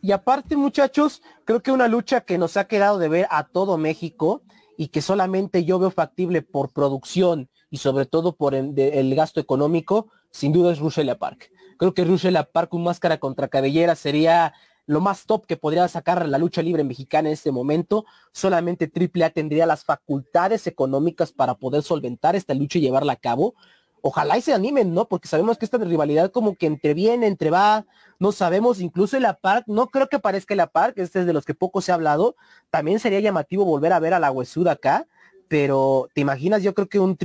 Y 0.01 0.11
aparte 0.11 0.57
muchachos, 0.57 1.23
creo 1.45 1.63
que 1.63 1.71
una 1.71 1.87
lucha 1.87 2.23
que 2.23 2.37
nos 2.37 2.57
ha 2.57 2.65
quedado 2.65 2.99
de 2.99 3.09
ver 3.09 3.29
a 3.31 3.45
todo 3.45 3.79
México 3.79 4.43
y 4.77 4.89
que 4.89 5.01
solamente 5.01 5.65
yo 5.65 5.79
veo 5.79 5.93
factible 5.93 6.43
por 6.43 6.73
producción 6.73 7.49
y 7.71 7.77
sobre 7.77 8.05
todo 8.05 8.35
por 8.35 8.55
el, 8.55 9.15
gasto 9.15 9.39
económico, 9.39 10.09
sin 10.31 10.53
duda 10.53 10.73
es 10.73 10.81
Rushella 10.81 11.19
Park. 11.19 11.53
Creo 11.79 11.95
que 11.95 12.05
Rushella 12.05 12.43
Park, 12.43 12.75
un 12.75 12.83
máscara 12.83 13.19
contra 13.19 13.49
cabellera, 13.49 13.95
sería 13.95 14.55
lo 14.93 15.01
más 15.01 15.27
top 15.27 15.47
que 15.47 15.57
podría 15.57 15.89
sacar 15.89 16.29
la 16.29 16.39
lucha 16.39 16.63
libre 16.63 16.85
mexicana 16.85 17.29
en 17.29 17.35
este 17.35 17.51
momento. 17.51 18.05
Solamente 18.33 18.91
AAA 18.95 19.31
tendría 19.31 19.67
las 19.67 19.85
facultades 19.85 20.67
económicas 20.67 21.33
para 21.33 21.55
poder 21.55 21.83
solventar 21.83 22.37
esta 22.37 22.55
lucha 22.55 22.79
y 22.79 22.83
llevarla 22.83 23.15
a 23.15 23.17
cabo. 23.17 23.55
Ojalá 24.03 24.37
y 24.37 24.43
se 24.43 24.53
animen, 24.53 24.93
¿no? 24.95 25.07
Porque 25.07 25.29
sabemos 25.29 25.59
que 25.59 25.65
esta 25.65 25.79
rivalidad 25.79 26.33
como 26.33 26.57
que 26.57 26.67
entre 26.67 26.93
viene, 26.93 27.29
entre 27.29 27.51
va, 27.51 27.87
no 28.19 28.33
sabemos, 28.33 28.81
incluso 28.81 29.17
el 29.17 29.27
Park, 29.41 29.65
no 29.69 29.89
creo 29.89 30.09
que 30.09 30.19
parezca 30.19 30.55
el 30.55 30.69
Park, 30.69 30.95
este 30.97 31.21
es 31.21 31.27
de 31.27 31.33
los 31.33 31.45
que 31.45 31.55
poco 31.55 31.81
se 31.81 31.93
ha 31.93 31.95
hablado, 31.95 32.35
también 32.71 32.99
sería 32.99 33.21
llamativo 33.21 33.65
volver 33.65 33.93
a 33.93 34.01
ver 34.01 34.13
a 34.13 34.19
la 34.19 34.33
huesuda 34.33 34.73
acá, 34.73 35.07
pero 35.47 36.09
te 36.15 36.21
imaginas, 36.21 36.65
yo 36.65 36.75
creo 36.75 36.89
que 36.89 36.99
un 36.99 37.17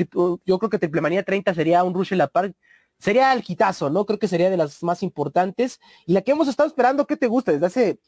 yo 0.45 0.59
creo 0.59 0.69
que 0.69 0.77
Triple 0.77 1.01
Manía 1.01 1.23
30 1.23 1.53
sería 1.55 1.83
un 1.83 1.95
Rush 1.95 2.11
en 2.11 2.19
la 2.19 2.27
Park 2.27 2.55
sería 2.99 3.33
el 3.33 3.43
quitazo, 3.43 3.89
¿no? 3.89 4.05
Creo 4.05 4.19
que 4.19 4.27
sería 4.27 4.49
de 4.49 4.57
las 4.57 4.83
más 4.83 5.03
importantes. 5.03 5.79
Y 6.05 6.13
la 6.13 6.21
que 6.21 6.31
hemos 6.31 6.47
estado 6.47 6.67
esperando, 6.67 7.07
¿qué 7.07 7.17
te 7.17 7.27
gusta? 7.27 7.51
Desde 7.51 7.65
hace 7.65 7.99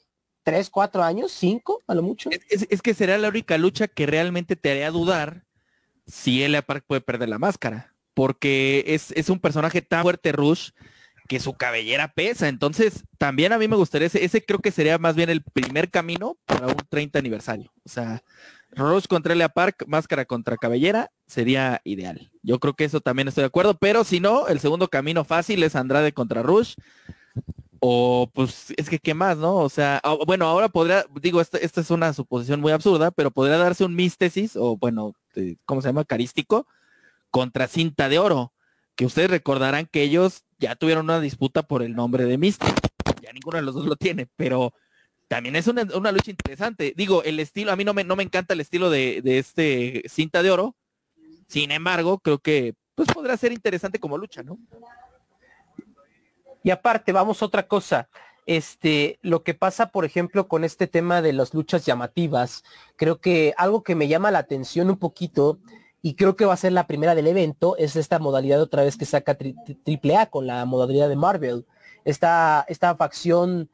tres, 0.44 0.70
cuatro 0.70 1.04
años, 1.04 1.32
cinco, 1.32 1.82
a 1.88 1.96
lo 1.96 2.02
mucho. 2.02 2.30
Es, 2.50 2.82
que 2.82 2.94
será 2.94 3.18
la 3.18 3.30
única 3.30 3.58
lucha 3.58 3.88
que 3.88 4.06
realmente 4.06 4.56
te 4.56 4.72
haría 4.72 4.92
dudar 4.92 5.46
si 6.08 6.44
Elia 6.44 6.62
Park 6.62 6.86
puede 6.88 7.02
perder 7.02 7.30
la 7.30 7.40
máscara. 7.40 7.94
Porque 8.14 8.84
es, 8.88 9.12
es 9.12 9.30
un 9.30 9.40
personaje 9.40 9.82
tan 9.82 10.02
fuerte, 10.02 10.32
Rush, 10.32 10.72
que 11.28 11.40
su 11.40 11.54
cabellera 11.54 12.12
pesa. 12.12 12.50
Entonces, 12.50 13.06
también 13.18 13.54
a 13.54 13.58
mí 13.58 13.68
me 13.68 13.76
gustaría, 13.76 14.08
ese, 14.08 14.26
ese 14.26 14.44
creo 14.44 14.60
que 14.60 14.72
sería 14.72 14.98
más 14.98 15.16
bien 15.16 15.30
el 15.30 15.44
primer 15.44 15.90
camino 15.90 16.38
para 16.46 16.68
un 16.68 16.76
30 16.90 17.20
aniversario. 17.20 17.72
O 17.86 17.90
sea, 17.90 18.24
Rush 18.72 19.06
contra 19.08 19.34
Elia 19.34 19.50
Park, 19.50 19.86
máscara 19.88 20.26
contra 20.26 20.58
cabellera, 20.58 21.12
sería 21.26 21.82
ideal. 21.84 22.32
Yo 22.44 22.60
creo 22.60 22.74
que 22.74 22.86
eso 22.86 23.02
también 23.02 23.28
estoy 23.28 23.42
de 23.42 23.48
acuerdo, 23.48 23.76
pero 23.76 24.04
si 24.04 24.20
no, 24.20 24.48
el 24.48 24.60
segundo 24.60 24.88
camino 24.88 25.24
fácil 25.24 25.64
es 25.64 25.76
Andrade 25.76 26.14
contra 26.14 26.44
Rush. 26.44 26.76
O 27.82 28.30
pues 28.34 28.74
es 28.76 28.90
que 28.90 29.00
qué 29.00 29.14
más, 29.14 29.38
¿no? 29.38 29.56
O 29.56 29.70
sea, 29.70 30.02
bueno, 30.28 30.46
ahora 30.46 30.68
podría, 30.68 31.06
digo, 31.22 31.40
esta, 31.40 31.58
es 31.58 31.92
una 31.92 32.12
suposición 32.14 32.60
muy 32.60 32.74
absurda, 32.74 33.10
pero 33.10 33.32
podría 33.32 33.58
darse 33.58 33.86
un 33.86 33.96
místesis, 33.96 34.58
o 34.58 34.76
bueno, 34.76 35.14
¿cómo 35.66 35.82
se 35.82 35.88
llama? 35.88 36.04
Carístico, 36.04 36.68
contra 37.32 37.68
cinta 37.68 38.10
de 38.10 38.20
oro, 38.20 38.54
que 38.96 39.06
ustedes 39.06 39.30
recordarán 39.30 39.86
que 39.86 40.04
ellos 40.04 40.44
ya 40.60 40.76
tuvieron 40.76 41.06
una 41.06 41.22
disputa 41.22 41.64
por 41.64 41.82
el 41.82 41.96
nombre 41.96 42.26
de 42.26 42.38
Místico. 42.38 42.74
ya 43.22 43.32
ninguno 43.32 43.58
de 43.58 43.64
los 43.64 43.76
dos 43.76 43.86
lo 43.86 43.96
tiene, 43.96 44.28
pero 44.36 44.74
también 45.30 45.56
es 45.56 45.68
una, 45.68 46.12
lucha 46.12 46.32
interesante. 46.32 46.94
Digo, 46.98 47.24
el 47.24 47.40
estilo, 47.40 47.72
a 47.72 47.78
mí 47.78 47.86
no 47.86 47.94
me, 47.94 48.04
no 48.04 48.18
me 48.18 48.24
encanta 48.24 48.54
el 48.54 48.60
estilo 48.60 48.90
de, 48.90 49.22
de 49.22 49.38
este 49.38 50.04
cinta 50.10 50.44
de 50.44 50.52
oro, 50.52 50.76
sin 51.48 51.72
embargo, 51.72 52.20
creo 52.20 52.40
que 52.40 52.76
pues 52.96 53.08
podrá 53.14 53.38
ser 53.38 53.54
interesante 53.54 54.00
como 54.00 54.18
lucha, 54.18 54.44
¿no? 54.44 54.58
Y 56.64 56.72
aparte, 56.72 57.12
vamos 57.12 57.42
a 57.42 57.46
otra 57.46 57.68
cosa. 57.68 58.10
Este, 58.46 59.20
lo 59.22 59.44
que 59.44 59.54
pasa, 59.54 59.92
por 59.92 60.04
ejemplo, 60.04 60.48
con 60.48 60.64
este 60.64 60.88
tema 60.88 61.22
de 61.22 61.32
las 61.32 61.54
luchas 61.54 61.86
llamativas, 61.86 62.64
creo 62.98 63.22
que 63.22 63.54
algo 63.58 63.84
que 63.84 63.96
me 63.96 64.08
llama 64.08 64.32
la 64.32 64.40
atención 64.40 64.90
un 64.90 64.98
poquito, 64.98 65.60
y 66.02 66.16
creo 66.16 66.36
que 66.36 66.46
va 66.46 66.54
a 66.54 66.58
ser 66.58 66.72
la 66.72 66.88
primera 66.88 67.16
del 67.16 67.28
evento, 67.28 67.78
es 67.78 67.96
esta 67.96 68.20
modalidad 68.20 68.62
otra 68.62 68.84
vez 68.84 68.98
que 68.98 69.06
saca 69.06 69.38
AAA 69.38 70.26
con 70.28 70.48
la 70.48 70.66
modalidad 70.66 71.10
de 71.10 71.16
Marvel. 71.16 71.66
Esta, 72.06 72.66
esta 72.68 72.96
facción 72.96 73.70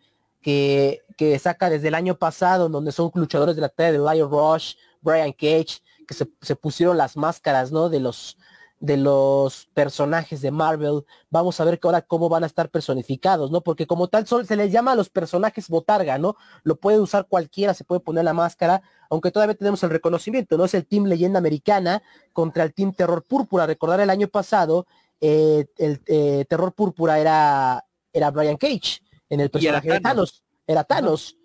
que, 0.46 1.39
saca 1.39 1.72
desde 1.72 1.88
el 1.88 1.96
año 1.96 2.16
pasado, 2.16 2.70
donde 2.70 2.91
son 2.91 3.10
luchadores 3.16 3.56
de 3.56 3.62
la 3.64 3.70
talla 3.70 3.93
de 3.93 3.98
Lion 3.98 4.30
Rush, 4.30 4.76
Brian 5.02 5.32
Cage, 5.32 5.82
que 6.08 6.14
se, 6.14 6.56
pusieron 6.56 6.98
las 6.98 7.18
máscaras, 7.18 7.72
¿no? 7.72 7.89
De 7.89 8.00
los, 8.00 8.38
de 8.80 8.96
los 8.98 9.68
personajes 9.74 10.41
de 10.41 10.52
Marvel. 10.52 11.04
Vamos 11.32 11.60
a 11.60 11.66
ver 11.66 11.80
que 11.80 11.88
ahora 11.88 12.04
cómo 12.04 12.30
van 12.30 12.43
a 12.43 12.46
estar 12.46 12.70
personificados, 12.70 13.50
¿no? 13.50 13.62
Porque 13.62 13.88
como 13.88 14.08
tal 14.08 14.28
se 14.28 14.56
les 14.56 14.72
llama 14.72 14.91
a 14.91 14.96
los 14.96 15.10
personajes 15.10 15.68
botarga, 15.68 16.20
¿no? 16.20 16.36
Lo 16.62 16.76
puede 16.76 17.00
usar 17.00 17.26
cualquiera, 17.28 17.74
se 17.74 17.84
puede 17.84 18.02
poner 18.02 18.24
la 18.24 18.34
máscara, 18.34 18.84
aunque 19.10 19.32
todavía 19.32 19.56
tenemos 19.56 19.82
el 19.82 19.89
reconocimiento, 19.89 20.60
¿no? 20.60 20.66
Es 20.66 20.76
el 20.76 20.86
Team 20.86 21.06
Leyenda 21.06 21.39
Americana 21.39 22.04
contra 22.34 22.64
el 22.64 22.74
Team 22.76 22.93
Terror 22.93 23.24
Púrpura. 23.24 23.66
Recordar 23.66 24.00
el 24.00 24.12
año 24.12 24.28
pasado, 24.28 24.86
eh, 25.22 25.66
el 25.78 26.02
eh, 26.06 26.46
Terror 26.48 26.72
Púrpura 26.74 27.18
era, 27.18 27.84
era 28.14 28.30
Brian 28.30 28.58
Cage 28.58 29.05
en 29.36 29.41
el 29.41 29.49
personaje 29.51 29.89
de 29.89 29.99
Thanos. 29.99 30.43
Era 30.65 30.83
Thanos. 30.83 31.38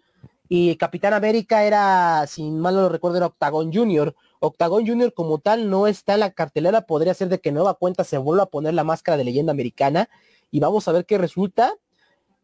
Y 0.48 0.74
Capitán 0.76 1.12
América 1.12 1.62
era, 1.62 2.26
si 2.26 2.50
mal 2.50 2.74
no 2.74 2.82
lo 2.82 2.88
recuerdo, 2.88 3.18
era 3.18 3.26
Octagon 3.26 3.72
Junior. 3.72 4.16
Octagon 4.40 4.84
Junior 4.84 5.14
como 5.14 5.38
tal 5.38 5.70
no 5.70 5.86
está 5.86 6.14
en 6.14 6.20
la 6.20 6.30
cartelera, 6.32 6.86
podría 6.86 7.14
ser 7.14 7.28
de 7.28 7.40
que 7.40 7.52
nueva 7.52 7.74
cuenta 7.74 8.02
se 8.02 8.18
vuelva 8.18 8.44
a 8.44 8.46
poner 8.46 8.74
la 8.74 8.82
máscara 8.82 9.16
de 9.16 9.24
leyenda 9.24 9.52
americana 9.52 10.08
y 10.50 10.58
vamos 10.58 10.88
a 10.88 10.92
ver 10.92 11.06
qué 11.06 11.18
resulta. 11.18 11.74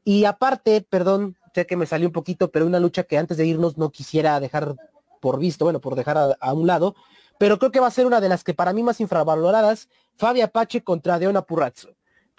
Y 0.04 0.24
aparte, 0.24 0.82
perdón, 0.82 1.36
sé 1.52 1.66
que 1.66 1.76
me 1.76 1.86
salió 1.86 2.06
un 2.06 2.12
poquito, 2.12 2.52
pero 2.52 2.66
una 2.66 2.78
lucha 2.78 3.02
que 3.02 3.18
antes 3.18 3.38
de 3.38 3.46
irnos 3.46 3.76
no 3.76 3.90
quisiera 3.90 4.38
dejar 4.38 4.76
por 5.20 5.40
visto, 5.40 5.64
bueno, 5.64 5.80
por 5.80 5.96
dejar 5.96 6.36
a, 6.38 6.52
un 6.52 6.68
lado, 6.68 6.94
pero 7.38 7.58
creo 7.58 7.72
que 7.72 7.80
va 7.80 7.88
a 7.88 7.90
ser 7.90 8.06
una 8.06 8.20
de 8.20 8.28
las 8.28 8.44
que 8.44 8.54
para 8.54 8.72
mí 8.72 8.84
más 8.84 9.00
infravaloradas, 9.00 9.88
Fabi 10.16 10.42
Apache 10.42 10.84
contra 10.84 11.18
Deona 11.18 11.42
Purrazzo. 11.42 11.95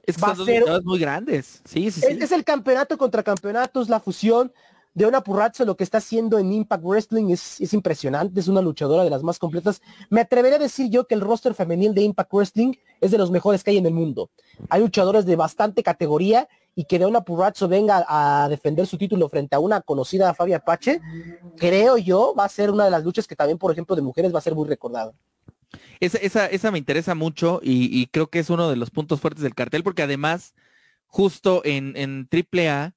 Es 0.08 0.16
va 0.22 0.32
a 0.32 0.36
ser 0.36 0.64
muy 0.84 1.00
grandes. 1.00 1.62
Sí, 1.66 1.92
sí, 1.92 2.02
sí. 2.02 2.18
es, 2.20 2.32
el 2.32 2.44
campeonato 2.44 2.98
contra 2.98 3.22
campeonatos, 3.22 3.90
la 3.90 4.00
fusión 4.00 4.52
de 4.94 5.06
una 5.06 5.22
Purrazzo 5.22 5.64
lo 5.64 5.78
que 5.78 5.84
está 5.84 6.00
haciendo 6.00 6.40
en 6.40 6.52
Impact 6.52 6.84
Wrestling 6.84 7.30
es, 7.30 7.62
es, 7.62 7.74
impresionante, 7.74 8.40
es 8.40 8.48
una 8.48 8.62
luchadora 8.62 9.04
de 9.04 9.12
las 9.12 9.22
más 9.22 9.38
completas. 9.38 9.82
Me 10.10 10.22
atrevería 10.22 10.56
a 10.58 10.62
decir 10.62 10.90
yo 10.90 11.06
que 11.06 11.14
el 11.14 11.22
roster 11.22 11.54
femenil 11.54 11.94
de 11.94 12.02
Impact 12.02 12.34
Wrestling 12.34 12.74
es 13.00 13.12
de 13.12 13.20
los 13.20 13.30
mejores 13.30 13.64
que 13.64 13.72
hay 13.72 13.78
en 13.78 13.86
el 13.86 13.94
mundo. 13.94 14.32
Hay 14.70 14.82
luchadores 14.82 15.26
de 15.26 15.36
bastante 15.36 15.84
categoría 15.84 16.48
y 16.74 16.86
que 16.86 17.00
de 17.00 17.06
una 17.06 17.22
Purrazzo 17.22 17.68
venga 17.68 18.06
a 18.08 18.48
defender 18.50 18.88
su 18.88 18.98
título 18.98 19.30
frente 19.30 19.56
a 19.56 19.60
una 19.60 19.82
conocida 19.82 20.34
Fabia 20.34 20.58
Apache, 20.58 21.02
creo 21.58 21.98
yo 21.98 22.34
va 22.38 22.46
a 22.46 22.50
ser 22.50 22.72
una 22.72 22.86
de 22.86 22.92
las 22.92 23.04
luchas 23.04 23.28
que 23.28 23.36
también, 23.36 23.58
por 23.58 23.72
ejemplo, 23.72 23.96
de 23.96 24.04
mujeres 24.04 24.34
va 24.34 24.40
a 24.40 24.44
ser 24.44 24.56
muy 24.56 24.70
recordada. 24.70 25.12
Esa, 26.00 26.18
esa, 26.20 26.46
esa 26.48 26.72
me 26.72 26.78
interesa 26.78 27.16
mucho 27.16 27.60
y, 27.64 27.90
y, 28.00 28.08
creo 28.08 28.30
que 28.30 28.40
es 28.40 28.50
uno 28.50 28.70
de 28.70 28.78
los 28.78 28.90
puntos 28.90 29.20
fuertes 29.20 29.44
del 29.44 29.56
cartel 29.56 29.84
porque 29.84 30.04
además, 30.04 30.54
justo 31.08 31.62
en, 31.66 31.96
en 31.98 32.28
AAA, 32.32 32.94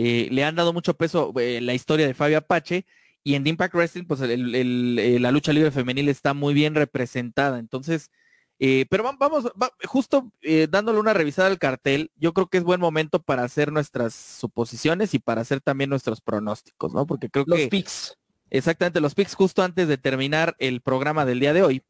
eh, 0.00 0.28
le 0.30 0.44
han 0.44 0.54
dado 0.54 0.72
mucho 0.72 0.94
peso 0.94 1.32
eh, 1.40 1.60
la 1.60 1.74
historia 1.74 2.06
de 2.06 2.14
Fabio 2.14 2.38
Apache 2.38 2.86
y 3.24 3.34
en 3.34 3.44
Impact 3.44 3.74
Wrestling, 3.74 4.04
pues 4.04 4.20
eh, 4.22 5.18
la 5.18 5.32
lucha 5.32 5.52
libre 5.52 5.72
femenil 5.72 6.08
está 6.08 6.34
muy 6.34 6.54
bien 6.54 6.76
representada. 6.76 7.58
Entonces, 7.58 8.12
pero 8.58 9.02
vamos, 9.18 9.52
justo 9.84 10.32
dándole 10.70 10.98
una 11.00 11.14
revisada 11.14 11.48
al 11.48 11.58
cartel, 11.58 12.10
yo 12.14 12.32
creo 12.32 12.46
que 12.46 12.58
es 12.58 12.64
buen 12.64 12.80
momento 12.80 13.20
para 13.20 13.42
hacer 13.42 13.72
nuestras 13.72 14.14
suposiciones 14.14 15.14
y 15.14 15.18
para 15.18 15.40
hacer 15.40 15.60
también 15.60 15.90
nuestros 15.90 16.20
pronósticos, 16.20 16.94
¿no? 16.94 17.06
Porque 17.06 17.28
creo 17.28 17.44
que... 17.44 17.50
Los 17.50 17.68
picks. 17.68 18.16
Exactamente, 18.50 19.00
los 19.00 19.14
picks 19.14 19.34
justo 19.34 19.62
antes 19.62 19.88
de 19.88 19.98
terminar 19.98 20.54
el 20.58 20.80
programa 20.80 21.24
del 21.24 21.40
día 21.40 21.52
de 21.52 21.62
hoy. 21.62 21.82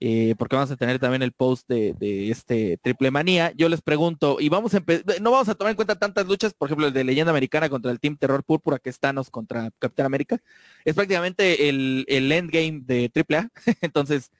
Eh, 0.00 0.36
porque 0.38 0.54
vamos 0.54 0.70
a 0.70 0.76
tener 0.76 1.00
también 1.00 1.22
el 1.22 1.32
post 1.32 1.68
de, 1.68 2.30
este 2.30 2.78
triple 2.80 3.10
manía. 3.10 3.52
Yo 3.56 3.68
les 3.68 3.82
pregunto, 3.82 4.36
y 4.38 4.48
vamos 4.48 4.74
a 4.74 4.82
no 5.20 5.32
vamos 5.32 5.48
a 5.48 5.54
tomar 5.56 5.72
en 5.72 5.76
cuenta 5.76 5.98
tantas 5.98 6.26
luchas, 6.26 6.54
por 6.54 6.68
ejemplo, 6.68 6.86
el 6.86 6.92
de 6.92 7.02
leyenda 7.02 7.30
americana 7.30 7.68
contra 7.68 7.90
el 7.90 7.98
Team 7.98 8.16
Terror 8.16 8.44
Púrpura, 8.44 8.78
que 8.78 8.90
es 8.90 9.00
Thanos 9.00 9.28
contra 9.28 9.70
Capitán 9.78 10.06
América. 10.06 10.38
Es 10.84 10.94
prácticamente 10.94 11.68
el, 11.68 12.04
el 12.08 12.30
endgame 12.30 12.82
de 12.84 13.08
triple 13.08 13.38
A. 13.38 13.50
Entonces, 13.80 14.30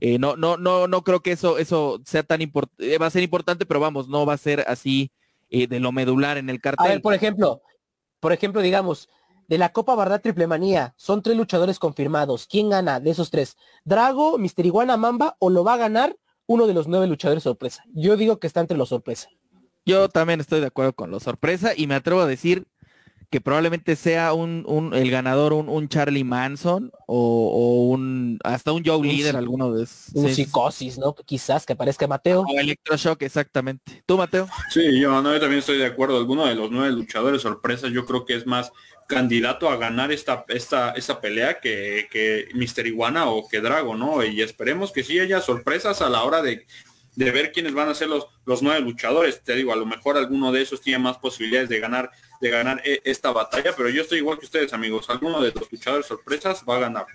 eh, 0.00 0.18
no, 0.18 0.36
no, 0.36 0.56
no, 0.56 0.86
no 0.86 1.02
creo 1.02 1.20
que 1.20 1.32
eso, 1.32 1.58
eso 1.58 2.00
sea 2.04 2.22
tan 2.22 2.40
importante, 2.40 2.94
eh, 2.94 2.98
va 2.98 3.06
a 3.06 3.10
ser 3.10 3.24
importante, 3.24 3.66
pero 3.66 3.80
vamos, 3.80 4.08
no 4.08 4.24
va 4.26 4.34
a 4.34 4.38
ser 4.38 4.64
así 4.68 5.10
de 5.50 5.80
lo 5.80 5.90
medular 5.90 6.38
en 6.38 6.48
el 6.48 6.60
cartel. 6.60 6.86
A 6.86 6.90
ver, 6.90 7.02
por 7.02 7.12
ejemplo, 7.12 7.60
por 8.20 8.32
ejemplo, 8.32 8.60
digamos, 8.62 9.08
de 9.50 9.58
la 9.58 9.72
Copa 9.72 9.96
Barda 9.96 10.20
Triple 10.20 10.46
Manía. 10.46 10.94
Son 10.96 11.22
tres 11.22 11.36
luchadores 11.36 11.80
confirmados. 11.80 12.46
¿Quién 12.46 12.70
gana 12.70 13.00
de 13.00 13.10
esos 13.10 13.30
tres? 13.30 13.56
¿Drago, 13.84 14.38
Mister 14.38 14.64
Iguana, 14.64 14.96
Mamba 14.96 15.36
o 15.40 15.50
lo 15.50 15.64
va 15.64 15.74
a 15.74 15.76
ganar 15.76 16.16
uno 16.46 16.68
de 16.68 16.72
los 16.72 16.86
nueve 16.86 17.08
luchadores 17.08 17.42
sorpresa? 17.42 17.82
Yo 17.92 18.16
digo 18.16 18.38
que 18.38 18.46
está 18.46 18.60
entre 18.60 18.78
los 18.78 18.90
sorpresa. 18.90 19.28
Yo 19.84 20.08
también 20.08 20.38
estoy 20.38 20.60
de 20.60 20.66
acuerdo 20.66 20.92
con 20.92 21.10
los 21.10 21.24
sorpresa 21.24 21.72
y 21.76 21.88
me 21.88 21.96
atrevo 21.96 22.20
a 22.20 22.26
decir 22.26 22.68
que 23.28 23.40
probablemente 23.40 23.94
sea 23.94 24.32
un, 24.34 24.90
el 24.92 25.10
ganador 25.10 25.52
un, 25.52 25.88
Charlie 25.88 26.24
Manson 26.24 26.90
o, 27.06 27.88
un 27.88 28.38
hasta 28.42 28.72
un 28.72 28.84
Joe 28.84 29.06
Líder, 29.06 29.36
alguno 29.36 29.72
de 29.72 29.84
esos. 29.84 30.14
Un 30.14 30.28
psicosis, 30.28 30.98
¿no? 30.98 31.14
Quizás 31.14 31.64
que 31.64 31.74
aparezca 31.74 32.08
Mateo. 32.08 32.42
O 32.42 32.58
Electroshock, 32.58 33.22
exactamente. 33.22 34.02
¿Tú, 34.04 34.16
Mateo? 34.16 34.48
Sí, 34.70 35.00
yo, 35.00 35.22
no, 35.22 35.32
yo 35.32 35.40
también 35.40 35.60
estoy 35.60 35.78
de 35.78 35.86
acuerdo. 35.86 36.18
Alguno 36.18 36.46
de 36.46 36.56
los 36.56 36.72
nueve 36.72 36.92
luchadores 36.92 37.42
sorpresa 37.42 37.86
yo 37.88 38.04
creo 38.04 38.24
que 38.24 38.34
es 38.34 38.46
más 38.46 38.72
candidato 39.10 39.68
a 39.68 39.76
ganar 39.76 40.12
esta, 40.12 40.44
esta, 40.48 40.92
esta 40.92 41.20
pelea 41.20 41.58
que, 41.58 42.06
que 42.12 42.48
Mister 42.54 42.86
Iguana 42.86 43.26
o 43.26 43.48
que 43.48 43.60
Drago, 43.60 43.96
¿no? 43.96 44.24
Y 44.24 44.40
esperemos 44.40 44.92
que 44.92 45.02
sí 45.02 45.18
haya 45.18 45.40
sorpresas 45.40 46.00
a 46.00 46.08
la 46.08 46.22
hora 46.22 46.40
de, 46.42 46.64
de 47.16 47.30
ver 47.32 47.50
quiénes 47.50 47.74
van 47.74 47.88
a 47.88 47.94
ser 47.94 48.08
los, 48.08 48.28
los 48.46 48.62
nueve 48.62 48.80
luchadores. 48.80 49.42
Te 49.42 49.56
digo, 49.56 49.72
a 49.72 49.76
lo 49.76 49.84
mejor 49.84 50.16
alguno 50.16 50.52
de 50.52 50.62
esos 50.62 50.80
tiene 50.80 51.00
más 51.00 51.18
posibilidades 51.18 51.68
de 51.68 51.80
ganar, 51.80 52.12
de 52.40 52.50
ganar 52.50 52.80
e, 52.84 53.00
esta 53.04 53.32
batalla, 53.32 53.74
pero 53.76 53.88
yo 53.88 54.02
estoy 54.02 54.18
igual 54.18 54.38
que 54.38 54.46
ustedes, 54.46 54.72
amigos. 54.72 55.10
Alguno 55.10 55.42
de 55.42 55.52
los 55.52 55.70
luchadores 55.72 56.06
sorpresas 56.06 56.64
va 56.68 56.76
a 56.76 56.80
ganar. 56.80 57.06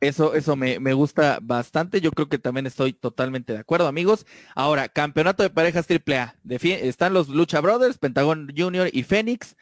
Eso, 0.00 0.34
eso 0.34 0.54
me, 0.54 0.78
me, 0.78 0.92
gusta 0.92 1.40
bastante. 1.42 2.00
Yo 2.00 2.12
creo 2.12 2.28
que 2.28 2.38
también 2.38 2.68
estoy 2.68 2.92
totalmente 2.92 3.52
de 3.52 3.58
acuerdo, 3.58 3.88
amigos. 3.88 4.26
Ahora, 4.54 4.88
campeonato 4.88 5.42
de 5.42 5.50
parejas 5.50 5.88
AAA. 5.90 6.36
están 6.62 7.14
los 7.14 7.28
Lucha 7.28 7.60
Brothers, 7.60 7.98
Pentagon 7.98 8.48
Junior 8.56 8.88
y 8.92 9.02
Fénix 9.02 9.56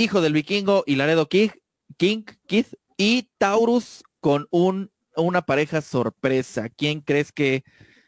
Hijo 0.00 0.20
del 0.20 0.32
Vikingo 0.32 0.84
y 0.86 0.94
Laredo 0.94 1.28
King, 1.28 1.48
King, 1.96 2.22
Keith 2.46 2.72
y 2.96 3.30
Taurus 3.36 4.04
con 4.20 4.46
un, 4.52 4.92
una 5.16 5.42
pareja 5.42 5.80
sorpresa. 5.80 6.68
¿Quién 6.68 7.00
crees 7.00 7.32
que 7.32 7.64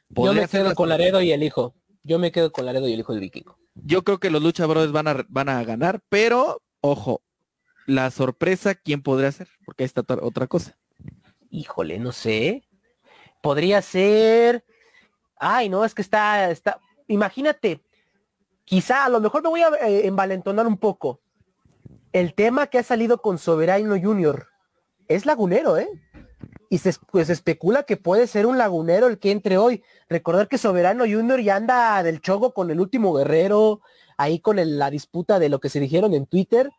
Yo 0.09 0.33
me 0.33 0.47
quedo 0.47 0.73
con 0.77 0.89
Laredo 0.89 1.21
y 1.21 1.33
el 1.33 1.43
hijo. 1.43 1.75
Yo 2.05 2.21
me 2.21 2.31
quedo 2.31 2.53
con 2.53 2.65
Laredo 2.65 2.87
y 2.87 2.93
el 2.93 3.01
hijo 3.01 3.13
del 3.13 3.23
Vikingo. 3.23 3.59
Yo 3.75 4.05
creo 4.05 4.21
que 4.21 4.31
los 4.31 4.41
Lucha 4.41 4.67
Brothers 4.67 4.93
van 4.93 5.09
a, 5.09 5.27
van 5.29 5.49
a 5.49 5.65
ganar, 5.65 6.01
pero 6.09 6.63
ojo, 6.81 7.23
la 7.87 8.13
sorpresa, 8.13 8.77
¿quién 8.77 9.03
podría 9.03 9.33
ser? 9.33 9.49
Porque 9.65 9.83
ahí 9.83 9.87
está 9.87 10.05
otra 10.23 10.47
cosa. 10.47 10.79
Híjole, 11.51 11.99
no 11.99 12.13
sé. 12.13 12.69
Podría 13.43 13.83
ser. 13.83 14.65
Ay, 15.35 15.69
no, 15.69 15.85
es 15.85 15.93
que 15.93 16.03
está, 16.03 16.53
está. 16.53 16.79
Imagínate, 17.09 17.81
quizá 18.65 19.07
a 19.07 19.09
lo 19.09 19.19
mejor 19.19 19.43
me 19.43 19.49
voy 19.49 19.63
a 19.63 19.71
eh, 19.89 20.07
envalentonar 20.07 20.69
un 20.69 20.77
poco 20.77 21.21
el 22.13 22.35
tema 22.35 22.67
que 22.67 22.79
ha 22.79 22.83
salido 22.83 23.21
con 23.23 23.39
Soberano 23.39 24.01
Junior 24.01 24.49
es 25.09 25.27
lagunero, 25.27 25.77
¿eh? 25.77 25.89
Y 26.69 26.79
se 26.79 26.95
pues, 27.11 27.31
especula 27.31 27.83
que 27.83 27.97
puede 27.97 28.27
ser 28.27 28.47
un 28.47 28.57
lagunero 28.57 29.09
el 29.09 29.19
que 29.19 29.33
entre 29.33 29.59
hoy. 29.59 29.83
Recordar 30.09 30.49
que 30.49 30.59
Soberano 30.59 31.05
Junior 31.05 31.41
ya 31.41 31.57
anda 31.57 32.03
del 32.03 32.21
chogo 32.21 32.55
con 32.55 32.71
el 32.71 32.81
último 32.81 33.13
guerrero, 33.13 33.81
ahí 34.17 34.39
con 34.39 34.57
la 34.79 34.91
disputa 34.91 35.39
de 35.39 35.49
lo 35.49 35.59
que 35.59 35.69
se 35.69 35.81
dijeron 35.81 36.15
en 36.15 36.27
Twitter. 36.27 36.71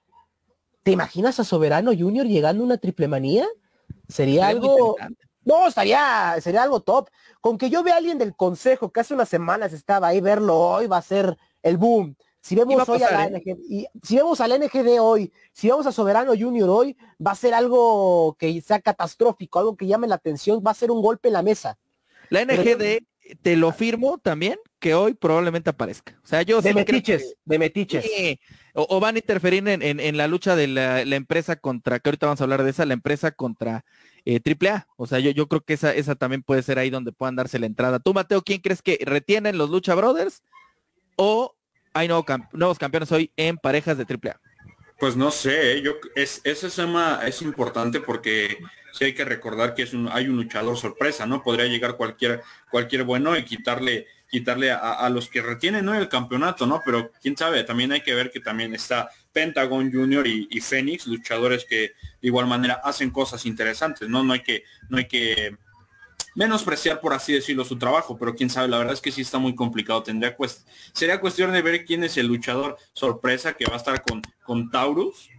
¿Te 0.84 0.91
imaginas 0.91 1.39
a 1.39 1.43
Soberano 1.43 1.91
Junior 1.97 2.25
llegando 2.25 2.63
a 2.63 2.65
una 2.65 2.77
triple 2.77 3.07
manía? 3.07 3.47
Sería 4.07 4.47
algo... 4.47 4.95
No, 5.43 5.67
estaría, 5.67 6.36
sería 6.39 6.63
algo 6.63 6.82
top. 6.82 7.09
Con 7.41 7.57
que 7.57 7.69
yo 7.69 7.84
vea 7.84 7.95
a 7.95 7.97
alguien 7.97 8.17
del 8.17 8.36
consejo 8.36 8.91
que 8.91 8.99
hace 8.99 9.13
unas 9.13 9.27
semanas 9.27 9.73
estaba 9.73 10.07
ahí, 10.07 10.21
verlo 10.21 10.57
hoy 10.57 10.88
va 10.88 10.97
a 10.97 11.01
ser 11.01 11.36
el 11.63 11.77
boom. 11.77 12.15
Si 12.41 12.55
vemos 12.55 12.89
hoy 12.89 13.03
a 13.03 13.29
la 13.29 13.37
¿eh? 13.37 13.57
y 13.69 13.85
si 14.01 14.15
vemos 14.15 14.41
al 14.41 14.59
NGD 14.59 14.99
hoy, 14.99 15.31
si 15.53 15.69
vamos 15.69 15.85
a 15.85 15.91
Soberano 15.91 16.33
Junior 16.37 16.69
hoy, 16.69 16.97
va 17.25 17.31
a 17.31 17.35
ser 17.35 17.53
algo 17.53 18.35
que 18.39 18.59
sea 18.61 18.81
catastrófico, 18.81 19.59
algo 19.59 19.77
que 19.77 19.85
llame 19.85 20.07
la 20.07 20.15
atención, 20.15 20.63
va 20.65 20.71
a 20.71 20.75
ser 20.75 20.89
un 20.89 21.03
golpe 21.03 21.27
en 21.27 21.33
la 21.33 21.43
mesa. 21.43 21.77
La 22.29 22.43
NGD 22.43 23.03
te 23.41 23.55
lo 23.55 23.71
firmo 23.71 24.17
también 24.17 24.57
que 24.79 24.95
hoy 24.95 25.13
probablemente 25.13 25.69
aparezca. 25.69 26.19
O 26.23 26.27
sea, 26.27 26.41
yo 26.41 26.61
de 26.61 26.73
metiches, 26.73 27.35
de 27.45 27.59
metiches. 27.59 28.05
o, 28.73 28.99
van 28.99 29.15
a 29.15 29.19
interferir 29.19 29.63
en, 29.67 30.17
la 30.17 30.27
lucha 30.27 30.55
de 30.55 30.67
la, 30.67 31.01
empresa 31.01 31.55
contra, 31.55 31.99
que 31.99 32.09
ahorita 32.09 32.25
vamos 32.25 32.41
a 32.41 32.45
hablar 32.45 32.63
de 32.63 32.71
esa, 32.71 32.85
la 32.85 32.93
empresa 32.93 33.31
contra 33.31 33.85
eh, 34.25 34.39
AAA. 34.43 34.87
O 34.97 35.05
sea, 35.05 35.19
yo, 35.19 35.29
yo 35.29 35.47
creo 35.47 35.61
que 35.61 35.73
esa, 35.73 35.93
esa 35.93 36.15
también 36.15 36.41
puede 36.41 36.63
ser 36.63 36.79
ahí 36.79 36.89
donde 36.89 37.11
puedan 37.11 37.35
darse 37.35 37.59
la 37.59 37.67
entrada. 37.67 37.99
Tú, 37.99 38.13
Mateo, 38.13 38.41
¿quién 38.41 38.61
crees 38.61 38.81
que 38.81 38.97
retienen 39.05 39.59
los 39.59 39.69
Lucha 39.69 39.93
Brothers? 39.93 40.41
¿O 41.15 41.55
hay 41.93 42.07
nuevos 42.07 42.79
campeones 42.79 43.11
hoy 43.11 43.31
en 43.35 43.57
parejas 43.57 43.97
de 43.97 44.05
AAA? 44.05 44.39
Pues 44.99 45.15
no 45.15 45.31
sé, 45.31 45.73
¿eh? 45.73 45.81
yo 45.81 45.93
es, 46.15 46.41
ese 46.43 46.69
tema 46.69 47.21
es 47.25 47.41
importante 47.41 48.01
porque 48.01 48.59
sí 48.93 49.05
hay 49.05 49.15
que 49.15 49.25
recordar 49.25 49.73
que 49.73 49.81
es 49.81 49.93
un, 49.93 50.07
hay 50.11 50.27
un 50.27 50.35
luchador 50.35 50.77
sorpresa, 50.77 51.25
¿no? 51.25 51.41
Podría 51.41 51.65
llegar 51.65 51.97
cualquier, 51.97 52.43
cualquier 52.69 53.03
bueno 53.03 53.35
y 53.35 53.43
quitarle, 53.43 54.05
quitarle 54.29 54.71
a, 54.71 55.09
los 55.09 55.27
que 55.27 55.41
retienen 55.41 55.85
¿no? 55.85 55.95
el 55.95 56.07
campeonato, 56.07 56.67
¿no? 56.67 56.83
Pero 56.85 57.11
quién 57.19 57.35
sabe, 57.35 57.63
también 57.63 57.91
hay 57.91 58.01
que 58.01 58.13
ver 58.13 58.29
que 58.29 58.41
también 58.41 58.75
está 58.75 59.09
Pentagon 59.33 59.91
Junior 59.91 60.27
y, 60.27 60.47
y 60.51 60.61
Fénix, 60.61 61.07
luchadores 61.07 61.65
que 61.65 61.77
de 61.77 61.93
igual 62.21 62.45
manera 62.45 62.81
hacen 62.83 63.09
cosas 63.09 63.45
interesantes, 63.47 64.07
¿no? 64.07 64.23
No 64.23 64.33
hay 64.33 64.43
que, 64.43 64.65
no 64.89 64.97
hay 64.97 65.07
que 65.07 65.57
menospreciar, 66.36 67.01
por 67.01 67.13
así 67.13 67.34
decirlo, 67.34 67.65
su 67.65 67.77
trabajo, 67.77 68.17
pero 68.17 68.36
quién 68.36 68.49
sabe, 68.49 68.67
la 68.67 68.77
verdad 68.77 68.93
es 68.93 69.01
que 69.01 69.11
sí 69.11 69.21
está 69.21 69.38
muy 69.38 69.55
complicado. 69.55 70.03
Tendría 70.03 70.36
sería 70.93 71.19
cuestión 71.19 71.51
de 71.51 71.61
ver 71.61 71.86
quién 71.86 72.03
es 72.03 72.17
el 72.17 72.27
luchador 72.27 72.77
sorpresa 72.93 73.53
que 73.53 73.65
va 73.65 73.73
a 73.73 73.77
estar 73.77 74.01
con, 74.03 74.21
con 74.43 74.69
Taurus. 74.69 75.29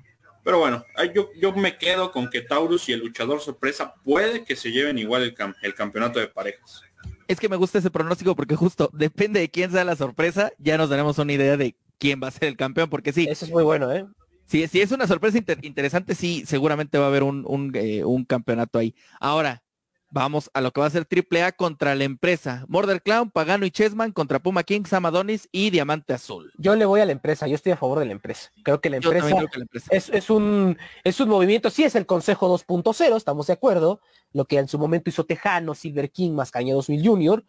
Pero 0.45 0.59
bueno, 0.59 0.85
yo, 1.15 1.31
yo 1.41 1.53
me 1.53 1.79
quedo 1.79 2.11
con 2.11 2.29
que 2.29 2.41
Taurus 2.41 2.89
y 2.89 2.93
el 2.93 3.01
luchador 3.01 3.41
sorpresa 3.41 3.95
puede 4.03 4.45
que 4.45 4.57
se 4.57 4.73
lleven 4.73 4.99
igual 4.99 5.23
el, 5.23 5.35
el 5.63 5.75
campeonato 5.75 6.19
de 6.19 6.27
parejas. 6.27 6.83
Es 7.29 7.39
que 7.39 7.49
me 7.49 7.57
gusta 7.57 7.79
ese 7.79 7.91
pronóstico 7.91 8.35
porque 8.35 8.57
justo 8.57 8.91
depende 8.93 9.39
de 9.39 9.49
quién 9.49 9.71
sea 9.71 9.85
la 9.85 9.95
sorpresa, 9.95 10.53
ya 10.59 10.77
nos 10.77 10.91
daremos 10.91 11.17
una 11.19 11.33
idea 11.33 11.57
de 11.57 11.77
quién 11.99 12.21
va 12.21 12.29
a 12.29 12.33
ser 12.33 12.45
el 12.45 12.57
campeón, 12.57 12.91
porque 12.91 13.13
sí. 13.13 13.27
Eso 13.31 13.45
es 13.45 13.53
muy 13.53 13.63
bueno, 13.63 13.93
¿eh? 13.93 14.05
Si, 14.45 14.67
si 14.67 14.81
es 14.81 14.91
una 14.91 15.07
sorpresa 15.07 15.39
interesante, 15.63 16.17
sí, 16.17 16.43
seguramente 16.45 16.99
va 16.99 17.05
a 17.05 17.09
haber 17.09 17.23
un, 17.23 17.45
un, 17.47 17.71
eh, 17.75 18.05
un 18.05 18.25
campeonato 18.25 18.81
ahí. 18.81 18.95
Ahora, 19.21 19.63
Vamos 20.15 20.51
a 20.53 20.61
lo 20.61 20.73
que 20.73 20.81
va 20.83 20.87
a 20.87 20.91
ser 20.91 21.09
AAA 21.11 21.53
contra 21.53 21.95
la 21.95 22.05
empresa. 22.05 22.67
Morder 22.69 23.01
Clown, 23.01 23.31
Pagano 23.31 23.65
y 23.65 23.71
Chessman 23.71 24.13
contra 24.13 24.41
Puma 24.41 24.63
King, 24.63 24.83
Samadonis 24.85 25.49
y 25.51 25.71
Diamante 25.71 26.13
Azul. 26.13 26.53
Yo 26.59 26.77
le 26.77 26.85
voy 26.85 27.01
a 27.01 27.07
la 27.07 27.13
empresa, 27.13 27.47
yo 27.47 27.55
estoy 27.55 27.73
a 27.73 27.79
favor 27.79 27.99
de 27.99 28.05
la 28.05 28.13
empresa. 28.13 28.51
Creo 28.63 28.83
que 28.83 28.91
la 28.91 28.99
empresa, 28.99 29.35
Es, 29.91 30.29
un, 30.29 30.77
es 31.03 31.19
un 31.19 31.31
movimiento, 31.31 31.71
sí 31.71 31.85
es 31.85 31.95
el 31.95 32.05
Consejo 32.05 32.55
2.0, 32.55 33.17
estamos 33.17 33.47
de 33.47 33.55
acuerdo. 33.55 34.03
Lo 34.35 34.45
que 34.45 34.59
en 34.59 34.69
su 34.69 34.79
momento 34.79 35.09
hizo 35.09 35.25
Tejano, 35.25 35.75
Silver 35.75 36.11
King, 36.11 36.33
más 36.33 36.51
Caña 36.51 36.75
2000 36.75 37.09
Junior. 37.09 37.45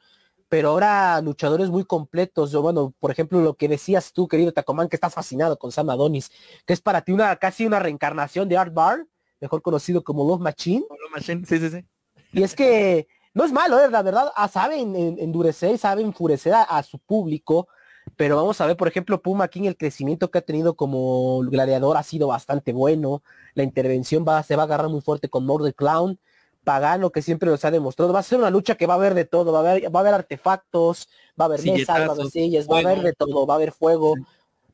Pero 0.47 0.69
ahora 0.69 1.19
luchadores 1.19 1.69
muy 1.69 1.83
completos. 1.83 2.53
Yo, 2.53 2.61
bueno, 2.61 2.93
por 2.97 3.11
ejemplo, 3.11 3.41
lo 3.41 3.55
que 3.55 3.67
decías 3.67 4.13
tú, 4.13 4.29
querido 4.29 4.53
Tacomán, 4.53 4.87
que 4.87 4.95
estás 4.95 5.13
fascinado 5.13 5.59
con 5.59 5.73
Samadonis, 5.73 6.31
que 6.65 6.71
es 6.71 6.79
para 6.79 7.01
ti 7.01 7.11
una 7.11 7.35
casi 7.35 7.65
una 7.65 7.79
reencarnación 7.79 8.47
de 8.47 8.55
Art 8.55 8.73
Bar, 8.73 9.05
mejor 9.41 9.61
conocido 9.61 10.01
como 10.01 10.25
Love 10.25 10.39
Machine. 10.39 10.85
Love 10.89 11.11
Machine, 11.11 11.45
sí, 11.45 11.59
sí, 11.59 11.69
sí 11.69 11.85
y 12.33 12.43
es 12.43 12.55
que 12.55 13.07
no 13.33 13.43
es 13.43 13.51
malo, 13.51 13.79
¿eh? 13.79 13.89
la 13.89 14.01
verdad, 14.01 14.31
ah, 14.35 14.47
sabe 14.47 14.79
endurecer, 14.79 15.77
sabe 15.77 16.01
enfurecer 16.01 16.53
a, 16.53 16.83
su 16.83 16.99
público, 16.99 17.67
pero 18.15 18.35
vamos 18.35 18.59
a 18.61 18.67
ver, 18.67 18.77
por 18.77 18.87
ejemplo, 18.87 19.21
Puma 19.21 19.47
King, 19.47 19.63
el 19.63 19.77
crecimiento 19.77 20.29
que 20.29 20.39
ha 20.39 20.41
tenido 20.41 20.75
como 20.75 21.39
gladiador 21.41 21.97
ha 21.97 22.03
sido 22.03 22.27
bastante 22.27 22.73
bueno, 22.73 23.23
la 23.55 23.63
intervención 23.63 24.25
va, 24.27 24.43
se 24.43 24.55
va 24.55 24.63
a 24.63 24.65
agarrar 24.65 24.89
muy 24.89 25.01
fuerte 25.01 25.29
con 25.29 25.45
Murder 25.45 25.73
Clown, 25.73 26.19
Pagano, 26.63 27.11
que 27.11 27.21
siempre 27.21 27.49
nos 27.49 27.65
ha 27.65 27.71
demostrado, 27.71 28.13
va 28.13 28.19
a 28.19 28.23
ser 28.23 28.39
una 28.39 28.49
lucha 28.49 28.75
que 28.75 28.85
va 28.85 28.93
a 28.93 28.97
haber 28.97 29.13
de 29.15 29.25
todo, 29.25 29.51
va 29.51 29.59
a 29.59 29.71
haber, 29.71 29.93
va 29.93 29.99
a 29.99 30.01
haber 30.01 30.13
artefactos, 30.13 31.09
va 31.39 31.45
a 31.45 31.47
haber 31.47 31.63
mesas, 31.63 31.99
va 31.99 32.05
a 32.05 32.11
haber 32.11 32.27
sillas, 32.27 32.67
va 32.67 32.77
a 32.77 32.79
haber 32.81 33.01
de 33.01 33.13
todo, 33.13 33.45
va 33.45 33.55
a 33.55 33.57
haber 33.57 33.71
fuego, 33.71 34.15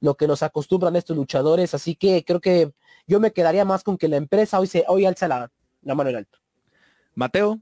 lo 0.02 0.16
que 0.16 0.28
nos 0.28 0.44
acostumbran 0.44 0.96
estos 0.96 1.16
luchadores, 1.16 1.74
así 1.74 1.96
que 1.96 2.24
creo 2.24 2.40
que 2.40 2.72
yo 3.08 3.20
me 3.20 3.32
quedaría 3.32 3.66
más 3.66 3.84
con 3.84 3.98
que 3.98 4.08
la 4.08 4.18
empresa 4.18 4.60
hoy 4.60 4.68
se, 4.68 4.86
hoy 4.88 5.06
alza 5.06 5.28
la, 5.28 5.52
la 5.82 5.96
mano 5.96 6.10
en 6.10 6.18
alto. 6.18 6.40
Mateo. 7.20 7.62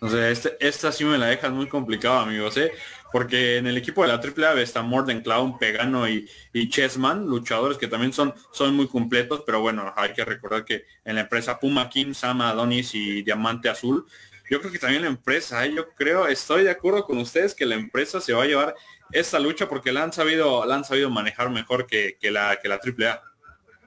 O 0.00 0.08
sea, 0.08 0.30
este, 0.30 0.56
esta 0.60 0.92
sí 0.92 1.04
me 1.04 1.18
la 1.18 1.26
dejas 1.26 1.52
muy 1.52 1.68
complicada, 1.68 2.22
amigos, 2.22 2.56
¿eh? 2.56 2.72
Porque 3.12 3.58
en 3.58 3.66
el 3.66 3.76
equipo 3.76 4.02
de 4.02 4.08
la 4.08 4.14
AAA 4.14 4.62
está 4.62 4.80
Morden 4.82 5.20
Clown, 5.20 5.58
Pegano 5.58 6.08
y, 6.08 6.28
y 6.52 6.68
Chessman, 6.70 7.26
luchadores 7.26 7.78
que 7.78 7.88
también 7.88 8.12
son, 8.12 8.32
son 8.52 8.74
muy 8.74 8.86
completos, 8.88 9.42
pero 9.44 9.60
bueno, 9.60 9.92
hay 9.96 10.12
que 10.12 10.24
recordar 10.24 10.64
que 10.64 10.84
en 11.04 11.16
la 11.16 11.22
empresa 11.22 11.58
Puma 11.58 11.90
Kim, 11.90 12.14
Sama 12.14 12.48
Adonis 12.48 12.94
y 12.94 13.22
Diamante 13.22 13.68
Azul, 13.68 14.06
yo 14.50 14.60
creo 14.60 14.72
que 14.72 14.78
también 14.78 15.02
la 15.02 15.08
empresa, 15.08 15.64
¿eh? 15.64 15.72
yo 15.74 15.90
creo, 15.94 16.26
estoy 16.26 16.64
de 16.64 16.70
acuerdo 16.70 17.04
con 17.04 17.18
ustedes 17.18 17.54
que 17.54 17.66
la 17.66 17.74
empresa 17.74 18.20
se 18.20 18.32
va 18.32 18.44
a 18.44 18.46
llevar 18.46 18.74
esta 19.10 19.38
lucha 19.38 19.68
porque 19.68 19.92
la 19.92 20.02
han 20.02 20.12
sabido, 20.12 20.64
la 20.64 20.74
han 20.76 20.84
sabido 20.84 21.10
manejar 21.10 21.50
mejor 21.50 21.86
que, 21.86 22.16
que 22.20 22.30
la, 22.30 22.58
que 22.60 22.68
la 22.68 22.76
AAA. 22.76 23.31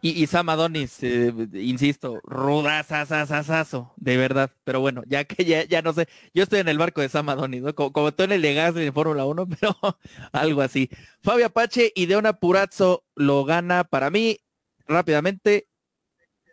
Y, 0.06 0.22
y 0.22 0.28
Sam 0.28 0.49
Adonis, 0.49 1.01
eh, 1.01 1.34
insisto, 1.53 2.20
rudazazazazo, 2.26 3.91
de 3.95 4.18
verdad. 4.18 4.51
Pero 4.64 4.80
bueno, 4.80 5.01
ya 5.08 5.24
que 5.24 5.43
ya, 5.45 5.64
ya 5.64 5.82
no 5.82 5.93
sé, 5.93 6.08
yo 6.32 6.43
estoy 6.43 6.60
en 6.60 6.68
el 6.68 6.78
barco 6.78 7.01
de 7.01 7.10
Sam 7.10 7.28
Adonis, 7.30 7.64
¿no? 7.64 7.74
Como, 7.74 7.91
como 7.91 8.14
tú 8.14 8.22
en 8.22 8.34
el 8.34 8.43
de 8.43 8.91
Fórmula 8.93 9.26
1, 9.26 9.47
pero 9.60 9.76
algo 10.32 10.62
así. 10.62 10.91
Fabio 11.24 11.47
Apache 11.47 11.91
y 11.95 12.06
Deona 12.06 12.34
Purazzo 12.34 13.03
lo 13.16 13.45
gana 13.45 13.84
para 13.84 14.12
mí 14.12 14.38
rápidamente. 14.86 15.70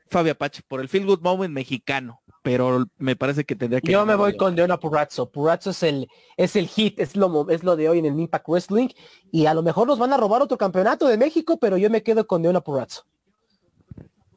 Fabio 0.08 0.32
Apache 0.32 0.62
por 0.66 0.80
el 0.80 0.88
Feel 0.88 1.04
Good 1.04 1.20
Moment 1.20 1.52
mexicano, 1.52 2.22
pero 2.42 2.86
me 2.96 3.16
parece 3.16 3.44
que 3.44 3.54
tendría 3.54 3.82
que... 3.82 3.92
Yo 3.92 4.06
me 4.06 4.14
voy 4.14 4.34
con 4.34 4.56
Deona 4.56 4.80
Purazzo. 4.80 5.30
Purazzo 5.30 5.72
es 5.72 5.82
el, 5.82 6.08
es 6.38 6.56
el 6.56 6.68
hit, 6.68 6.98
es 6.98 7.16
lo, 7.16 7.50
es 7.50 7.64
lo 7.64 7.76
de 7.76 7.90
hoy 7.90 7.98
en 7.98 8.06
el 8.06 8.18
Impact 8.18 8.48
Wrestling 8.48 8.88
y 9.30 9.44
a 9.44 9.52
lo 9.52 9.62
mejor 9.62 9.88
nos 9.88 9.98
van 9.98 10.14
a 10.14 10.16
robar 10.16 10.40
otro 10.40 10.56
campeonato 10.56 11.06
de 11.06 11.18
México, 11.18 11.58
pero 11.58 11.76
yo 11.76 11.90
me 11.90 12.02
quedo 12.02 12.26
con 12.26 12.40
Deona 12.40 12.62
Purazzo. 12.62 13.11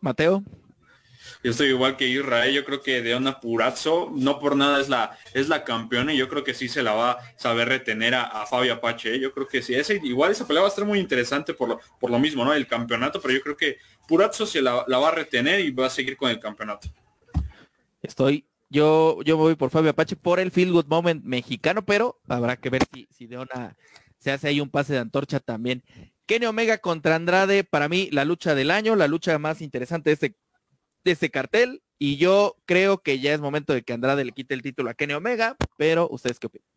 Mateo. 0.06 0.44
Yo 1.44 1.52
estoy 1.52 1.70
igual 1.70 1.98
que 1.98 2.08
Israel, 2.08 2.54
yo 2.54 2.64
creo 2.64 2.82
que 2.82 3.02
de 3.02 3.16
una 3.16 3.40
Purazzo, 3.40 4.12
no 4.16 4.40
por 4.40 4.56
nada 4.56 4.80
es 4.80 4.90
la, 4.90 5.18
es 5.34 5.50
la 5.50 5.64
campeona 5.64 6.14
y 6.14 6.18
yo 6.18 6.30
creo 6.30 6.44
que 6.44 6.54
sí 6.54 6.68
se 6.68 6.82
la 6.82 6.94
va 6.94 7.12
a 7.12 7.18
saber 7.38 7.68
retener 7.68 8.16
a, 8.16 8.46
Fabio 8.46 8.74
Apache, 8.74 9.16
¿eh? 9.16 9.20
yo 9.20 9.32
creo 9.32 9.48
que 9.48 9.62
sí, 9.62 9.76
ese, 9.76 10.00
igual 10.04 10.32
esa 10.32 10.48
pelea 10.48 10.62
va 10.62 10.68
a 10.68 10.70
estar 10.70 10.86
muy 10.86 11.00
interesante 11.00 11.54
por 11.54 11.70
lo, 11.70 11.80
por 12.00 12.10
lo 12.10 12.20
mismo, 12.20 12.46
¿no? 12.46 12.54
El 12.54 12.68
campeonato, 12.68 13.22
pero 13.22 13.34
yo 13.34 13.42
creo 13.42 13.58
que 13.58 13.78
Purazzo 14.08 14.46
se 14.46 14.62
la, 14.62 14.86
va 14.86 15.08
a 15.08 15.12
retener 15.12 15.60
y 15.60 15.72
va 15.72 15.88
a 15.88 15.90
seguir 15.90 16.18
con 16.18 16.30
el 16.30 16.40
campeonato. 16.40 16.88
Estoy, 18.02 18.46
yo, 18.70 19.20
yo 19.24 19.38
voy 19.38 19.56
por 19.56 19.72
Fabio 19.72 19.92
Apache 19.92 20.16
por 20.16 20.40
el 20.40 20.52
Feel 20.52 20.72
Good 20.72 20.88
Moment 20.88 21.24
mexicano, 21.24 21.84
pero 21.86 22.20
habrá 22.28 22.58
que 22.58 22.70
ver 22.70 22.84
si, 22.94 23.08
si 23.12 23.28
de 23.28 23.38
una 23.40 23.76
se 24.18 24.32
hace 24.32 24.48
ahí 24.48 24.60
un 24.60 24.70
pase 24.70 24.94
de 24.94 25.00
antorcha 25.00 25.40
también. 25.40 25.84
Kenny 26.26 26.48
Omega 26.48 26.80
contra 26.80 27.16
Andrade, 27.16 27.64
para 27.64 27.88
mí 27.88 28.10
la 28.12 28.26
lucha 28.26 28.56
del 28.56 28.72
año, 28.72 28.96
la 28.96 29.08
lucha 29.08 29.38
más 29.38 29.62
interesante 29.62 30.10
de 30.10 30.14
este, 30.16 30.36
de 31.04 31.12
este 31.12 31.30
cartel. 31.30 31.84
Y 31.98 32.18
yo 32.18 32.58
creo 32.66 32.98
que 32.98 33.20
ya 33.20 33.34
es 33.34 33.40
momento 33.40 33.74
de 33.74 33.84
que 33.84 33.94
Andrade 33.94 34.26
le 34.26 34.32
quite 34.32 34.54
el 34.54 34.62
título 34.62 34.90
a 34.90 34.96
Kenny 34.96 35.14
Omega, 35.14 35.56
pero 35.78 36.10
ustedes 36.10 36.40
qué 36.40 36.48
opinan. 36.48 36.68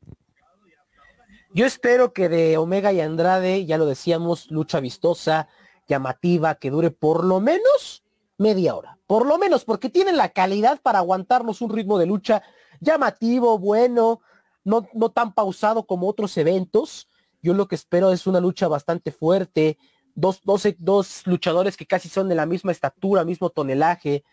Yo 1.54 1.64
espero 1.64 2.12
que 2.12 2.28
de 2.28 2.58
Omega 2.58 2.92
y 2.92 3.00
Andrade, 3.00 3.64
ya 3.64 3.78
lo 3.78 3.86
decíamos, 3.86 4.50
lucha 4.50 4.80
vistosa, 4.80 5.48
llamativa, 5.88 6.56
que 6.56 6.70
dure 6.70 6.90
por 6.90 7.24
lo 7.24 7.40
menos 7.40 8.04
media 8.36 8.76
hora. 8.76 8.98
Por 9.06 9.26
lo 9.26 9.38
menos, 9.38 9.64
porque 9.64 9.88
tienen 9.88 10.18
la 10.18 10.28
calidad 10.28 10.80
para 10.82 10.98
aguantarnos 10.98 11.62
un 11.62 11.70
ritmo 11.70 11.98
de 11.98 12.06
lucha 12.06 12.42
llamativo, 12.80 13.58
bueno, 13.58 14.20
no, 14.62 14.86
no 14.92 15.08
tan 15.10 15.32
pausado 15.32 15.86
como 15.86 16.06
otros 16.06 16.36
eventos 16.36 17.08
yo 17.42 17.54
lo 17.54 17.68
que 17.68 17.74
espero 17.74 18.12
es 18.12 18.26
una 18.26 18.40
lucha 18.40 18.68
bastante 18.68 19.12
fuerte, 19.12 19.78
dos, 20.14 20.40
dos 20.78 21.26
luchadores 21.26 21.76
que 21.76 21.86
casi 21.86 22.08
son 22.08 22.28
de 22.28 22.34
la 22.34 22.46
misma 22.46 22.72
estatura, 22.72 23.24
mismo 23.24 23.50
tonelaje. 23.50 24.24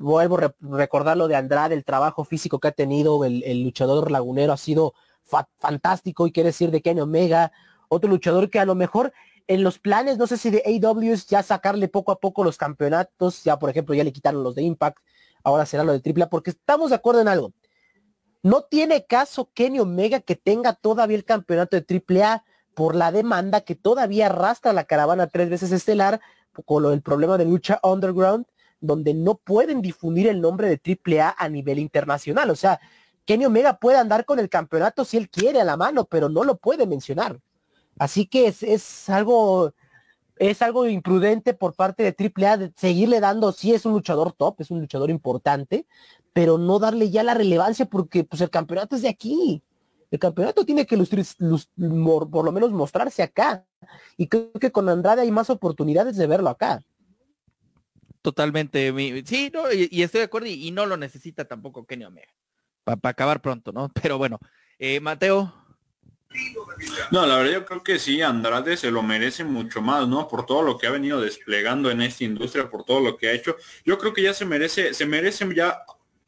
vuelvo 0.00 0.38
a 0.38 0.54
recordar 0.60 1.16
lo 1.16 1.28
de 1.28 1.36
Andrade, 1.36 1.74
el 1.74 1.84
trabajo 1.84 2.24
físico 2.24 2.58
que 2.58 2.68
ha 2.68 2.72
tenido, 2.72 3.24
el, 3.24 3.62
luchador 3.62 4.10
lagunero 4.10 4.52
ha 4.52 4.56
sido 4.56 4.94
fantástico 5.58 6.26
y 6.26 6.32
quiere 6.32 6.48
decir 6.48 6.70
de 6.70 6.82
Kenny 6.82 7.00
Omega, 7.00 7.52
otro 7.88 8.10
luchador 8.10 8.50
que 8.50 8.58
a 8.58 8.64
lo 8.64 8.74
mejor 8.74 9.12
en 9.46 9.62
los 9.62 9.78
planes, 9.78 10.18
no 10.18 10.26
sé 10.26 10.36
si 10.36 10.50
de 10.50 10.62
AW 10.82 11.12
es 11.12 11.26
ya 11.26 11.42
sacarle 11.42 11.88
poco 11.88 12.12
a 12.12 12.18
poco 12.18 12.44
los 12.44 12.58
campeonatos, 12.58 13.44
ya 13.44 13.58
por 13.58 13.70
ejemplo 13.70 13.94
ya 13.94 14.04
le 14.04 14.12
quitaron 14.12 14.42
los 14.42 14.54
de 14.54 14.62
Impact, 14.62 14.98
ahora 15.42 15.64
será 15.64 15.84
lo 15.84 15.98
de 15.98 16.02
AAA, 16.12 16.28
porque 16.28 16.50
estamos 16.50 16.90
de 16.90 16.96
acuerdo 16.96 17.20
en 17.20 17.28
algo. 17.28 17.52
No 18.42 18.62
tiene 18.62 19.04
caso 19.06 19.50
Kenny 19.54 19.80
Omega 19.80 20.20
que 20.20 20.36
tenga 20.36 20.74
todavía 20.74 21.16
el 21.16 21.24
campeonato 21.24 21.80
de 21.80 22.02
AAA 22.22 22.44
por 22.78 22.94
la 22.94 23.10
demanda 23.10 23.62
que 23.62 23.74
todavía 23.74 24.26
arrastra 24.26 24.72
la 24.72 24.84
caravana 24.84 25.26
tres 25.26 25.50
veces 25.50 25.72
estelar 25.72 26.20
con 26.64 26.84
del 26.84 27.02
problema 27.02 27.36
de 27.36 27.44
lucha 27.44 27.80
underground, 27.82 28.46
donde 28.78 29.14
no 29.14 29.34
pueden 29.34 29.82
difundir 29.82 30.28
el 30.28 30.40
nombre 30.40 30.68
de 30.68 30.80
AAA 31.20 31.34
a 31.36 31.48
nivel 31.48 31.80
internacional. 31.80 32.48
O 32.50 32.54
sea, 32.54 32.78
Kenny 33.24 33.46
Omega 33.46 33.80
puede 33.80 33.98
andar 33.98 34.24
con 34.24 34.38
el 34.38 34.48
campeonato 34.48 35.04
si 35.04 35.16
él 35.16 35.28
quiere 35.28 35.60
a 35.60 35.64
la 35.64 35.76
mano, 35.76 36.04
pero 36.04 36.28
no 36.28 36.44
lo 36.44 36.56
puede 36.56 36.86
mencionar. 36.86 37.40
Así 37.98 38.26
que 38.26 38.46
es, 38.46 38.62
es 38.62 39.08
algo 39.08 39.74
es 40.36 40.62
algo 40.62 40.86
imprudente 40.86 41.54
por 41.54 41.74
parte 41.74 42.04
de 42.04 42.14
AAA 42.14 42.56
de 42.58 42.72
seguirle 42.76 43.18
dando, 43.18 43.50
sí 43.50 43.74
es 43.74 43.86
un 43.86 43.92
luchador 43.94 44.30
top, 44.34 44.60
es 44.60 44.70
un 44.70 44.78
luchador 44.78 45.10
importante, 45.10 45.84
pero 46.32 46.58
no 46.58 46.78
darle 46.78 47.10
ya 47.10 47.24
la 47.24 47.34
relevancia 47.34 47.86
porque 47.86 48.22
pues 48.22 48.40
el 48.40 48.50
campeonato 48.50 48.94
es 48.94 49.02
de 49.02 49.08
aquí. 49.08 49.64
El 50.10 50.18
campeonato 50.18 50.64
tiene 50.64 50.86
que 50.86 50.96
lustrir, 50.96 51.26
por 52.30 52.44
lo 52.44 52.52
menos 52.52 52.70
mostrarse 52.70 53.22
acá. 53.22 53.66
Y 54.16 54.26
creo 54.26 54.52
que 54.52 54.72
con 54.72 54.88
Andrade 54.88 55.22
hay 55.22 55.30
más 55.30 55.50
oportunidades 55.50 56.16
de 56.16 56.26
verlo 56.26 56.48
acá. 56.48 56.82
Totalmente. 58.22 58.92
Sí, 59.26 59.50
no, 59.52 59.70
y, 59.72 60.02
estoy 60.02 60.20
de 60.20 60.24
acuerdo 60.24 60.46
y, 60.48 60.70
no 60.70 60.86
lo 60.86 60.96
necesita 60.96 61.44
tampoco 61.44 61.86
Kenny 61.86 62.04
Omega. 62.04 62.32
Para 62.84 63.10
acabar 63.10 63.42
pronto, 63.42 63.70
¿no? 63.72 63.90
Pero 64.02 64.18
bueno, 64.18 64.38
eh, 64.78 65.00
Mateo. 65.00 65.52
No, 67.10 67.26
la 67.26 67.36
verdad 67.36 67.52
yo 67.52 67.64
creo 67.64 67.82
que 67.82 67.98
sí, 67.98 68.20
Andrade 68.20 68.76
se 68.76 68.90
lo 68.90 69.02
merece 69.02 69.44
mucho 69.44 69.80
más, 69.80 70.06
¿no? 70.06 70.28
Por 70.28 70.44
todo 70.44 70.62
lo 70.62 70.76
que 70.76 70.86
ha 70.86 70.90
venido 70.90 71.20
desplegando 71.20 71.90
en 71.90 72.02
esta 72.02 72.24
industria, 72.24 72.68
por 72.68 72.84
todo 72.84 73.00
lo 73.00 73.16
que 73.16 73.28
ha 73.28 73.32
hecho. 73.32 73.56
Yo 73.84 73.98
creo 73.98 74.12
que 74.12 74.22
ya 74.22 74.34
se 74.34 74.44
merece, 74.44 74.92
se 74.92 75.06
merece 75.06 75.48
ya 75.54 75.82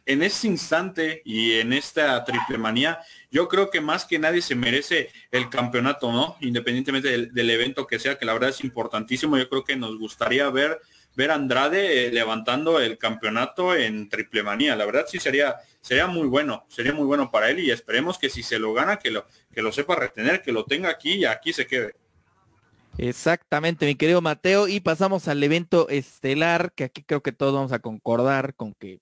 en 0.07 0.23
este 0.23 0.47
instante 0.47 1.23
y 1.25 1.55
en 1.55 1.73
esta 1.73 2.25
triple 2.25 2.59
manía, 2.59 3.01
yo 3.31 3.49
creo 3.49 3.71
que 3.71 3.81
más 3.81 4.05
que 4.05 4.19
nadie 4.19 4.43
se 4.43 4.55
merece 4.55 5.11
el 5.31 5.49
campeonato, 5.49 6.13
¿no? 6.13 6.37
Independientemente 6.41 7.29
del, 7.29 7.51
evento 7.51 7.87
que 7.87 7.99
sea, 7.99 8.19
que 8.19 8.25
la 8.25 8.33
verdad 8.33 8.51
es 8.51 8.63
importantísimo. 8.65 9.39
Yo 9.39 9.49
creo 9.49 9.65
que 9.65 9.77
nos 9.77 9.99
gustaría 9.99 10.49
ver 10.51 10.81
ver 11.17 11.33
a 11.33 11.35
Andrade 11.35 12.07
eh, 12.07 12.13
levantando 12.13 12.81
el 12.81 12.97
campeonato 12.97 13.75
en 13.75 14.09
triple 14.09 14.43
manía. 14.43 14.77
La 14.77 14.87
verdad 14.87 15.07
sí 15.09 15.19
sería, 15.19 15.57
sería 15.81 16.07
muy 16.07 16.27
bueno, 16.29 16.65
sería 16.69 16.93
muy 16.93 17.05
bueno 17.05 17.31
para 17.31 17.51
él 17.51 17.59
y 17.59 17.71
esperemos 17.71 18.19
que 18.19 18.31
si 18.31 18.43
se 18.43 18.59
lo 18.59 18.73
gana, 18.73 18.99
que 18.99 19.11
lo, 19.11 19.27
que 19.53 19.61
lo 19.61 19.73
sepa 19.73 19.97
retener, 19.97 20.41
que 20.41 20.53
lo 20.53 20.65
tenga 20.65 20.89
aquí 20.89 21.15
y 21.15 21.25
aquí 21.25 21.53
se 21.53 21.67
quede. 21.67 21.95
Exactamente, 22.99 23.87
mi 23.87 23.95
querido 23.95 24.21
Mateo. 24.21 24.69
Y 24.69 24.81
pasamos 24.81 25.29
al 25.29 25.43
evento 25.43 25.89
estelar, 25.89 26.73
que 26.75 26.85
aquí 26.85 27.03
creo 27.03 27.23
que 27.23 27.33
todos 27.33 27.55
vamos 27.55 27.73
a 27.73 27.79
concordar 27.79 28.55
con 28.55 28.75
que 28.75 29.01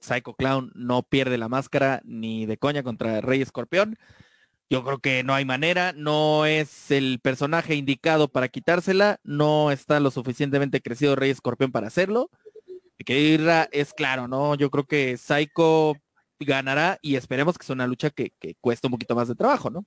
Psycho 0.00 0.34
Clown 0.34 0.72
no 0.74 1.02
pierde 1.02 1.38
la 1.38 1.48
máscara 1.48 2.00
ni 2.04 2.46
de 2.46 2.56
coña 2.56 2.82
contra 2.82 3.20
Rey 3.20 3.42
Escorpión. 3.42 3.98
Yo 4.68 4.84
creo 4.84 4.98
que 4.98 5.24
no 5.24 5.34
hay 5.34 5.44
manera, 5.44 5.92
no 5.92 6.46
es 6.46 6.90
el 6.90 7.18
personaje 7.20 7.74
indicado 7.74 8.28
para 8.28 8.48
quitársela, 8.48 9.18
no 9.24 9.72
está 9.72 9.98
lo 9.98 10.10
suficientemente 10.10 10.80
crecido 10.80 11.16
Rey 11.16 11.30
Escorpión 11.30 11.72
para 11.72 11.88
hacerlo. 11.88 12.30
Es 13.06 13.94
claro, 13.94 14.28
¿no? 14.28 14.54
Yo 14.54 14.70
creo 14.70 14.84
que 14.84 15.16
Psycho 15.16 15.96
ganará 16.38 16.98
y 17.02 17.16
esperemos 17.16 17.58
que 17.58 17.66
sea 17.66 17.74
una 17.74 17.86
lucha 17.86 18.10
que, 18.10 18.32
que 18.38 18.54
cueste 18.60 18.86
un 18.86 18.92
poquito 18.92 19.14
más 19.14 19.26
de 19.28 19.34
trabajo, 19.34 19.70
¿no? 19.70 19.84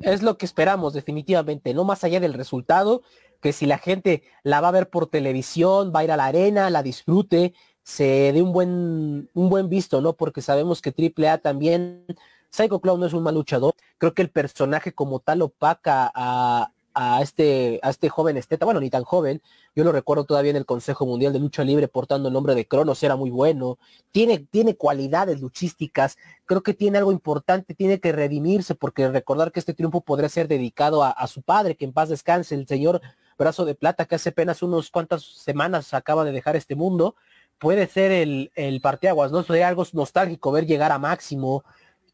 Es 0.00 0.22
lo 0.22 0.36
que 0.36 0.46
esperamos 0.46 0.92
definitivamente, 0.92 1.72
no 1.72 1.84
más 1.84 2.02
allá 2.02 2.18
del 2.18 2.34
resultado, 2.34 3.02
que 3.40 3.52
si 3.52 3.66
la 3.66 3.78
gente 3.78 4.22
la 4.42 4.60
va 4.60 4.68
a 4.68 4.72
ver 4.72 4.90
por 4.90 5.08
televisión, 5.08 5.92
va 5.94 6.00
a 6.00 6.04
ir 6.04 6.10
a 6.10 6.16
la 6.16 6.26
arena, 6.26 6.70
la 6.70 6.82
disfrute, 6.82 7.54
se 7.84 8.32
dé 8.32 8.42
un 8.42 8.52
buen, 8.52 9.30
un 9.34 9.50
buen 9.50 9.68
visto, 9.68 10.00
¿no? 10.00 10.14
Porque 10.14 10.42
sabemos 10.42 10.82
que 10.82 10.90
AAA 10.90 11.38
también, 11.38 12.04
Psycho 12.50 12.80
Clown 12.80 12.98
no 12.98 13.06
es 13.06 13.12
un 13.12 13.22
mal 13.22 13.34
luchador, 13.34 13.74
creo 13.98 14.14
que 14.14 14.22
el 14.22 14.30
personaje 14.30 14.92
como 14.92 15.20
tal 15.20 15.42
opaca 15.42 16.10
a, 16.14 16.72
a 16.94 17.20
este, 17.20 17.80
a 17.82 17.90
este 17.90 18.08
joven 18.08 18.38
esteta, 18.38 18.64
bueno, 18.64 18.80
ni 18.80 18.88
tan 18.88 19.04
joven, 19.04 19.42
yo 19.76 19.84
lo 19.84 19.92
recuerdo 19.92 20.24
todavía 20.24 20.50
en 20.50 20.56
el 20.56 20.64
Consejo 20.64 21.04
Mundial 21.04 21.34
de 21.34 21.40
Lucha 21.40 21.62
Libre 21.62 21.86
portando 21.86 22.28
el 22.28 22.34
nombre 22.34 22.54
de 22.54 22.66
Cronos, 22.66 23.02
era 23.02 23.16
muy 23.16 23.30
bueno, 23.30 23.78
tiene, 24.12 24.38
tiene 24.38 24.76
cualidades 24.76 25.42
luchísticas, 25.42 26.16
creo 26.46 26.62
que 26.62 26.72
tiene 26.72 26.96
algo 26.96 27.12
importante, 27.12 27.74
tiene 27.74 28.00
que 28.00 28.12
redimirse, 28.12 28.74
porque 28.74 29.10
recordar 29.10 29.52
que 29.52 29.60
este 29.60 29.74
triunfo 29.74 30.00
podría 30.00 30.30
ser 30.30 30.48
dedicado 30.48 31.02
a, 31.02 31.10
a 31.10 31.26
su 31.26 31.42
padre, 31.42 31.76
que 31.76 31.84
en 31.84 31.92
paz 31.92 32.08
descanse, 32.08 32.54
el 32.54 32.66
señor 32.66 33.02
Brazo 33.36 33.66
de 33.66 33.74
Plata, 33.74 34.06
que 34.06 34.14
hace 34.14 34.30
apenas 34.30 34.62
unos 34.62 34.90
cuantas 34.90 35.22
semanas 35.22 35.92
acaba 35.92 36.24
de 36.24 36.32
dejar 36.32 36.56
este 36.56 36.76
mundo, 36.76 37.16
puede 37.58 37.86
ser 37.86 38.12
el, 38.12 38.50
el 38.54 38.80
¿no? 38.82 39.42
Sería 39.42 39.68
algo 39.68 39.84
nostálgico 39.92 40.52
ver 40.52 40.66
llegar 40.66 40.92
a 40.92 40.98
Máximo, 40.98 41.64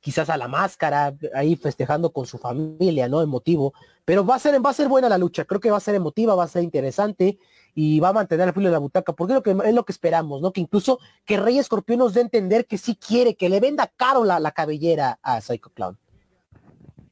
quizás 0.01 0.31
a 0.31 0.37
la 0.37 0.49
máscara, 0.49 1.15
ahí 1.35 1.57
festejando 1.57 2.13
con 2.13 2.27
su 2.27 2.39
familia, 2.39 3.09
¿no? 3.09 3.23
Emotivo. 3.23 3.75
Pero 4.05 4.25
va 4.25 4.37
a 4.37 4.39
ser, 4.39 4.65
va 4.65 4.71
a 4.71 4.75
ser 4.75 4.89
buena 4.89 5.09
la 5.09 5.19
lucha, 5.19 5.45
creo 5.45 5.61
que 5.61 5.71
va 5.71 5.77
a 5.77 5.81
ser 5.81 5.95
emotiva, 5.95 6.35
va 6.35 6.45
a 6.45 6.49
ser 6.49 6.63
interesante 6.63 7.39
y 7.75 8.01
va 8.01 8.09
a 8.09 8.13
mantener 8.13 8.49
el 8.49 8.55
filo 8.55 8.69
de 8.69 8.73
la 8.73 8.79
butaca, 8.79 9.13
porque 9.13 9.35
es 9.35 9.37
lo 9.37 9.43
que, 9.43 9.69
es 9.69 9.75
lo 9.75 9.85
que 9.85 9.93
esperamos, 9.93 10.43
¿no? 10.43 10.53
Que 10.53 10.61
incluso 10.61 10.99
que 11.25 11.37
Rey 11.37 11.59
Escorpión 11.59 11.99
nos 11.99 12.15
dé 12.15 12.21
a 12.21 12.25
entender 12.25 12.67
que 12.67 12.79
sí 12.79 12.97
quiere, 12.97 13.37
que 13.37 13.49
le 13.49 13.61
venda 13.61 13.93
caro 13.97 14.25
la, 14.25 14.41
la 14.41 14.53
cabellera 14.53 15.19
a 15.23 15.41
Psycho 15.41 15.71
Clown. 15.71 15.99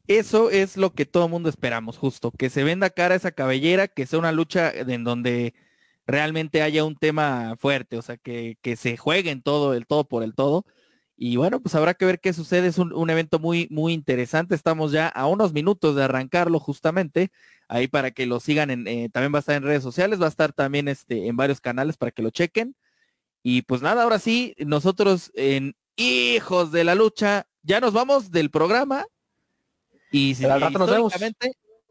Eso 0.08 0.48
es 0.50 0.78
lo 0.78 0.94
que 0.94 1.04
todo 1.04 1.26
el 1.26 1.30
mundo 1.30 1.50
esperamos, 1.50 1.98
justo, 1.98 2.30
que 2.30 2.48
se 2.48 2.64
venda 2.64 2.88
cara 2.88 3.14
esa 3.14 3.30
cabellera, 3.30 3.88
que 3.88 4.06
sea 4.06 4.18
una 4.18 4.32
lucha 4.32 4.70
en 4.70 5.04
donde 5.04 5.52
realmente 6.08 6.62
haya 6.62 6.84
un 6.84 6.96
tema 6.96 7.54
fuerte, 7.58 7.98
o 7.98 8.02
sea, 8.02 8.16
que, 8.16 8.56
que 8.62 8.76
se 8.76 8.96
jueguen 8.96 9.42
todo, 9.42 9.74
el 9.74 9.86
todo 9.86 10.08
por 10.08 10.22
el 10.24 10.34
todo. 10.34 10.64
Y 11.20 11.36
bueno, 11.36 11.60
pues 11.60 11.74
habrá 11.74 11.94
que 11.94 12.06
ver 12.06 12.20
qué 12.20 12.32
sucede. 12.32 12.68
Es 12.68 12.78
un, 12.78 13.10
evento 13.10 13.38
muy, 13.38 13.66
muy 13.70 13.92
interesante. 13.92 14.54
Estamos 14.54 14.92
ya 14.92 15.08
a 15.08 15.26
unos 15.26 15.52
minutos 15.52 15.96
de 15.96 16.04
arrancarlo 16.04 16.60
justamente. 16.60 17.30
Ahí 17.66 17.88
para 17.88 18.12
que 18.12 18.24
lo 18.24 18.40
sigan 18.40 18.70
en, 18.70 18.86
eh, 18.86 19.10
también 19.12 19.34
va 19.34 19.38
a 19.38 19.40
estar 19.40 19.56
en 19.56 19.64
redes 19.64 19.82
sociales, 19.82 20.20
va 20.20 20.26
a 20.26 20.30
estar 20.30 20.52
también 20.52 20.88
este, 20.88 21.26
en 21.26 21.36
varios 21.36 21.60
canales 21.60 21.96
para 21.96 22.12
que 22.12 22.22
lo 22.22 22.30
chequen. 22.30 22.74
Y 23.42 23.62
pues 23.62 23.82
nada, 23.82 24.04
ahora 24.04 24.18
sí, 24.18 24.54
nosotros 24.58 25.32
en 25.34 25.76
Hijos 25.96 26.70
de 26.70 26.84
la 26.84 26.94
Lucha, 26.94 27.48
ya 27.62 27.80
nos 27.80 27.92
vamos 27.92 28.30
del 28.30 28.50
programa. 28.50 29.04
Y, 30.12 30.36
si, 30.36 30.44
al 30.46 30.60
rato 30.60 30.78
nos 30.78 30.90
vemos. 30.90 31.12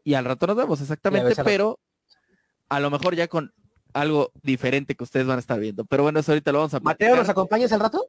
Y 0.04 0.14
al 0.14 0.24
rato 0.24 0.46
nos 0.46 0.56
vemos, 0.56 0.80
exactamente, 0.80 1.34
pero 1.44 1.78
a 2.70 2.80
lo 2.80 2.90
mejor 2.90 3.14
ya 3.14 3.28
con 3.28 3.52
algo 4.00 4.32
diferente 4.42 4.94
que 4.94 5.04
ustedes 5.04 5.26
van 5.26 5.36
a 5.36 5.40
estar 5.40 5.58
viendo. 5.58 5.84
Pero 5.84 6.02
bueno, 6.02 6.20
eso 6.20 6.32
ahorita 6.32 6.52
lo 6.52 6.58
vamos 6.58 6.74
a 6.74 6.80
Mateo, 6.80 7.16
¿nos 7.16 7.28
acompañas 7.28 7.72
al 7.72 7.80
rato? 7.80 8.08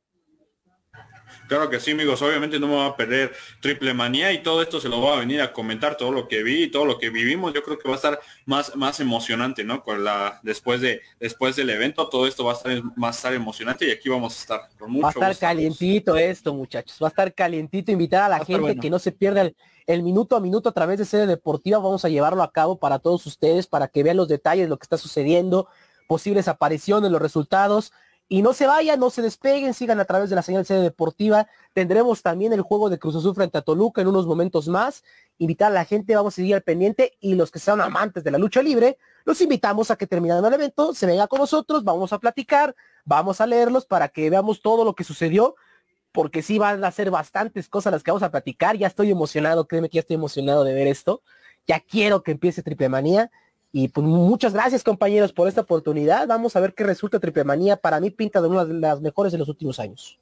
Claro 1.50 1.68
que 1.68 1.80
sí, 1.80 1.92
amigos. 1.92 2.22
Obviamente 2.22 2.60
no 2.60 2.68
me 2.68 2.76
va 2.76 2.86
a 2.86 2.96
perder 2.96 3.34
triple 3.60 3.92
manía 3.96 4.32
y 4.32 4.44
todo 4.44 4.62
esto 4.62 4.80
se 4.80 4.88
lo 4.88 5.00
voy 5.00 5.18
a 5.18 5.20
venir 5.20 5.42
a 5.42 5.52
comentar, 5.52 5.98
todo 5.98 6.12
lo 6.12 6.28
que 6.28 6.44
vi, 6.44 6.70
todo 6.70 6.86
lo 6.86 7.00
que 7.00 7.10
vivimos. 7.10 7.56
Yo 7.56 7.64
creo 7.64 7.80
que 7.80 7.88
va 7.88 7.96
a 7.96 7.98
estar 7.98 8.20
más, 8.46 8.76
más 8.76 9.00
emocionante, 9.00 9.64
¿no? 9.64 9.84
Con 9.84 10.04
la, 10.04 10.40
después 10.44 10.80
de, 10.80 11.02
después 11.20 11.56
del 11.56 11.72
evento, 11.72 12.08
todo 12.08 12.28
esto 12.28 12.46
va 12.46 12.52
a 12.52 12.56
estar 12.56 12.84
más 12.96 13.18
estar 13.18 13.34
emocionante 13.34 13.88
y 13.88 13.92
aquí 13.92 14.10
vamos 14.10 14.38
a 14.38 14.42
estar 14.42 14.70
con 14.78 14.92
mucho 14.92 15.20
Va 15.20 15.28
a 15.28 15.32
estar 15.32 15.50
calientito 15.50 16.16
esto, 16.16 16.54
muchachos. 16.54 17.00
Va 17.02 17.08
a 17.08 17.10
estar 17.10 17.34
calientito. 17.34 17.92
Invitar 17.92 18.24
a 18.24 18.30
la 18.30 18.46
gente 18.46 18.78
que 18.78 18.90
no 18.92 19.00
se 19.00 19.12
pierda 19.12 19.42
el, 19.42 19.56
el, 19.90 20.04
minuto 20.04 20.36
a 20.36 20.40
minuto 20.40 20.70
a 20.70 20.72
través 20.72 21.00
de 21.00 21.06
sede 21.06 21.28
deportiva. 21.28 21.80
Vamos 21.80 22.06
a 22.06 22.10
llevarlo 22.10 22.44
a 22.44 22.52
cabo 22.52 22.78
para 22.78 23.00
todos 23.00 23.26
ustedes, 23.26 23.68
para 23.68 23.88
que 23.88 24.04
vean 24.04 24.18
los 24.18 24.28
detalles 24.28 24.66
de 24.66 24.70
lo 24.70 24.78
que 24.78 24.86
está 24.86 24.98
sucediendo, 24.98 25.68
posibles 26.08 26.48
apariciones, 26.48 27.12
los 27.12 27.22
resultados 27.22 27.92
y 28.32 28.44
no 28.44 28.54
se 28.54 28.68
vayan, 28.68 29.00
no 29.00 29.10
se 29.10 29.24
despeguen, 29.24 29.74
sigan 29.74 30.00
a 30.00 30.06
través 30.06 30.30
de 30.30 30.36
la 30.36 30.44
señal 30.44 30.64
sede 30.64 30.82
deportiva. 30.82 31.48
Tendremos 31.74 32.22
también 32.22 32.54
el 32.54 32.62
juego 32.62 32.92
de 32.92 33.00
Cruz 33.00 33.16
Azul 33.16 33.34
frente 33.34 33.58
a 33.58 33.64
Toluca 33.64 34.02
en 34.02 34.08
unos 34.08 34.28
momentos 34.28 34.68
más. 34.68 35.04
Invitar 35.40 35.72
a 35.72 35.74
la 35.74 35.84
gente, 35.84 36.16
vamos 36.16 36.36
a 36.36 36.38
seguir 36.38 36.54
al 36.54 36.62
pendiente 36.62 37.18
y 37.20 37.34
los 37.34 37.50
que 37.50 37.58
sean 37.58 37.82
amantes 37.82 38.24
de 38.24 38.30
la 38.30 38.38
lucha 38.38 38.62
libre, 38.62 39.00
los 39.26 39.42
invitamos 39.42 39.90
a 39.90 39.96
que 39.96 40.06
terminando 40.06 40.48
el 40.48 40.54
evento 40.54 40.94
se 40.94 41.08
venga 41.08 41.28
con 41.28 41.40
nosotros, 41.40 41.84
vamos 41.84 42.14
a 42.14 42.20
platicar, 42.20 42.76
vamos 43.04 43.42
a 43.42 43.48
leerlos 43.48 43.88
para 43.88 44.10
que 44.10 44.30
veamos 44.30 44.62
todo 44.62 44.86
lo 44.86 44.94
que 44.94 45.04
sucedió, 45.04 45.56
porque 46.12 46.42
sí 46.42 46.58
van 46.58 46.84
a 46.84 46.92
ser 46.92 47.12
bastantes 47.12 47.70
cosas 47.70 47.94
las 47.94 48.04
que 48.04 48.12
vamos 48.12 48.24
a 48.24 48.32
platicar. 48.32 48.78
Ya 48.78 48.88
estoy 48.88 49.12
emocionado, 49.12 49.68
créeme 49.68 49.90
que 49.90 49.96
ya 49.96 50.02
estoy 50.02 50.16
emocionado 50.16 50.64
de 50.64 50.74
ver 50.74 50.88
esto. 50.88 51.22
Ya 51.68 51.80
quiero 51.80 52.24
que 52.24 52.32
empiece 52.32 52.64
Triple 52.64 52.90
Manía 52.90 53.32
y 53.72 53.90
pues 53.90 54.06
muchas 54.06 54.54
gracias 54.54 54.84
compañeros 54.84 55.34
por 55.34 55.48
esta 55.48 55.62
oportunidad. 55.62 56.28
Vamos 56.28 56.56
a 56.56 56.60
ver 56.60 56.74
qué 56.74 56.84
resulta 56.84 57.20
Triple 57.20 57.44
Manía. 57.44 57.78
Para 57.78 58.00
mí 58.00 58.10
pinta 58.10 58.42
de 58.42 58.48
una 58.48 58.66
de 58.66 58.74
las 58.74 59.02
mejores 59.02 59.32
de 59.32 59.38
los 59.38 59.50
últimos 59.50 59.80
años. 59.80 60.20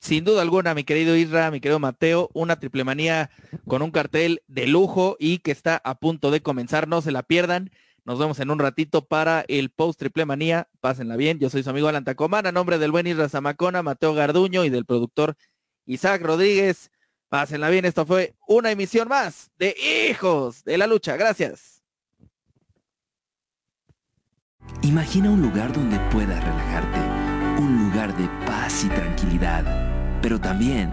Sin 0.00 0.24
duda 0.24 0.40
alguna, 0.40 0.74
mi 0.74 0.82
querido 0.82 1.14
Isra, 1.14 1.50
mi 1.50 1.60
querido 1.60 1.78
Mateo, 1.78 2.30
una 2.32 2.58
triple 2.58 2.84
manía 2.84 3.28
con 3.66 3.82
un 3.82 3.90
cartel 3.90 4.42
de 4.48 4.66
lujo 4.66 5.16
y 5.20 5.40
que 5.40 5.50
está 5.50 5.76
a 5.84 5.94
punto 5.96 6.30
de 6.30 6.40
comenzar. 6.40 6.88
No 6.88 7.02
se 7.02 7.12
la 7.12 7.22
pierdan. 7.22 7.70
Nos 8.10 8.18
vemos 8.18 8.40
en 8.40 8.50
un 8.50 8.58
ratito 8.58 9.04
para 9.04 9.44
el 9.46 9.70
post 9.70 10.00
triple 10.00 10.26
manía. 10.26 10.66
Pásenla 10.80 11.14
bien. 11.14 11.38
Yo 11.38 11.48
soy 11.48 11.62
su 11.62 11.70
amigo 11.70 11.86
Alan 11.86 12.02
Tacomán, 12.02 12.44
a 12.44 12.50
nombre 12.50 12.76
del 12.76 12.90
buen 12.90 13.06
Isra 13.06 13.28
Zamacona, 13.28 13.84
Mateo 13.84 14.14
Garduño 14.14 14.64
y 14.64 14.68
del 14.68 14.84
productor 14.84 15.36
Isaac 15.86 16.20
Rodríguez. 16.20 16.90
Pásenla 17.28 17.70
bien. 17.70 17.84
Esto 17.84 18.04
fue 18.04 18.34
una 18.48 18.72
emisión 18.72 19.06
más 19.06 19.52
de 19.60 19.76
Hijos 20.10 20.64
de 20.64 20.76
la 20.76 20.88
Lucha. 20.88 21.16
Gracias. 21.16 21.84
Imagina 24.82 25.30
un 25.30 25.40
lugar 25.40 25.72
donde 25.72 25.96
puedas 26.10 26.42
relajarte, 26.42 27.62
un 27.62 27.90
lugar 27.90 28.16
de 28.16 28.26
paz 28.44 28.82
y 28.82 28.88
tranquilidad, 28.88 30.20
pero 30.20 30.40
también 30.40 30.92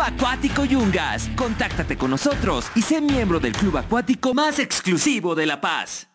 Acuático 0.01 0.65
Yungas. 0.65 1.29
Contáctate 1.35 1.97
con 1.97 2.11
nosotros 2.11 2.65
y 2.75 2.81
sé 2.81 3.01
miembro 3.01 3.39
del 3.39 3.53
club 3.53 3.77
acuático 3.77 4.33
más 4.33 4.59
exclusivo 4.59 5.35
de 5.35 5.45
La 5.45 5.61
Paz. 5.61 6.07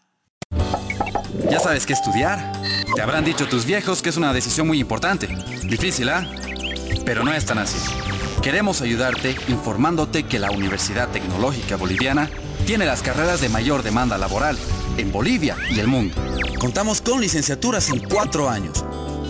¿Ya 1.50 1.60
sabes 1.60 1.86
qué 1.86 1.92
estudiar? 1.92 2.52
Te 2.94 3.02
habrán 3.02 3.24
dicho 3.24 3.46
tus 3.46 3.64
viejos 3.64 4.02
que 4.02 4.08
es 4.08 4.16
una 4.16 4.32
decisión 4.32 4.66
muy 4.66 4.80
importante. 4.80 5.28
Difícil, 5.64 6.08
¿ah? 6.08 6.26
Pero 7.04 7.24
no 7.24 7.32
es 7.32 7.44
tan 7.46 7.58
así. 7.58 7.78
Queremos 8.42 8.82
ayudarte 8.82 9.36
informándote 9.48 10.24
que 10.24 10.38
la 10.38 10.50
Universidad 10.50 11.08
Tecnológica 11.10 11.76
Boliviana 11.76 12.30
tiene 12.66 12.86
las 12.86 13.02
carreras 13.02 13.40
de 13.40 13.48
mayor 13.48 13.82
demanda 13.82 14.18
laboral 14.18 14.58
en 14.96 15.12
Bolivia 15.12 15.56
y 15.70 15.78
el 15.78 15.86
mundo. 15.86 16.16
Contamos 16.58 17.00
con 17.00 17.20
licenciaturas 17.20 17.90
en 17.90 18.00
cuatro 18.00 18.48
años 18.48 18.84